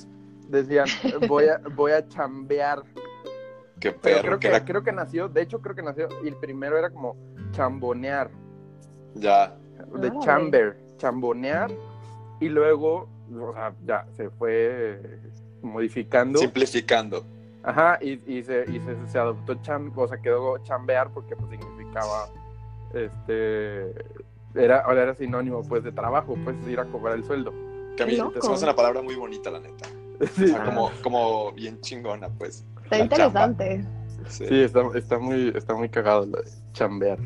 Decían, 0.50 0.88
voy 1.28 1.46
a, 1.46 1.60
voy 1.76 1.92
a 1.92 2.08
chambear 2.08 2.82
Qué 3.80 3.92
pero 3.92 4.18
perro, 4.18 4.22
creo 4.22 4.40
que 4.40 4.40
que, 4.40 4.48
era- 4.56 4.66
creo 4.66 4.84
que 4.84 4.92
nació, 4.92 5.28
de 5.30 5.42
hecho 5.42 5.62
creo 5.62 5.76
que 5.76 5.84
nació, 5.84 6.08
y 6.24 6.28
el 6.30 6.36
primero 6.36 6.78
era 6.78 6.90
como 6.90 7.16
chambonear, 7.52 8.30
Ya, 9.16 9.56
de 10.00 10.12
chamber, 10.20 10.78
chambonear, 10.98 11.70
y 12.40 12.50
luego, 12.50 13.08
o 13.40 13.54
sea, 13.54 13.74
ya 13.86 14.08
se 14.16 14.30
fue 14.32 15.00
modificando. 15.62 16.40
simplificando. 16.40 17.24
Ajá, 17.64 18.00
y, 18.02 18.22
y, 18.26 18.44
se, 18.44 18.66
y 18.72 18.80
se, 18.80 18.96
se 19.12 19.20
adoptó 19.20 19.56
cham, 19.62 19.92
o 19.96 20.08
sea, 20.08 20.18
quedó 20.22 20.58
chambear 20.60 21.10
porque 21.12 21.36
pues 21.36 21.50
significaba, 21.52 22.30
este, 22.94 23.92
era, 24.56 24.80
ahora 24.80 25.04
era 25.04 25.14
sinónimo 25.16 25.62
pues 25.68 25.84
de 25.84 25.92
trabajo, 25.92 26.36
pues 26.44 26.56
ir 26.68 26.80
a 26.80 26.86
cobrar 26.86 27.16
el 27.16 27.26
sueldo. 27.26 27.52
Que 27.98 28.04
a 28.04 28.06
mí 28.06 28.12
Qué 28.14 28.18
se 28.18 28.24
loco. 28.24 28.48
me 28.48 28.54
hace 28.56 28.64
una 28.64 28.76
palabra 28.76 29.02
muy 29.02 29.16
bonita, 29.16 29.52
la 29.52 29.60
neta. 29.60 29.88
Sí, 30.36 30.46
O 30.46 30.48
sea, 30.48 30.64
como, 30.66 30.92
como 31.04 31.52
bien 31.54 31.80
chingona, 31.82 32.30
pues. 32.30 32.66
Está 32.84 33.00
interesante. 33.00 33.82
chamba. 33.84 34.30
Sí. 34.30 34.46
sí, 34.48 34.62
está, 34.62 34.82
está 34.96 35.20
muy, 35.20 35.54
está 35.56 35.74
muy 35.76 35.90
cagado 35.90 36.26
lo 36.26 36.42
de 36.42 36.50
chambear. 36.74 37.20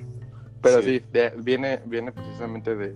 Pero 0.61 0.81
Sí. 0.81 0.99
sí, 0.99 1.05
de- 1.11 1.33
viene, 1.37 1.81
viene 1.85 2.11
precisamente 2.11 2.75
de, 2.75 2.95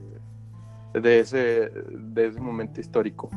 de 0.94 1.20
ese, 1.20 1.72
de 1.90 2.28
ese 2.28 2.40
momento 2.40 2.80
histórico. 2.82 3.30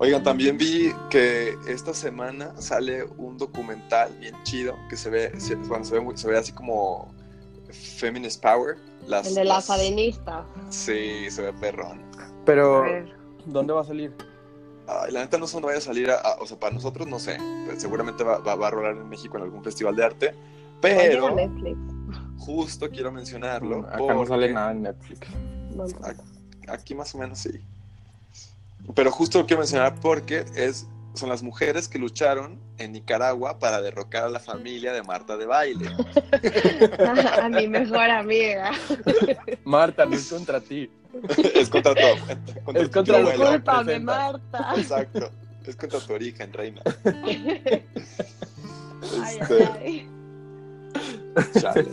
Oigan, 0.00 0.22
también 0.22 0.56
vi 0.56 0.92
que 1.10 1.56
esta 1.66 1.92
semana 1.92 2.52
sale 2.60 3.02
un 3.16 3.36
documental 3.36 4.12
bien 4.20 4.36
chido 4.44 4.76
que 4.88 4.96
se 4.96 5.10
ve, 5.10 5.40
se, 5.40 5.56
bueno, 5.56 5.84
se 5.84 5.98
ve, 5.98 6.16
se 6.16 6.28
ve 6.28 6.38
así 6.38 6.52
como 6.52 7.12
Feminist 7.70 8.40
Power. 8.40 8.76
Las, 9.08 9.26
El 9.26 9.34
de 9.34 9.44
las 9.44 9.68
las-. 9.68 9.78
Sí, 10.68 11.30
se 11.30 11.42
ve 11.42 11.52
perrón. 11.54 12.00
Pero. 12.44 12.84
¿dónde 13.46 13.72
va 13.72 13.80
a 13.80 13.84
salir? 13.84 14.12
Ay, 14.88 15.12
la 15.12 15.20
neta 15.20 15.36
no 15.38 15.46
sé 15.46 15.54
dónde 15.54 15.66
vaya 15.66 15.78
a 15.78 15.82
salir, 15.82 16.10
a- 16.10 16.16
a- 16.16 16.36
o 16.40 16.46
sea, 16.46 16.58
para 16.58 16.72
nosotros 16.74 17.06
no 17.06 17.18
sé, 17.18 17.36
pero 17.66 17.78
seguramente 17.78 18.24
va, 18.24 18.38
va- 18.38 18.54
va 18.54 18.68
a 18.68 18.70
rolar 18.70 18.92
en 18.96 19.08
México 19.08 19.36
en 19.36 19.42
algún 19.44 19.62
festival 19.62 19.94
de 19.96 20.04
arte, 20.04 20.34
pero 20.80 21.34
Netflix. 21.34 21.76
justo 22.38 22.88
quiero 22.90 23.12
mencionarlo. 23.12 23.80
Acá 23.86 23.98
no 23.98 24.24
sale 24.26 24.46
porque- 24.46 24.52
nada 24.54 24.70
en 24.72 24.82
Netflix. 24.82 25.20
Aquí 26.68 26.94
más 26.94 27.14
o 27.14 27.18
menos 27.18 27.38
sí. 27.38 27.50
Pero 28.94 29.10
justo 29.10 29.38
lo 29.38 29.46
quiero 29.46 29.60
mencionar 29.60 29.94
porque 30.00 30.44
es, 30.56 30.86
son 31.14 31.28
las 31.28 31.42
mujeres 31.42 31.88
que 31.88 31.98
lucharon 31.98 32.58
en 32.78 32.92
Nicaragua 32.92 33.58
para 33.58 33.82
derrocar 33.82 34.24
a 34.24 34.28
la 34.30 34.40
familia 34.40 34.92
de 34.92 35.02
Marta 35.02 35.36
de 35.36 35.44
Baile. 35.46 35.90
a 37.42 37.48
mi 37.48 37.66
mejor 37.68 38.08
amiga. 38.10 38.70
Marta, 39.64 40.06
no 40.06 40.14
es 40.14 40.30
contra 40.30 40.60
ti. 40.60 40.90
es 41.54 41.68
contra 41.68 41.94
tu, 41.94 42.00
contra 42.64 42.82
Es 42.82 42.90
tu 42.90 42.94
contra 42.98 43.20
Discúlpame. 43.20 44.00
Marta. 44.00 44.74
Exacto. 44.76 45.30
Es 45.66 45.76
contra 45.76 46.00
tu 46.00 46.12
origen, 46.12 46.52
reina. 46.52 46.82
Ay, 49.22 49.38
Este, 49.40 49.64
ay, 49.64 50.08
ay. 51.64 51.88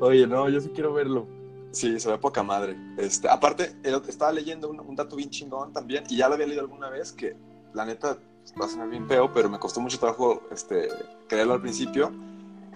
Oye, 0.00 0.26
no, 0.26 0.48
yo 0.48 0.60
sí 0.60 0.70
quiero 0.74 0.94
verlo. 0.94 1.26
Sí, 1.72 2.00
se 2.00 2.10
ve 2.10 2.18
poca 2.18 2.42
madre. 2.42 2.76
Este, 2.96 3.28
aparte, 3.28 3.76
estaba 4.08 4.32
leyendo 4.32 4.70
un, 4.70 4.80
un 4.80 4.96
dato 4.96 5.14
bien 5.16 5.30
chingón 5.30 5.72
también, 5.72 6.04
y 6.08 6.16
ya 6.16 6.28
lo 6.28 6.34
había 6.34 6.46
leído 6.46 6.62
alguna 6.62 6.88
vez, 6.88 7.12
que 7.12 7.36
la 7.74 7.84
neta 7.84 8.18
va 8.60 8.66
a 8.66 8.68
sonar 8.68 8.88
bien 8.88 9.06
feo, 9.06 9.32
pero 9.32 9.50
me 9.50 9.58
costó 9.58 9.80
mucho 9.80 9.98
trabajo 9.98 10.42
este, 10.50 10.88
creerlo 11.28 11.54
al 11.54 11.60
principio. 11.60 12.10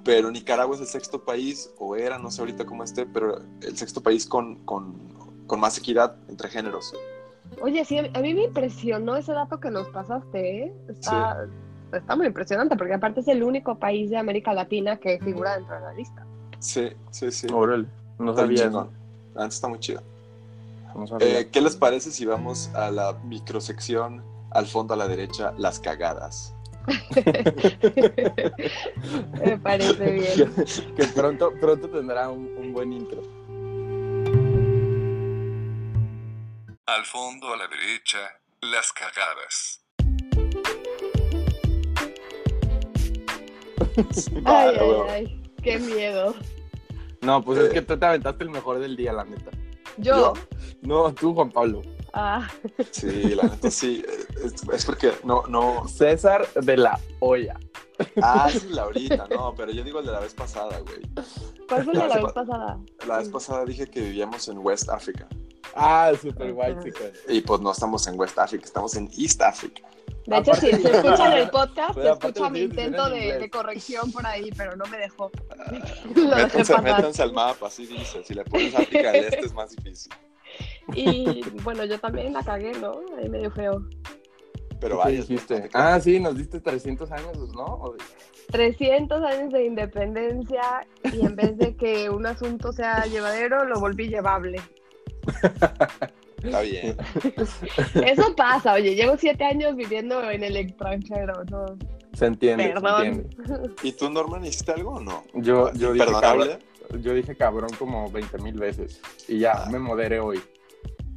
Pero 0.04 0.30
Nicaragua 0.30 0.74
es 0.74 0.80
el 0.82 0.88
sexto 0.88 1.24
país, 1.24 1.70
o 1.78 1.96
era, 1.96 2.18
no 2.18 2.30
sé 2.30 2.40
ahorita 2.42 2.66
cómo 2.66 2.82
esté, 2.84 3.06
pero 3.06 3.40
el 3.62 3.76
sexto 3.76 4.02
país 4.02 4.26
con, 4.26 4.56
con, 4.64 4.94
con 5.46 5.60
más 5.60 5.78
equidad 5.78 6.16
entre 6.28 6.48
géneros. 6.48 6.92
Oye, 7.60 7.84
sí, 7.84 7.98
a 7.98 8.20
mí 8.20 8.34
me 8.34 8.44
impresionó 8.44 9.16
ese 9.16 9.32
dato 9.32 9.60
que 9.60 9.70
nos 9.70 9.88
pasaste, 9.88 10.64
¿eh? 10.64 10.72
Está, 10.88 11.46
está 11.92 12.16
muy 12.16 12.26
impresionante, 12.26 12.76
porque 12.76 12.94
aparte 12.94 13.20
es 13.20 13.28
el 13.28 13.42
único 13.42 13.78
país 13.78 14.10
de 14.10 14.16
América 14.16 14.54
Latina 14.54 14.96
que 14.96 15.18
figura 15.20 15.56
dentro 15.56 15.74
de 15.74 15.80
la 15.80 15.92
lista. 15.92 16.24
Sí, 16.58 16.88
sí, 17.10 17.30
sí. 17.30 17.46
Órale, 17.52 17.86
no 18.18 18.30
Está 18.30 18.44
bien 18.44 18.58
sabía 18.58 18.70
eso. 18.70 18.90
Neta 19.34 19.46
está 19.46 19.68
muy 19.68 19.78
chido. 19.80 20.02
No. 20.94 21.04
Eh, 21.20 21.48
¿Qué 21.50 21.60
les 21.60 21.76
parece 21.76 22.10
si 22.10 22.24
vamos 22.24 22.70
a 22.74 22.90
la 22.90 23.14
microsección 23.24 24.22
al 24.50 24.66
fondo 24.66 24.94
a 24.94 24.96
la 24.96 25.08
derecha, 25.08 25.52
las 25.58 25.80
cagadas? 25.80 26.54
Me 29.44 29.58
parece 29.58 30.10
bien. 30.10 30.52
que 30.96 31.04
pronto, 31.14 31.52
pronto 31.60 31.88
tendrá 31.88 32.30
un, 32.30 32.48
un 32.58 32.72
buen 32.72 32.92
intro. 32.92 33.22
Al 36.86 37.04
fondo 37.04 37.52
a 37.52 37.56
la 37.56 37.68
derecha, 37.68 38.18
las 38.60 38.92
cagadas. 38.92 39.80
Ay, 44.44 44.76
ay, 44.80 44.90
ay, 45.08 45.42
qué 45.62 45.78
miedo. 45.78 46.34
No, 47.20 47.42
pues 47.44 47.58
es 47.60 47.72
que 47.72 47.82
tú 47.82 47.98
te 47.98 48.06
aventaste 48.06 48.44
el 48.44 48.50
mejor 48.50 48.78
del 48.80 48.96
día, 48.96 49.12
la 49.12 49.24
neta. 49.24 49.50
Yo, 49.98 50.32
No, 50.80 51.12
tú, 51.12 51.34
Juan 51.34 51.50
Pablo. 51.50 51.82
ah, 52.14 52.48
Sí, 52.90 53.34
la 53.34 53.44
neta 53.44 53.70
sí. 53.70 54.02
Es, 54.42 54.54
es 54.72 54.84
porque 54.84 55.12
no, 55.24 55.42
no. 55.48 55.86
César 55.86 56.48
de 56.54 56.76
la 56.78 56.98
Hoya. 57.20 57.60
Ah, 58.22 58.48
sí, 58.50 58.66
Laurita, 58.70 59.28
no, 59.28 59.54
pero 59.54 59.70
yo 59.70 59.84
digo 59.84 60.00
el 60.00 60.06
de 60.06 60.12
la 60.12 60.20
vez 60.20 60.34
pasada, 60.34 60.80
güey. 60.80 61.00
¿cuál 61.68 61.84
fue 61.84 61.92
el 61.92 62.00
de 62.00 62.08
la 62.08 62.14
Sí, 62.14 62.22
vez 62.24 62.32
pa- 62.32 62.44
pasada? 62.44 62.78
La 63.06 63.18
vez 63.18 63.28
pasada 63.28 63.64
dije 63.66 63.86
que 63.88 64.00
vivíamos 64.00 64.48
en 64.48 64.58
West 64.58 64.88
Africa. 64.88 65.28
Ah, 65.76 66.12
super 66.20 66.52
guay. 66.52 66.76
Y 67.28 67.40
pues 67.40 67.60
no 67.60 67.72
estamos 67.72 68.06
en 68.06 68.18
West 68.18 68.38
Africa, 68.38 68.64
estamos 68.64 68.94
en 68.96 69.08
East 69.16 69.40
Africa. 69.40 69.82
De 70.26 70.38
hecho, 70.38 70.54
si 70.54 70.70
se 70.70 70.90
escucha 70.90 71.32
en 71.32 71.38
el 71.38 71.50
podcast, 71.50 71.94
Pero 71.94 72.06
se 72.06 72.12
escucha 72.12 72.40
lo 72.44 72.50
mi 72.50 72.60
intento 72.60 73.06
en 73.14 73.40
de, 73.40 73.50
corrección 73.50 74.12
por 74.12 74.24
ahí, 74.26 74.50
pero 74.56 74.76
no 74.76 74.84
me 74.86 74.98
dejó. 74.98 75.30
Lo 76.14 76.22
dejé 76.36 76.58
Métanse, 76.58 76.80
métanse 76.80 77.22
al 77.22 77.32
mapa, 77.32 77.66
así 77.66 77.86
dice. 77.86 78.22
Si 78.22 78.34
le 78.34 78.44
pones 78.44 78.74
África 78.74 79.10
del 79.12 79.24
Este 79.24 79.40
es 79.40 79.54
más 79.54 79.74
difícil. 79.74 80.12
Y 80.94 81.42
bueno, 81.62 81.84
yo 81.84 81.98
también 81.98 82.32
la 82.32 82.42
cagué, 82.42 82.72
¿no? 82.72 83.00
Ahí 83.18 83.28
medio 83.28 83.50
feo. 83.50 83.82
Pero 84.80 84.96
¿Qué 84.96 85.04
varios. 85.04 85.28
dijiste? 85.28 85.68
Ah, 85.72 85.98
sí, 86.00 86.20
nos 86.20 86.36
diste 86.36 86.60
300 86.60 87.10
años, 87.10 87.36
¿no? 87.54 87.64
O 87.64 87.92
de- 87.94 88.04
300 88.50 89.22
años 89.22 89.52
de 89.52 89.64
independencia 89.64 90.86
y 91.12 91.24
en 91.24 91.34
vez 91.34 91.56
de 91.56 91.74
que 91.76 92.10
un 92.10 92.26
asunto 92.26 92.72
sea 92.72 93.06
llevadero, 93.06 93.64
lo 93.64 93.80
volví 93.80 94.08
llevable. 94.08 94.60
Está 96.42 96.60
bien. 96.62 96.96
Eso 98.04 98.34
pasa, 98.36 98.74
oye, 98.74 98.94
llevo 98.96 99.16
siete 99.16 99.44
años 99.44 99.76
viviendo 99.76 100.28
en 100.30 100.42
el 100.42 100.56
extranjero, 100.56 101.44
¿no? 101.50 101.66
Se 102.14 102.26
entiende, 102.26 102.74
se 102.74 102.86
entiende. 102.88 103.26
¿Y 103.82 103.92
tú, 103.92 104.10
Norman, 104.10 104.44
hiciste 104.44 104.72
algo 104.72 104.94
o 104.94 105.00
no? 105.00 105.24
Yo, 105.34 105.72
yo, 105.74 105.92
dije 105.92 106.06
cabrón, 106.20 106.48
yo 107.00 107.14
dije 107.14 107.36
cabrón 107.36 107.70
como 107.78 108.10
20 108.10 108.38
mil 108.38 108.54
veces. 108.58 109.00
Y 109.28 109.38
ya, 109.38 109.52
Ah. 109.64 109.68
me 109.70 109.78
moderé 109.78 110.18
hoy. 110.20 110.40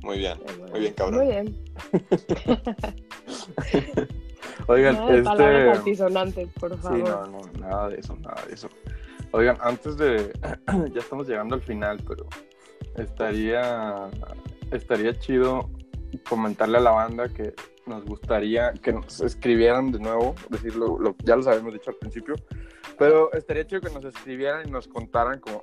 Muy 0.04 0.20
bien, 0.20 0.38
muy 0.72 0.80
bien, 0.82 0.94
cabrón. 0.94 1.26
Muy 1.26 1.34
bien. 1.34 1.56
Oigan, 4.68 4.96
palabras 5.24 5.66
este... 5.66 5.72
altisonantes, 5.80 6.48
por 6.60 6.72
Sí, 6.76 6.82
favor. 6.82 7.00
no, 7.10 7.28
no, 7.28 7.42
nada 7.60 7.90
de 7.90 8.00
eso, 8.00 8.16
nada 8.18 8.42
de 8.48 8.54
eso. 8.54 8.70
Oigan, 9.32 9.58
antes 9.62 9.98
de... 9.98 10.32
ya 10.94 11.00
estamos 11.00 11.28
llegando 11.28 11.56
al 11.56 11.62
final, 11.62 12.00
pero 12.08 12.28
estaría, 12.98 14.10
estaría 14.72 15.18
chido 15.20 15.70
comentarle 16.30 16.78
a 16.78 16.82
la 16.82 16.92
banda 16.92 17.30
que 17.30 17.54
nos 17.86 18.04
gustaría 18.06 18.74
que 18.74 18.94
nos 18.94 19.22
escribieran 19.22 19.92
de 19.92 20.00
nuevo, 20.00 20.34
decirlo, 20.50 20.98
lo, 21.00 21.16
ya 21.24 21.36
los 21.36 21.46
habíamos 21.48 21.74
dicho 21.74 21.92
al 21.92 21.98
principio, 21.98 22.36
pero 22.98 23.32
estaría 23.34 23.68
chido 23.68 23.82
que 23.82 23.90
nos 23.92 24.06
escribieran 24.06 24.68
y 24.68 24.72
nos 24.72 24.88
contaran 24.88 25.40
como 25.40 25.62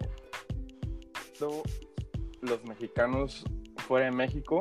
los 2.40 2.64
mexicanos 2.64 3.44
fuera 3.78 4.06
de 4.06 4.12
México. 4.12 4.60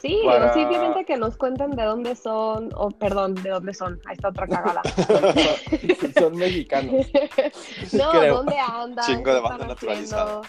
Sí, 0.00 0.20
Para- 0.24 0.52
simplemente 0.52 1.04
que 1.06 1.16
nos 1.16 1.36
cuenten 1.36 1.70
de 1.70 1.82
dónde 1.84 2.14
son, 2.14 2.68
o 2.76 2.90
perdón, 2.90 3.34
de 3.36 3.48
dónde 3.50 3.72
son. 3.72 3.98
Ahí 4.06 4.12
está 4.14 4.28
otra 4.28 4.46
cagada. 4.46 4.82
Son 6.18 6.36
mexicanos. 6.36 7.06
no, 7.94 8.10
Creo. 8.10 8.36
dónde 8.36 8.56
andan, 8.58 9.04
Chingo 9.06 9.34
de 9.34 9.40
banda 9.40 9.66
naturalizada. 9.68 10.40
haciendo, 10.40 10.42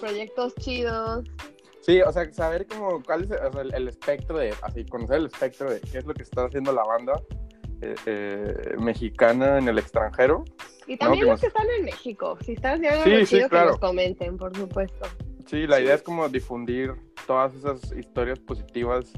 proyectos 0.00 0.54
chidos. 0.56 1.24
Sí, 1.80 2.00
o 2.02 2.10
sea, 2.12 2.32
saber 2.32 2.66
como 2.66 3.02
cuál 3.02 3.24
es 3.24 3.30
o 3.30 3.52
sea, 3.52 3.62
el, 3.62 3.74
el 3.74 3.88
espectro 3.88 4.38
de, 4.38 4.52
así, 4.62 4.84
conocer 4.86 5.16
el 5.18 5.26
espectro 5.26 5.70
de 5.70 5.80
qué 5.80 5.98
es 5.98 6.04
lo 6.06 6.14
que 6.14 6.22
está 6.22 6.44
haciendo 6.46 6.72
la 6.72 6.82
banda 6.82 7.20
eh, 7.80 7.94
eh, 8.06 8.74
mexicana 8.78 9.58
en 9.58 9.68
el 9.68 9.78
extranjero. 9.78 10.44
Y 10.88 10.96
también 10.96 11.24
los 11.26 11.32
nos- 11.32 11.40
que 11.40 11.46
están 11.48 11.66
en 11.78 11.84
México. 11.84 12.38
Si 12.44 12.52
están 12.54 12.74
haciendo 12.76 13.04
Sí, 13.04 13.10
algo 13.12 13.26
sí, 13.26 13.36
chido, 13.36 13.48
claro. 13.48 13.66
que 13.66 13.70
nos 13.72 13.80
comenten, 13.80 14.36
por 14.36 14.56
supuesto. 14.56 15.06
Sí, 15.46 15.66
la 15.66 15.76
Sí. 15.76 15.82
idea 15.84 15.94
es 15.94 16.02
como 16.02 16.28
difundir 16.28 16.94
todas 17.26 17.54
esas 17.54 17.92
historias 17.92 18.38
positivas 18.40 19.12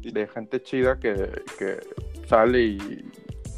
de 0.00 0.26
gente 0.28 0.62
chida 0.62 0.98
que, 1.00 1.14
que 1.58 1.80
sale 2.28 2.60
y, 2.60 3.04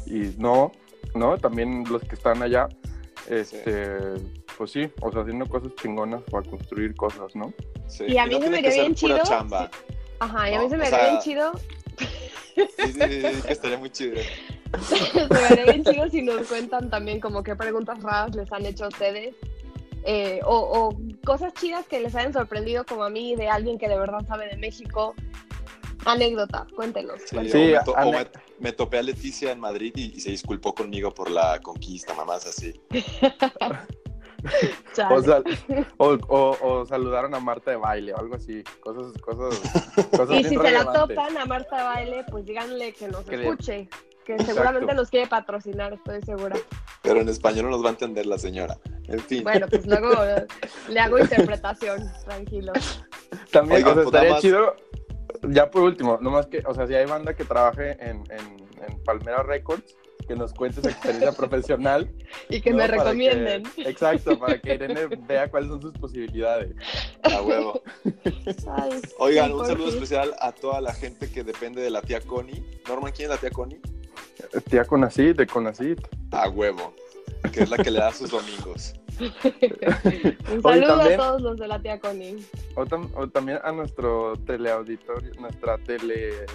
y 0.07 0.35
no, 0.39 0.71
¿no? 1.15 1.37
También 1.37 1.83
los 1.89 2.01
que 2.03 2.15
están 2.15 2.41
allá, 2.41 2.67
este, 3.29 3.97
pues 4.57 4.71
sí, 4.71 4.89
o 5.01 5.11
sea, 5.11 5.21
haciendo 5.21 5.45
cosas 5.47 5.73
chingonas 5.75 6.21
para 6.31 6.47
construir 6.49 6.95
cosas, 6.95 7.35
¿no? 7.35 7.53
Sí, 7.87 8.05
Y 8.07 8.17
a 8.17 8.25
mí 8.25 8.35
no 8.35 8.41
se 8.41 8.49
me 8.49 8.57
tiene 8.57 8.61
que 8.61 8.67
haría 8.67 8.71
ser 8.71 8.81
bien 8.83 8.95
chido. 8.95 9.19
chamba. 9.23 9.69
Ajá, 10.19 10.49
y 10.49 10.53
a 10.53 10.59
mí 10.59 10.63
No, 10.65 10.69
se 10.69 10.77
me 10.77 10.85
sea- 10.87 11.03
bien 11.09 11.19
chido. 11.21 11.51
Sí, 11.97 12.67
sí, 12.77 12.93
sí, 12.93 13.01
sí, 13.01 13.41
que 13.45 13.53
estaría 13.53 13.77
muy 13.77 13.89
chido. 13.89 14.15
se 14.87 15.27
me 15.29 15.37
haría 15.47 15.65
bien 15.65 15.83
chido 15.83 16.09
si 16.09 16.21
nos 16.21 16.47
cuentan 16.47 16.89
también 16.89 17.19
como 17.19 17.43
qué 17.43 17.55
preguntas 17.55 18.01
raras 18.01 18.35
les 18.35 18.51
han 18.51 18.65
hecho 18.65 18.85
a 18.85 18.87
ustedes. 18.89 19.35
eh, 20.07 20.39
o, 20.45 20.55
o 20.55 20.97
cosas 21.25 21.53
chidas 21.55 21.85
que 21.87 21.99
les 21.99 22.15
hayan 22.15 22.31
sorprendido 22.31 22.85
como 22.85 23.03
a 23.03 23.09
mí 23.09 23.35
de 23.35 23.47
alguien 23.49 23.77
que 23.79 23.87
de 23.89 23.97
verdad 23.97 24.25
sabe 24.27 24.47
de 24.47 24.55
México. 24.57 25.15
Anécdota, 26.05 26.67
cuéntenos. 26.75 27.19
Sí, 27.25 27.35
cuéntenos. 27.35 27.51
Sí, 27.51 27.91
o, 27.91 28.05
me 28.11 28.25
to- 28.25 28.29
o 28.35 28.39
me 28.59 28.71
topé 28.71 28.99
a 28.99 29.01
Leticia 29.03 29.51
en 29.51 29.59
Madrid 29.59 29.91
y, 29.95 30.15
y 30.15 30.19
se 30.19 30.29
disculpó 30.29 30.75
conmigo 30.75 31.11
por 31.13 31.31
la 31.31 31.59
conquista, 31.61 32.13
mamás 32.13 32.45
así. 32.45 32.79
O, 35.09 35.21
sal- 35.21 35.43
o, 35.97 36.17
o- 36.27 36.57
o 36.61 36.85
saludaron 36.85 37.33
a 37.35 37.39
Marta 37.39 37.71
de 37.71 37.77
baile 37.77 38.13
o 38.13 38.17
algo 38.19 38.35
así, 38.35 38.63
cosas, 38.79 39.11
cosas, 39.21 39.59
cosas 40.11 40.29
y 40.39 40.43
si 40.43 40.55
se 40.57 40.71
la 40.71 40.91
topan 40.93 41.37
a 41.37 41.45
Marta 41.45 41.83
Baile, 41.83 42.23
pues 42.31 42.45
díganle 42.45 42.93
que 42.93 43.07
nos 43.07 43.25
Que 43.25 43.37
le- 43.37 43.49
escuche. 43.49 43.89
Que 44.25 44.33
Exacto. 44.33 44.53
seguramente 44.53 44.93
nos 44.95 45.09
quiere 45.11 45.27
patrocinar, 45.27 45.93
estoy 45.93 46.19
segura. 46.23 46.55
Pero 47.03 47.19
en 47.21 47.29
español 47.29 47.65
no 47.65 47.71
nos 47.71 47.83
va 47.83 47.89
a 47.89 47.91
entender 47.91 48.25
la 48.25 48.39
señora. 48.39 48.75
En 49.07 49.19
fin. 49.19 49.43
Bueno, 49.43 49.67
pues 49.69 49.85
luego 49.85 50.09
le 50.89 50.99
hago 50.99 51.19
interpretación, 51.19 52.11
tranquilo. 52.23 52.73
También, 53.51 53.85
Oigan, 53.85 53.91
o 53.91 53.93
sea, 53.93 54.03
pues 54.03 54.05
estaría 54.07 54.31
más- 54.31 54.41
chido 54.41 54.75
Ya 55.43 55.69
por 55.69 55.83
último, 55.83 56.17
nomás 56.21 56.47
que, 56.47 56.63
o 56.65 56.73
sea, 56.73 56.87
si 56.87 56.95
hay 56.95 57.05
banda 57.05 57.35
que 57.35 57.43
trabaje 57.45 57.91
en, 58.03 58.23
en, 58.31 58.65
en 58.87 59.03
Palmera 59.03 59.43
Records, 59.43 59.95
que 60.27 60.35
nos 60.35 60.53
cuente 60.53 60.81
su 60.81 60.87
experiencia 60.89 61.31
profesional. 61.37 62.09
Y 62.49 62.61
que 62.61 62.71
¿no? 62.71 62.77
me 62.77 62.83
Para 62.89 63.03
recomienden. 63.03 63.63
exacto, 63.77 64.37
para 64.39 64.59
que 64.59 64.73
Irene 64.75 65.07
vea 65.27 65.49
cuáles 65.49 65.69
son 65.69 65.81
sus 65.81 65.91
posibilidades. 65.93 66.75
A 67.23 67.41
huevo. 67.41 67.81
Ay, 68.67 69.01
Oigan, 69.19 69.51
un 69.53 69.65
saludo 69.65 69.89
especial 69.89 70.33
a 70.39 70.51
toda 70.51 70.81
la 70.81 70.93
gente 70.93 71.29
que 71.31 71.43
depende 71.43 71.81
de 71.81 71.89
la 71.89 72.01
tía 72.01 72.21
Connie. 72.21 72.63
Norman, 72.87 73.11
¿quién 73.15 73.25
es 73.31 73.35
la 73.35 73.37
tía 73.41 73.51
Connie? 73.51 73.79
Tía 74.69 74.85
Conacit, 74.85 75.35
de 75.37 75.47
Conacit. 75.47 75.99
A 76.31 76.49
huevo. 76.49 76.93
Que 77.51 77.63
es 77.63 77.69
la 77.69 77.77
que 77.77 77.91
le 77.91 77.99
da 77.99 78.11
sus 78.11 78.31
domingos. 78.31 78.93
Un 79.19 80.61
Oye, 80.63 80.81
saludo 80.81 80.97
también- 80.97 81.13
a 81.21 81.23
todos 81.23 81.41
los 81.41 81.57
de 81.57 81.67
la 81.67 81.81
tía 81.81 81.99
Connie. 81.99 82.45
O, 82.75 82.85
tam- 82.85 83.09
o 83.15 83.27
también 83.29 83.59
a 83.63 83.71
nuestro 83.71 84.33
teleauditorio, 84.45 85.31
nuestra 85.39 85.77
tele... 85.79 86.45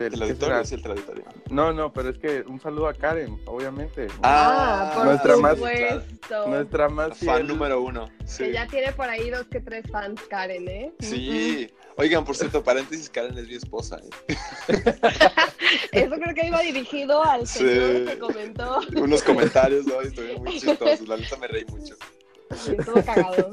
tele- 0.00 0.14
El 0.14 0.18
¿qué 0.20 0.24
auditorio 0.24 0.60
es 0.60 0.72
el 0.72 0.86
auditorio. 0.86 1.24
No, 1.50 1.72
no, 1.72 1.92
pero 1.92 2.08
es 2.08 2.18
que 2.18 2.40
un 2.46 2.58
saludo 2.60 2.88
a 2.88 2.94
Karen, 2.94 3.38
obviamente. 3.44 4.06
Ah, 4.22 4.92
por 4.94 5.04
nuestra 5.06 5.36
más- 5.36 5.54
supuesto. 5.56 6.46
Nuestra 6.48 6.88
más 6.88 7.18
Fan 7.18 7.42
fiel- 7.42 7.46
número 7.48 7.82
uno. 7.82 8.08
Que 8.18 8.26
Sí. 8.26 8.52
ya 8.52 8.66
tiene 8.66 8.92
por 8.92 9.08
ahí 9.08 9.28
dos 9.30 9.46
que 9.48 9.60
tres 9.60 9.84
fans, 9.90 10.20
Karen, 10.30 10.66
¿eh? 10.68 10.92
Sí. 11.00 11.68
Oigan, 11.96 12.24
por 12.24 12.34
cierto, 12.34 12.62
paréntesis, 12.64 13.10
Karen 13.10 13.36
es 13.36 13.46
mi 13.46 13.54
esposa. 13.56 14.00
¿eh? 14.28 14.34
Eso 15.92 16.10
creo 16.16 16.34
que 16.34 16.46
iba 16.46 16.60
dirigido 16.62 17.22
al 17.22 17.46
Sí. 17.46 17.58
señor 17.58 18.06
que 18.06 18.18
comentó. 18.18 18.80
Unos 18.96 19.22
comentarios, 19.22 19.86
¿no? 19.86 20.00
Estuvieron 20.00 20.42
muy 20.42 20.58
chistosos. 20.58 21.06
La 21.08 21.16
neta 21.16 21.36
me 21.36 21.46
reí 21.48 21.64
mucho. 21.66 21.94
Sí, 22.56 22.74
estuvo 22.78 23.02
cagado. 23.04 23.50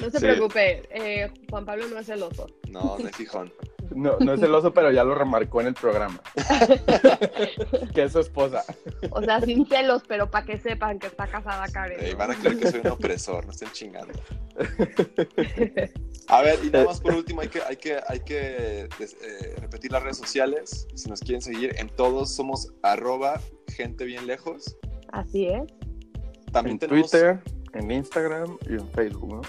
No 0.00 0.10
se 0.10 0.18
Sí. 0.18 0.24
preocupe, 0.24 0.82
eh, 0.90 1.30
Juan 1.48 1.64
Pablo 1.64 1.86
no 1.88 1.98
es 2.00 2.06
celoso. 2.06 2.46
No, 2.70 2.96
no 2.98 3.08
es 3.08 3.16
fijón. 3.16 3.52
No, 3.94 4.18
no 4.18 4.34
es 4.34 4.40
celoso, 4.40 4.72
pero 4.72 4.90
ya 4.90 5.04
lo 5.04 5.14
remarcó 5.14 5.60
en 5.60 5.68
el 5.68 5.74
programa. 5.74 6.20
que 7.94 8.02
es 8.02 8.12
su 8.12 8.20
esposa. 8.20 8.64
O 9.10 9.22
sea, 9.22 9.40
sin 9.40 9.66
celos, 9.66 10.02
pero 10.06 10.30
para 10.30 10.44
que 10.46 10.58
sepan 10.58 10.98
que 10.98 11.06
está 11.08 11.26
casada 11.26 11.66
Karen. 11.68 12.16
Van 12.16 12.30
a 12.30 12.34
creer 12.34 12.58
que 12.58 12.70
soy 12.70 12.80
un 12.80 12.88
opresor, 12.88 13.44
no 13.46 13.52
estén 13.52 13.70
chingando. 13.72 14.12
A 16.28 16.42
ver, 16.42 16.58
y 16.64 16.70
nada 16.70 16.86
más 16.86 17.00
por 17.00 17.14
último, 17.14 17.40
hay 17.40 17.48
que, 17.48 17.62
hay 17.62 17.76
que, 17.76 18.00
hay 18.08 18.20
que 18.20 18.88
eh, 18.98 19.56
repetir 19.60 19.92
las 19.92 20.02
redes 20.02 20.16
sociales. 20.16 20.88
Si 20.94 21.08
nos 21.08 21.20
quieren 21.20 21.40
seguir, 21.40 21.76
en 21.78 21.88
todos 21.88 22.34
somos 22.34 22.72
arroba 22.82 23.40
gente 23.68 24.04
bien 24.04 24.26
lejos. 24.26 24.76
Así 25.12 25.46
es. 25.46 25.62
También 26.52 26.74
en 26.74 26.78
tenemos, 26.80 27.10
Twitter, 27.10 27.40
en 27.74 27.90
Instagram 27.90 28.58
y 28.68 28.74
en 28.74 28.88
Facebook, 28.90 29.34
¿no? 29.34 29.42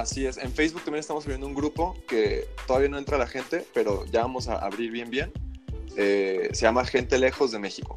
Así 0.00 0.26
es, 0.26 0.38
en 0.38 0.52
Facebook 0.52 0.82
también 0.82 1.00
estamos 1.00 1.24
subiendo 1.24 1.46
un 1.46 1.54
grupo 1.54 1.96
que 2.08 2.48
todavía 2.66 2.88
no 2.88 2.98
entra 2.98 3.18
la 3.18 3.26
gente, 3.26 3.64
pero 3.74 4.04
ya 4.06 4.22
vamos 4.22 4.48
a 4.48 4.58
abrir 4.58 4.90
bien 4.90 5.10
bien. 5.10 5.32
Eh, 5.96 6.50
se 6.52 6.62
llama 6.62 6.84
Gente 6.84 7.18
Lejos 7.18 7.50
de 7.50 7.58
México. 7.58 7.96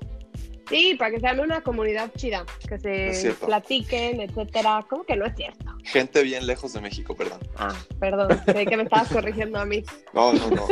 Sí, 0.72 0.96
para 0.98 1.12
que 1.12 1.20
sean 1.20 1.40
una 1.42 1.62
comunidad 1.62 2.10
chida, 2.16 2.46
que 2.68 3.14
se 3.14 3.34
platiquen, 3.34 4.22
etcétera. 4.22 4.86
¿Cómo 4.90 5.04
que 5.04 5.18
no 5.18 5.26
es 5.26 5.36
cierto? 5.36 5.66
Gente 5.84 6.24
bien 6.24 6.48
lejos 6.48 6.72
de 6.72 6.80
México, 6.80 7.14
perdón. 7.14 7.40
Ah, 7.58 7.76
perdón, 8.00 8.42
creí 8.46 8.66
que 8.66 8.78
me 8.78 8.84
estabas 8.84 9.10
corrigiendo 9.10 9.60
a 9.60 9.66
mí. 9.66 9.84
No, 10.14 10.32
no, 10.32 10.50
no. 10.50 10.68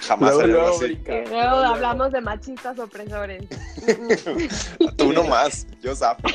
Jamás 0.00 0.34
Luego, 0.34 0.40
salió 0.40 0.56
luego 0.56 0.74
así. 0.74 0.84
brinca. 0.86 1.12
Luego 1.30 1.56
hablamos 1.58 2.10
de 2.10 2.20
machistas 2.22 2.76
opresores. 2.80 3.44
Tú 4.96 5.12
no 5.12 5.22
más, 5.22 5.68
yo 5.80 5.94
zafo. 5.94 6.26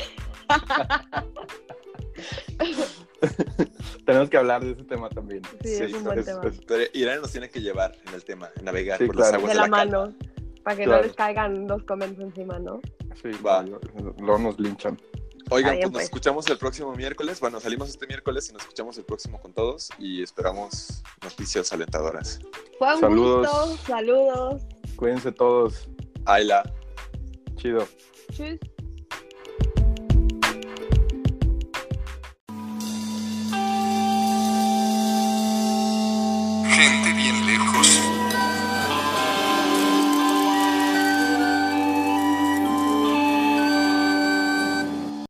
Tenemos 4.06 4.28
que 4.30 4.36
hablar 4.36 4.62
de 4.64 4.72
ese 4.72 4.84
tema 4.84 5.08
también. 5.08 5.42
Sí, 5.62 5.74
es 5.74 5.92
un 5.94 6.04
buen 6.04 6.18
es- 6.18 6.26
tema. 6.26 6.40
es- 6.44 6.60
Pero 6.66 6.84
Irene 6.92 7.20
nos 7.20 7.30
tiene 7.32 7.48
que 7.50 7.60
llevar 7.60 7.96
en 8.06 8.14
el 8.14 8.24
tema, 8.24 8.48
en 8.56 8.64
navegar 8.64 8.98
Sí, 8.98 9.06
por 9.06 9.16
claro. 9.16 9.32
las 9.32 9.38
aguas 9.38 9.52
De 9.54 9.54
de, 9.62 9.68
la 9.70 9.76
calma. 9.76 10.00
mano, 10.00 10.14
para 10.64 10.76
que 10.76 10.84
Claro. 10.84 11.00
no 11.02 11.06
les 11.06 11.16
caigan 11.16 11.66
los 11.68 11.82
comments 11.84 12.20
encima, 12.20 12.58
¿no? 12.58 12.80
sí, 13.22 13.30
Va. 13.44 13.62
luego 13.62 14.38
nos 14.38 14.58
linchan. 14.58 14.98
Oigan, 15.50 15.72
bien, 15.72 15.82
pues 15.82 15.84
nos 15.84 15.92
pues. 15.92 16.04
escuchamos 16.04 16.46
el 16.48 16.56
próximo 16.56 16.94
miércoles. 16.94 17.38
Bueno, 17.40 17.60
salimos 17.60 17.88
este 17.90 18.06
miércoles 18.06 18.48
y 18.48 18.52
nos 18.54 18.62
escuchamos 18.62 18.96
el 18.96 19.04
próximo 19.04 19.38
con 19.40 19.52
todos 19.52 19.90
y 19.98 20.22
esperamos 20.22 21.02
noticias 21.22 21.72
alentadoras. 21.72 22.38
Fue 22.78 22.94
un 22.94 23.00
Saludos. 23.00 23.48
gusto, 23.48 23.76
saludos. 23.86 24.62
Cuídense 24.96 25.30
todos. 25.32 25.88
Ayla. 26.24 26.62
Chido. 27.56 27.86
Tschüss. 28.30 28.58
Gente 36.74 37.12
bien 37.12 37.46
lejos 37.46 38.21